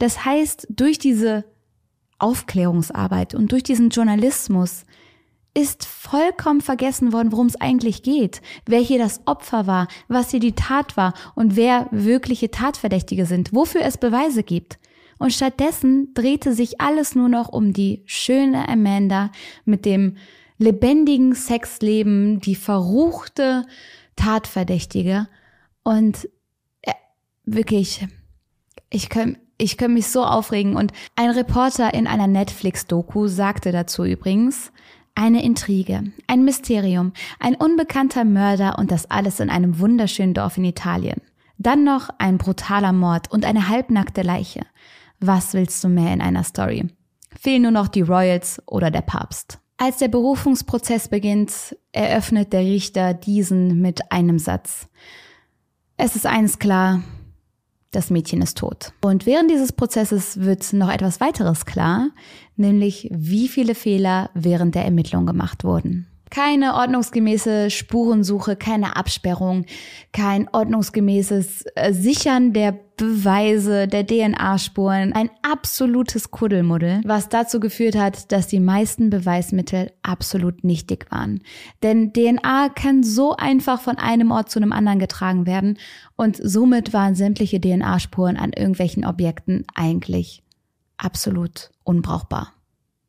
Das 0.00 0.24
heißt, 0.24 0.66
durch 0.70 0.98
diese 0.98 1.44
Aufklärungsarbeit 2.18 3.36
und 3.36 3.52
durch 3.52 3.62
diesen 3.62 3.90
Journalismus 3.90 4.84
ist 5.54 5.86
vollkommen 5.86 6.60
vergessen 6.60 7.12
worden, 7.12 7.30
worum 7.30 7.46
es 7.46 7.60
eigentlich 7.60 8.02
geht, 8.02 8.42
wer 8.66 8.80
hier 8.80 8.98
das 8.98 9.20
Opfer 9.24 9.66
war, 9.66 9.86
was 10.08 10.30
hier 10.30 10.40
die 10.40 10.54
Tat 10.54 10.96
war 10.96 11.14
und 11.36 11.56
wer 11.56 11.88
wirkliche 11.92 12.50
Tatverdächtige 12.50 13.24
sind, 13.24 13.52
wofür 13.52 13.82
es 13.82 13.96
Beweise 13.96 14.42
gibt. 14.42 14.78
Und 15.18 15.32
stattdessen 15.32 16.12
drehte 16.14 16.54
sich 16.54 16.80
alles 16.80 17.14
nur 17.14 17.28
noch 17.28 17.48
um 17.48 17.72
die 17.72 18.02
schöne 18.04 18.68
Amanda 18.68 19.30
mit 19.64 19.84
dem 19.84 20.16
lebendigen 20.58 21.34
Sexleben, 21.34 22.40
die 22.40 22.56
verruchte 22.56 23.64
Tatverdächtige. 24.16 25.28
Und 25.82 26.28
äh, 26.82 26.92
wirklich, 27.44 28.06
ich 28.90 29.08
kann, 29.08 29.38
ich 29.56 29.76
kann 29.76 29.94
mich 29.94 30.08
so 30.08 30.24
aufregen. 30.24 30.76
Und 30.76 30.92
ein 31.16 31.30
Reporter 31.30 31.94
in 31.94 32.06
einer 32.06 32.26
Netflix-Doku 32.26 33.28
sagte 33.28 33.72
dazu 33.72 34.04
übrigens, 34.04 34.72
eine 35.14 35.44
Intrige, 35.44 36.04
ein 36.26 36.44
Mysterium, 36.44 37.12
ein 37.38 37.54
unbekannter 37.54 38.24
Mörder 38.24 38.78
und 38.78 38.90
das 38.90 39.10
alles 39.10 39.40
in 39.40 39.50
einem 39.50 39.78
wunderschönen 39.78 40.34
Dorf 40.34 40.58
in 40.58 40.64
Italien. 40.64 41.20
Dann 41.58 41.84
noch 41.84 42.10
ein 42.18 42.38
brutaler 42.38 42.92
Mord 42.92 43.30
und 43.30 43.44
eine 43.44 43.68
halbnackte 43.68 44.22
Leiche. 44.22 44.62
Was 45.20 45.54
willst 45.54 45.82
du 45.84 45.88
mehr 45.88 46.12
in 46.12 46.20
einer 46.20 46.42
Story? 46.42 46.88
Fehlen 47.40 47.62
nur 47.62 47.70
noch 47.70 47.88
die 47.88 48.02
Royals 48.02 48.60
oder 48.66 48.90
der 48.90 49.02
Papst. 49.02 49.58
Als 49.76 49.98
der 49.98 50.08
Berufungsprozess 50.08 51.08
beginnt, 51.08 51.76
eröffnet 51.92 52.52
der 52.52 52.60
Richter 52.60 53.14
diesen 53.14 53.80
mit 53.80 54.12
einem 54.12 54.38
Satz. 54.38 54.88
Es 55.96 56.16
ist 56.16 56.26
eines 56.26 56.58
klar, 56.58 57.02
das 57.94 58.10
Mädchen 58.10 58.42
ist 58.42 58.58
tot. 58.58 58.92
Und 59.02 59.26
während 59.26 59.50
dieses 59.50 59.72
Prozesses 59.72 60.40
wird 60.40 60.72
noch 60.72 60.90
etwas 60.90 61.20
weiteres 61.20 61.66
klar, 61.66 62.10
nämlich 62.56 63.08
wie 63.12 63.48
viele 63.48 63.74
Fehler 63.74 64.30
während 64.34 64.74
der 64.74 64.84
Ermittlung 64.84 65.26
gemacht 65.26 65.64
wurden. 65.64 66.06
Keine 66.34 66.74
ordnungsgemäße 66.74 67.70
Spurensuche, 67.70 68.56
keine 68.56 68.96
Absperrung, 68.96 69.66
kein 70.12 70.48
ordnungsgemäßes 70.52 71.64
äh, 71.76 71.92
Sichern 71.92 72.52
der 72.52 72.72
Beweise, 72.96 73.86
der 73.86 74.04
DNA-Spuren, 74.04 75.12
ein 75.12 75.30
absolutes 75.42 76.32
Kuddelmuddel, 76.32 77.02
was 77.04 77.28
dazu 77.28 77.60
geführt 77.60 77.94
hat, 77.94 78.32
dass 78.32 78.48
die 78.48 78.58
meisten 78.58 79.10
Beweismittel 79.10 79.92
absolut 80.02 80.64
nichtig 80.64 81.06
waren. 81.12 81.40
Denn 81.84 82.12
DNA 82.12 82.68
kann 82.70 83.04
so 83.04 83.36
einfach 83.36 83.80
von 83.80 83.96
einem 83.96 84.32
Ort 84.32 84.50
zu 84.50 84.58
einem 84.58 84.72
anderen 84.72 84.98
getragen 84.98 85.46
werden 85.46 85.78
und 86.16 86.36
somit 86.42 86.92
waren 86.92 87.14
sämtliche 87.14 87.60
DNA-Spuren 87.60 88.36
an 88.38 88.52
irgendwelchen 88.52 89.06
Objekten 89.06 89.66
eigentlich 89.76 90.42
absolut 90.96 91.70
unbrauchbar. 91.84 92.54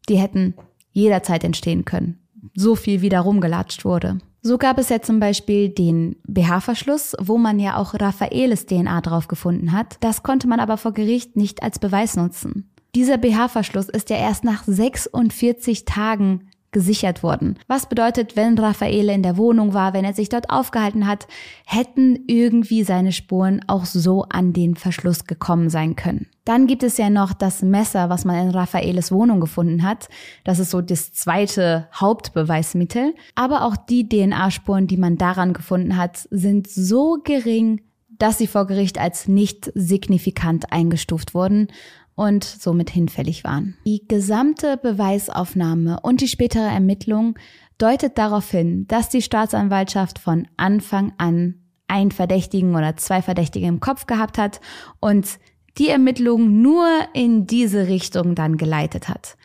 Die 0.10 0.20
hätten 0.20 0.54
jederzeit 0.92 1.44
entstehen 1.44 1.86
können 1.86 2.20
so 2.54 2.76
viel 2.76 3.02
wieder 3.02 3.22
rumgelatscht 3.22 3.86
wurde. 3.86 4.20
So 4.42 4.60
gab 4.60 4.78
es 4.78 4.90
ja 4.90 5.02
zum 5.02 5.20
Beispiel 5.20 5.70
den 5.70 6.18
BH-Verschluss, 6.28 7.16
wo 7.20 7.40
man 7.40 7.60
ja 7.60 7.78
auch 7.78 7.96
Raffaeles 7.96 8.68
DNA 8.68 9.02
drauf 9.02 9.28
gefunden 9.28 9.72
hat. 9.72 9.98
Das 10.02 10.22
konnte 10.22 10.48
man 10.48 10.60
aber 10.60 10.78
vor 10.78 10.94
Gericht 10.94 11.36
nicht 11.36 11.64
als 11.64 11.80
Beweis 11.80 12.16
nutzen. 12.16 12.70
Dieser 12.94 13.18
BH-Verschluss 13.18 13.90
ist 13.90 14.10
ja 14.12 14.18
erst 14.18 14.44
nach 14.44 14.64
46 14.66 15.86
Tagen 15.86 16.48
gesichert 16.72 17.24
worden. 17.24 17.58
Was 17.68 17.90
bedeutet, 17.90 18.36
wenn 18.36 18.58
Raffaele 18.60 19.14
in 19.14 19.24
der 19.24 19.38
Wohnung 19.38 19.74
war, 19.74 19.94
wenn 19.94 20.06
er 20.06 20.14
sich 20.14 20.30
dort 20.30 20.50
aufgehalten 20.50 21.08
hat, 21.08 21.26
hätten 21.66 22.20
irgendwie 22.28 22.84
seine 22.84 23.14
Spuren 23.14 23.62
auch 23.68 23.86
so 23.86 24.24
an 24.30 24.54
den 24.54 24.76
Verschluss 24.76 25.26
gekommen 25.26 25.70
sein 25.70 25.96
können. 25.96 26.28
Dann 26.46 26.68
gibt 26.68 26.84
es 26.84 26.98
ja 26.98 27.10
noch 27.10 27.34
das 27.34 27.64
Messer, 27.64 28.10
was 28.10 28.24
man 28.24 28.48
in 28.48 28.52
Raffaeles 28.52 29.12
Wohnung 29.12 29.40
gefunden 29.40 29.84
hat. 29.84 30.10
Das 30.44 30.60
ist 30.60 30.70
so 30.70 30.82
das 30.82 31.12
zweite 31.12 31.88
Hauptbeweismittel. 31.94 33.16
Aber 33.34 33.66
auch 33.66 33.76
die 33.76 34.08
DNA-Spuren, 34.08 34.86
die 34.86 34.98
man 34.98 35.18
daran 35.18 35.54
gefunden 35.54 35.98
hat, 35.98 36.28
sind 36.30 36.68
so 36.68 37.18
gering, 37.24 37.82
dass 38.10 38.38
sie 38.38 38.48
vor 38.48 38.68
Gericht 38.68 39.00
als 39.00 39.28
nicht 39.28 39.72
signifikant 39.74 40.72
eingestuft 40.72 41.34
wurden 41.34 41.68
und 42.14 42.44
somit 42.44 42.92
hinfällig 42.92 43.44
waren. 43.44 43.76
Die 43.86 44.08
gesamte 44.08 44.78
Beweisaufnahme 44.78 46.00
und 46.02 46.22
die 46.22 46.28
spätere 46.28 46.68
Ermittlung 46.68 47.36
deutet 47.78 48.18
darauf 48.18 48.50
hin, 48.52 48.86
dass 48.88 49.10
die 49.10 49.22
Staatsanwaltschaft 49.22 50.20
von 50.20 50.48
Anfang 50.58 51.12
an 51.18 51.56
einen 51.88 52.12
Verdächtigen 52.12 52.76
oder 52.76 52.96
zwei 52.98 53.22
Verdächtige 53.22 53.68
im 53.68 53.80
Kopf 53.80 54.06
gehabt 54.06 54.38
hat 54.38 54.62
und 55.00 55.40
die 55.78 55.90
Ermittlung 55.90 56.62
nur 56.62 56.88
in 57.14 57.48
diese 57.48 57.88
Richtung 57.88 58.36
dann 58.36 58.58
geleitet 58.58 59.10
hat. 59.10 59.38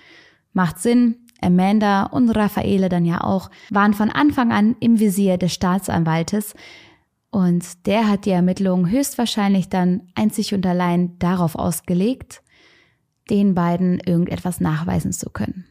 Macht 0.52 0.78
Sinn, 0.78 1.16
Amanda 1.40 2.04
und 2.04 2.30
Raffaele 2.30 2.88
dann 2.88 3.04
ja 3.04 3.22
auch, 3.22 3.50
waren 3.70 3.94
von 3.94 4.10
Anfang 4.10 4.52
an 4.52 4.76
im 4.80 5.00
Visier 5.00 5.38
des 5.38 5.54
Staatsanwaltes 5.54 6.54
und 7.30 7.86
der 7.86 8.08
hat 8.08 8.26
die 8.26 8.30
Ermittlungen 8.30 8.90
höchstwahrscheinlich 8.90 9.68
dann 9.68 10.08
einzig 10.14 10.52
und 10.52 10.66
allein 10.66 11.18
darauf 11.18 11.54
ausgelegt, 11.54 12.42
den 13.30 13.54
beiden 13.54 14.00
irgendetwas 14.00 14.60
nachweisen 14.60 15.12
zu 15.12 15.30
können. 15.30 15.64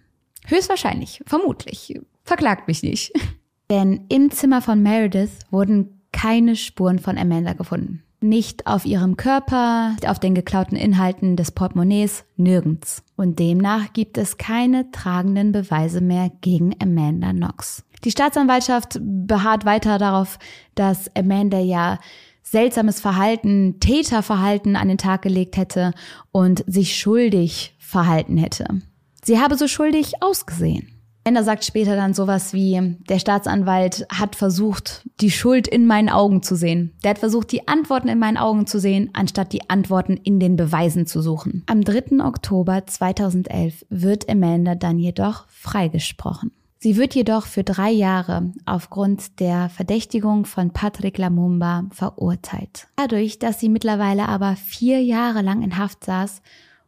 Höchstwahrscheinlich, 0.47 1.21
vermutlich. 1.25 1.99
Verklagt 2.23 2.67
mich 2.67 2.81
nicht. 2.81 3.11
Denn 3.69 4.05
im 4.09 4.31
Zimmer 4.31 4.61
von 4.61 4.81
Meredith 4.81 5.31
wurden 5.51 6.01
keine 6.11 6.55
Spuren 6.55 6.97
von 6.97 7.17
Amanda 7.17 7.53
gefunden. 7.53 8.03
Nicht 8.21 8.67
auf 8.67 8.85
ihrem 8.85 9.15
Körper, 9.15 9.95
auf 10.05 10.19
den 10.19 10.35
geklauten 10.35 10.75
Inhalten 10.75 11.37
des 11.37 11.51
Portemonnaies, 11.51 12.25
nirgends. 12.35 13.03
Und 13.15 13.39
demnach 13.39 13.93
gibt 13.93 14.17
es 14.17 14.37
keine 14.37 14.91
tragenden 14.91 15.53
Beweise 15.53 16.01
mehr 16.01 16.29
gegen 16.41 16.75
Amanda 16.81 17.31
Knox. 17.31 17.85
Die 18.03 18.11
Staatsanwaltschaft 18.11 18.99
beharrt 19.01 19.65
weiter 19.65 19.97
darauf, 19.97 20.37
dass 20.75 21.13
Amanda 21.15 21.59
ja 21.59 21.99
seltsames 22.43 22.99
Verhalten, 22.99 23.79
Täterverhalten 23.79 24.75
an 24.75 24.87
den 24.89 24.97
Tag 24.97 25.21
gelegt 25.21 25.55
hätte 25.55 25.93
und 26.31 26.63
sich 26.67 26.97
schuldig 26.97 27.75
verhalten 27.79 28.37
hätte. 28.37 28.81
Sie 29.23 29.39
habe 29.39 29.55
so 29.55 29.67
schuldig 29.67 30.21
ausgesehen. 30.21 30.98
Ender 31.23 31.43
sagt 31.43 31.65
später 31.65 31.95
dann 31.95 32.13
sowas 32.13 32.53
wie, 32.53 32.97
der 33.09 33.19
Staatsanwalt 33.19 34.05
hat 34.11 34.35
versucht, 34.35 35.03
die 35.19 35.31
Schuld 35.31 35.67
in 35.67 35.85
meinen 35.85 36.09
Augen 36.09 36.41
zu 36.41 36.55
sehen. 36.55 36.93
Der 37.03 37.11
hat 37.11 37.19
versucht, 37.19 37.51
die 37.51 37.67
Antworten 37.67 38.07
in 38.07 38.19
meinen 38.19 38.37
Augen 38.37 38.65
zu 38.67 38.79
sehen, 38.79 39.09
anstatt 39.13 39.53
die 39.53 39.69
Antworten 39.69 40.17
in 40.17 40.39
den 40.39 40.55
Beweisen 40.55 41.05
zu 41.05 41.21
suchen. 41.21 41.63
Am 41.67 41.83
3. 41.83 42.25
Oktober 42.25 42.87
2011 42.87 43.85
wird 43.89 44.29
Amanda 44.29 44.75
dann 44.75 44.97
jedoch 44.97 45.45
freigesprochen. 45.49 46.51
Sie 46.81 46.95
wird 46.95 47.13
jedoch 47.13 47.45
für 47.45 47.65
drei 47.65 47.91
Jahre 47.91 48.53
aufgrund 48.65 49.41
der 49.41 49.67
Verdächtigung 49.67 50.45
von 50.45 50.71
Patrick 50.71 51.17
Lamumba 51.17 51.83
verurteilt. 51.91 52.87
Dadurch, 52.95 53.37
dass 53.37 53.59
sie 53.59 53.67
mittlerweile 53.67 54.29
aber 54.29 54.55
vier 54.55 55.03
Jahre 55.03 55.41
lang 55.41 55.61
in 55.61 55.77
Haft 55.77 56.05
saß, 56.05 56.41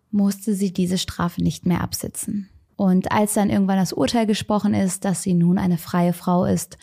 musste 0.09 0.53
sie 0.53 0.71
diese 0.71 0.97
Strafe 0.97 1.43
nicht 1.43 1.65
mehr 1.65 1.81
absitzen. 1.81 2.49
Und 2.81 3.11
als 3.11 3.35
dann 3.35 3.51
irgendwann 3.51 3.77
das 3.77 3.93
Urteil 3.93 4.25
gesprochen 4.25 4.73
ist, 4.73 5.05
dass 5.05 5.21
sie 5.21 5.35
nun 5.35 5.59
eine 5.59 5.77
freie 5.77 6.13
Frau 6.13 6.45
ist, 6.45 6.79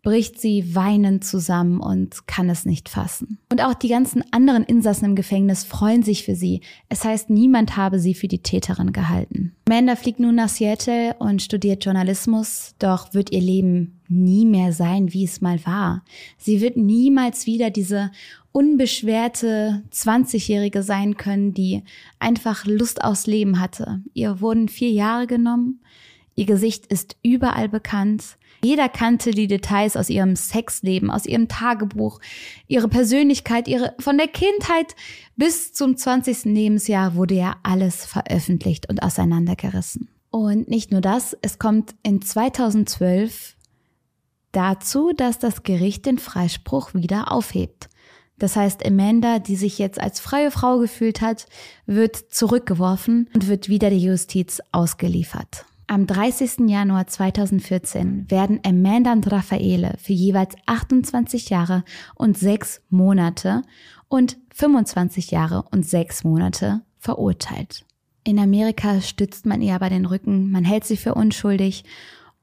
bricht 0.00 0.40
sie 0.40 0.76
weinend 0.76 1.24
zusammen 1.24 1.80
und 1.80 2.28
kann 2.28 2.48
es 2.48 2.64
nicht 2.64 2.88
fassen. 2.88 3.38
Und 3.50 3.60
auch 3.60 3.74
die 3.74 3.88
ganzen 3.88 4.22
anderen 4.32 4.62
Insassen 4.62 5.06
im 5.06 5.16
Gefängnis 5.16 5.64
freuen 5.64 6.04
sich 6.04 6.24
für 6.24 6.36
sie. 6.36 6.60
Es 6.88 7.04
heißt, 7.04 7.30
niemand 7.30 7.76
habe 7.76 7.98
sie 7.98 8.14
für 8.14 8.28
die 8.28 8.44
Täterin 8.44 8.92
gehalten. 8.92 9.52
Amanda 9.68 9.96
fliegt 9.96 10.20
nun 10.20 10.36
nach 10.36 10.48
Seattle 10.48 11.16
und 11.18 11.42
studiert 11.42 11.84
Journalismus, 11.84 12.76
doch 12.78 13.12
wird 13.12 13.32
ihr 13.32 13.40
Leben 13.40 14.00
nie 14.06 14.46
mehr 14.46 14.72
sein, 14.72 15.12
wie 15.12 15.24
es 15.24 15.40
mal 15.40 15.58
war. 15.66 16.04
Sie 16.38 16.60
wird 16.60 16.76
niemals 16.76 17.46
wieder 17.46 17.70
diese 17.70 18.12
unbeschwerte 18.52 19.82
20-Jährige 19.92 20.82
sein 20.82 21.16
können, 21.16 21.54
die 21.54 21.82
einfach 22.18 22.66
Lust 22.66 23.02
aufs 23.04 23.26
Leben 23.26 23.60
hatte. 23.60 24.02
Ihr 24.12 24.40
wurden 24.40 24.68
vier 24.68 24.90
Jahre 24.90 25.26
genommen. 25.26 25.80
Ihr 26.34 26.46
Gesicht 26.46 26.86
ist 26.86 27.16
überall 27.22 27.68
bekannt. 27.68 28.36
Jeder 28.62 28.88
kannte 28.88 29.30
die 29.30 29.46
Details 29.46 29.96
aus 29.96 30.10
ihrem 30.10 30.36
Sexleben, 30.36 31.10
aus 31.10 31.26
ihrem 31.26 31.48
Tagebuch, 31.48 32.20
ihre 32.66 32.88
Persönlichkeit, 32.88 33.68
ihre, 33.68 33.94
von 33.98 34.18
der 34.18 34.28
Kindheit 34.28 34.94
bis 35.36 35.72
zum 35.72 35.96
20. 35.96 36.44
Lebensjahr 36.44 37.14
wurde 37.14 37.34
ja 37.34 37.56
alles 37.62 38.04
veröffentlicht 38.04 38.88
und 38.90 39.02
auseinandergerissen. 39.02 40.08
Und 40.30 40.68
nicht 40.68 40.92
nur 40.92 41.00
das, 41.00 41.36
es 41.42 41.58
kommt 41.58 41.94
in 42.02 42.20
2012 42.20 43.56
dazu, 44.52 45.12
dass 45.16 45.38
das 45.38 45.62
Gericht 45.62 46.06
den 46.06 46.18
Freispruch 46.18 46.94
wieder 46.94 47.32
aufhebt. 47.32 47.88
Das 48.40 48.56
heißt, 48.56 48.84
Amanda, 48.84 49.38
die 49.38 49.54
sich 49.54 49.78
jetzt 49.78 50.00
als 50.00 50.18
freie 50.18 50.50
Frau 50.50 50.78
gefühlt 50.78 51.20
hat, 51.20 51.46
wird 51.86 52.16
zurückgeworfen 52.16 53.28
und 53.34 53.48
wird 53.48 53.68
wieder 53.68 53.90
der 53.90 53.98
Justiz 53.98 54.60
ausgeliefert. 54.72 55.66
Am 55.86 56.06
30. 56.06 56.68
Januar 56.68 57.06
2014 57.06 58.30
werden 58.30 58.60
Amanda 58.64 59.12
und 59.12 59.30
Raffaele 59.30 59.94
für 59.98 60.14
jeweils 60.14 60.54
28 60.64 61.50
Jahre 61.50 61.84
und 62.14 62.38
6 62.38 62.80
Monate 62.88 63.62
und 64.08 64.38
25 64.54 65.30
Jahre 65.30 65.64
und 65.70 65.84
6 65.84 66.24
Monate 66.24 66.80
verurteilt. 66.98 67.84
In 68.24 68.38
Amerika 68.38 69.02
stützt 69.02 69.44
man 69.44 69.60
ihr 69.60 69.74
aber 69.74 69.90
den 69.90 70.06
Rücken, 70.06 70.50
man 70.50 70.64
hält 70.64 70.84
sie 70.84 70.96
für 70.96 71.14
unschuldig 71.14 71.84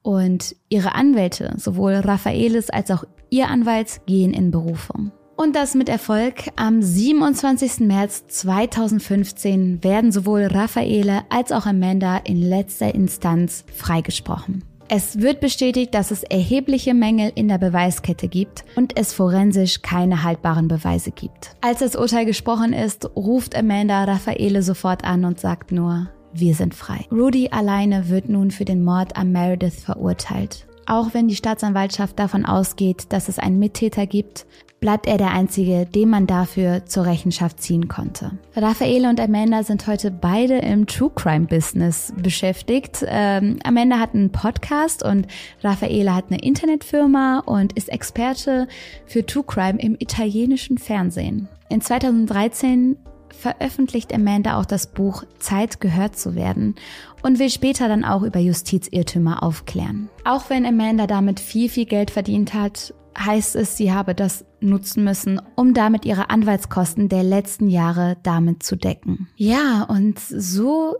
und 0.02 0.54
ihre 0.68 0.94
Anwälte, 0.94 1.54
sowohl 1.56 1.94
Raffaeles 1.94 2.70
als 2.70 2.92
auch 2.92 3.04
ihr 3.30 3.48
Anwalt, 3.48 4.02
gehen 4.06 4.32
in 4.32 4.52
Berufung. 4.52 5.10
Und 5.40 5.54
das 5.54 5.76
mit 5.76 5.88
Erfolg. 5.88 6.48
Am 6.56 6.82
27. 6.82 7.86
März 7.86 8.26
2015 8.26 9.84
werden 9.84 10.10
sowohl 10.10 10.46
Raffaele 10.46 11.22
als 11.28 11.52
auch 11.52 11.64
Amanda 11.64 12.16
in 12.16 12.42
letzter 12.42 12.92
Instanz 12.92 13.64
freigesprochen. 13.72 14.64
Es 14.88 15.20
wird 15.20 15.38
bestätigt, 15.38 15.94
dass 15.94 16.10
es 16.10 16.24
erhebliche 16.24 16.92
Mängel 16.92 17.30
in 17.36 17.46
der 17.46 17.58
Beweiskette 17.58 18.26
gibt 18.26 18.64
und 18.74 18.98
es 18.98 19.12
forensisch 19.12 19.80
keine 19.80 20.24
haltbaren 20.24 20.66
Beweise 20.66 21.12
gibt. 21.12 21.54
Als 21.60 21.78
das 21.78 21.94
Urteil 21.94 22.26
gesprochen 22.26 22.72
ist, 22.72 23.08
ruft 23.14 23.56
Amanda 23.56 24.02
Raffaele 24.02 24.64
sofort 24.64 25.04
an 25.04 25.24
und 25.24 25.38
sagt 25.38 25.70
nur, 25.70 26.08
wir 26.32 26.56
sind 26.56 26.74
frei. 26.74 27.06
Rudy 27.12 27.50
alleine 27.52 28.08
wird 28.08 28.28
nun 28.28 28.50
für 28.50 28.64
den 28.64 28.82
Mord 28.82 29.16
an 29.16 29.30
Meredith 29.30 29.84
verurteilt. 29.84 30.67
Auch 30.88 31.14
wenn 31.14 31.28
die 31.28 31.36
Staatsanwaltschaft 31.36 32.18
davon 32.18 32.44
ausgeht, 32.44 33.06
dass 33.10 33.28
es 33.28 33.38
einen 33.38 33.58
Mittäter 33.58 34.06
gibt, 34.06 34.46
bleibt 34.80 35.06
er 35.06 35.18
der 35.18 35.32
Einzige, 35.32 35.86
den 35.86 36.08
man 36.08 36.26
dafür 36.26 36.86
zur 36.86 37.06
Rechenschaft 37.06 37.60
ziehen 37.60 37.88
konnte. 37.88 38.32
Raffaele 38.54 39.08
und 39.08 39.20
Amanda 39.20 39.62
sind 39.62 39.86
heute 39.86 40.10
beide 40.10 40.58
im 40.58 40.86
True 40.86 41.10
Crime 41.14 41.46
Business 41.46 42.12
beschäftigt. 42.16 43.04
Ähm, 43.06 43.58
Amanda 43.64 43.98
hat 43.98 44.14
einen 44.14 44.30
Podcast 44.30 45.02
und 45.02 45.26
Raffaele 45.62 46.14
hat 46.14 46.26
eine 46.30 46.40
Internetfirma 46.40 47.40
und 47.40 47.72
ist 47.72 47.88
Experte 47.88 48.68
für 49.06 49.26
True 49.26 49.44
Crime 49.44 49.80
im 49.80 49.96
italienischen 49.98 50.78
Fernsehen. 50.78 51.48
In 51.70 51.80
2013 51.80 52.96
veröffentlicht 53.38 54.12
Amanda 54.12 54.58
auch 54.58 54.66
das 54.66 54.88
Buch 54.88 55.24
Zeit 55.38 55.80
gehört 55.80 56.18
zu 56.18 56.34
werden 56.34 56.74
und 57.22 57.38
will 57.38 57.50
später 57.50 57.88
dann 57.88 58.04
auch 58.04 58.22
über 58.22 58.40
Justizirrtümer 58.40 59.42
aufklären. 59.42 60.08
Auch 60.24 60.50
wenn 60.50 60.66
Amanda 60.66 61.06
damit 61.06 61.38
viel, 61.38 61.68
viel 61.68 61.86
Geld 61.86 62.10
verdient 62.10 62.52
hat, 62.52 62.92
heißt 63.18 63.56
es, 63.56 63.76
sie 63.76 63.92
habe 63.92 64.14
das 64.14 64.44
nutzen 64.60 65.04
müssen, 65.04 65.40
um 65.54 65.72
damit 65.72 66.04
ihre 66.04 66.30
Anwaltskosten 66.30 67.08
der 67.08 67.22
letzten 67.22 67.68
Jahre 67.68 68.16
damit 68.22 68.62
zu 68.62 68.76
decken. 68.76 69.28
Ja, 69.36 69.84
und 69.84 70.18
so 70.18 70.96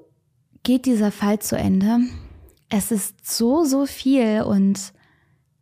geht 0.63 0.87
dieser 0.87 1.11
Fall 1.11 1.41
zu 1.41 1.57
Ende. 1.57 1.99
Es 2.69 2.93
ist 2.93 3.29
so, 3.29 3.65
so 3.65 3.87
viel 3.87 4.43
und 4.43 4.93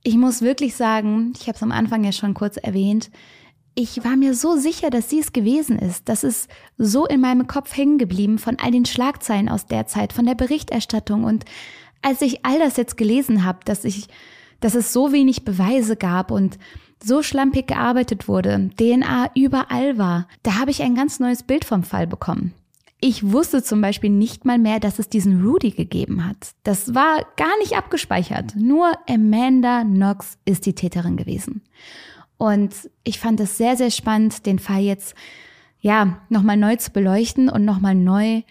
ich 0.02 0.16
muss 0.16 0.42
wirklich 0.42 0.76
sagen, 0.76 1.32
ich 1.40 1.48
habe 1.48 1.56
es 1.56 1.62
am 1.62 1.72
Anfang 1.72 2.04
ja 2.04 2.12
schon 2.12 2.34
kurz 2.34 2.56
erwähnt, 2.56 3.10
ich 3.78 4.02
war 4.02 4.16
mir 4.16 4.34
so 4.34 4.56
sicher, 4.56 4.88
dass 4.88 5.10
sie 5.10 5.20
es 5.20 5.34
gewesen 5.34 5.78
ist. 5.78 6.08
Das 6.08 6.24
ist 6.24 6.48
so 6.78 7.06
in 7.06 7.20
meinem 7.20 7.46
Kopf 7.46 7.76
hängen 7.76 7.98
geblieben 7.98 8.38
von 8.38 8.56
all 8.58 8.70
den 8.70 8.86
Schlagzeilen 8.86 9.50
aus 9.50 9.66
der 9.66 9.86
Zeit, 9.86 10.14
von 10.14 10.24
der 10.24 10.34
Berichterstattung. 10.34 11.24
Und 11.24 11.44
als 12.00 12.22
ich 12.22 12.44
all 12.44 12.58
das 12.58 12.78
jetzt 12.78 12.96
gelesen 12.96 13.44
habe, 13.44 13.58
dass 13.66 13.84
ich, 13.84 14.08
dass 14.60 14.74
es 14.74 14.94
so 14.94 15.12
wenig 15.12 15.44
Beweise 15.44 15.94
gab 15.94 16.30
und 16.30 16.58
so 17.04 17.22
schlampig 17.22 17.66
gearbeitet 17.66 18.28
wurde, 18.28 18.70
DNA 18.78 19.30
überall 19.34 19.98
war, 19.98 20.26
da 20.42 20.58
habe 20.58 20.70
ich 20.70 20.82
ein 20.82 20.94
ganz 20.94 21.20
neues 21.20 21.42
Bild 21.42 21.66
vom 21.66 21.82
Fall 21.82 22.06
bekommen. 22.06 22.54
Ich 22.98 23.30
wusste 23.30 23.62
zum 23.62 23.82
Beispiel 23.82 24.08
nicht 24.08 24.46
mal 24.46 24.58
mehr, 24.58 24.80
dass 24.80 24.98
es 24.98 25.10
diesen 25.10 25.46
Rudy 25.46 25.70
gegeben 25.70 26.26
hat. 26.26 26.54
Das 26.62 26.94
war 26.94 27.26
gar 27.36 27.58
nicht 27.58 27.76
abgespeichert. 27.76 28.56
Nur 28.56 28.92
Amanda 29.06 29.82
Knox 29.82 30.38
ist 30.46 30.64
die 30.64 30.74
Täterin 30.74 31.18
gewesen. 31.18 31.60
Und 32.38 32.74
ich 33.04 33.18
fand 33.18 33.40
es 33.40 33.56
sehr, 33.56 33.76
sehr 33.76 33.90
spannend, 33.90 34.46
den 34.46 34.58
Fall 34.58 34.82
jetzt 34.82 35.14
ja 35.80 36.20
nochmal 36.28 36.56
neu 36.56 36.76
zu 36.76 36.90
beleuchten 36.90 37.48
und 37.48 37.64
nochmal 37.64 37.94
neu 37.94 38.42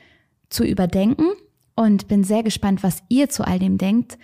zu 0.49 0.63
überdenken. 0.63 1.27
Und 1.75 2.07
bin 2.07 2.23
sehr 2.23 2.41
gespannt, 2.41 2.83
was 2.83 3.03
ihr 3.09 3.29
zu 3.29 3.45
all 3.45 3.59
dem 3.59 3.77
denkt. 3.77 4.17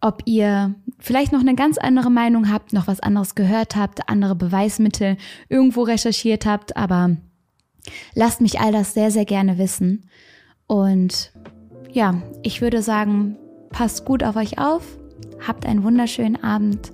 Ob 0.00 0.22
ihr 0.26 0.74
vielleicht 0.98 1.32
noch 1.32 1.40
eine 1.40 1.54
ganz 1.54 1.78
andere 1.78 2.10
Meinung 2.10 2.52
habt, 2.52 2.72
noch 2.72 2.86
was 2.86 3.00
anderes 3.00 3.34
gehört 3.34 3.76
habt, 3.76 4.08
andere 4.08 4.34
Beweismittel 4.34 5.16
irgendwo 5.48 5.82
recherchiert 5.82 6.46
habt, 6.46 6.76
aber 6.76 7.16
lasst 8.14 8.40
mich 8.40 8.60
all 8.60 8.72
das 8.72 8.94
sehr, 8.94 9.10
sehr 9.10 9.24
gerne 9.24 9.58
wissen. 9.58 10.08
Und 10.66 11.32
ja, 11.92 12.22
ich 12.42 12.60
würde 12.60 12.82
sagen, 12.82 13.36
passt 13.70 14.04
gut 14.04 14.22
auf 14.22 14.36
euch 14.36 14.58
auf, 14.58 14.84
habt 15.46 15.66
einen 15.66 15.82
wunderschönen 15.82 16.42
Abend 16.42 16.92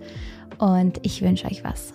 und 0.59 0.99
ich 1.03 1.21
wünsche 1.23 1.47
euch 1.47 1.65
was. 1.65 1.95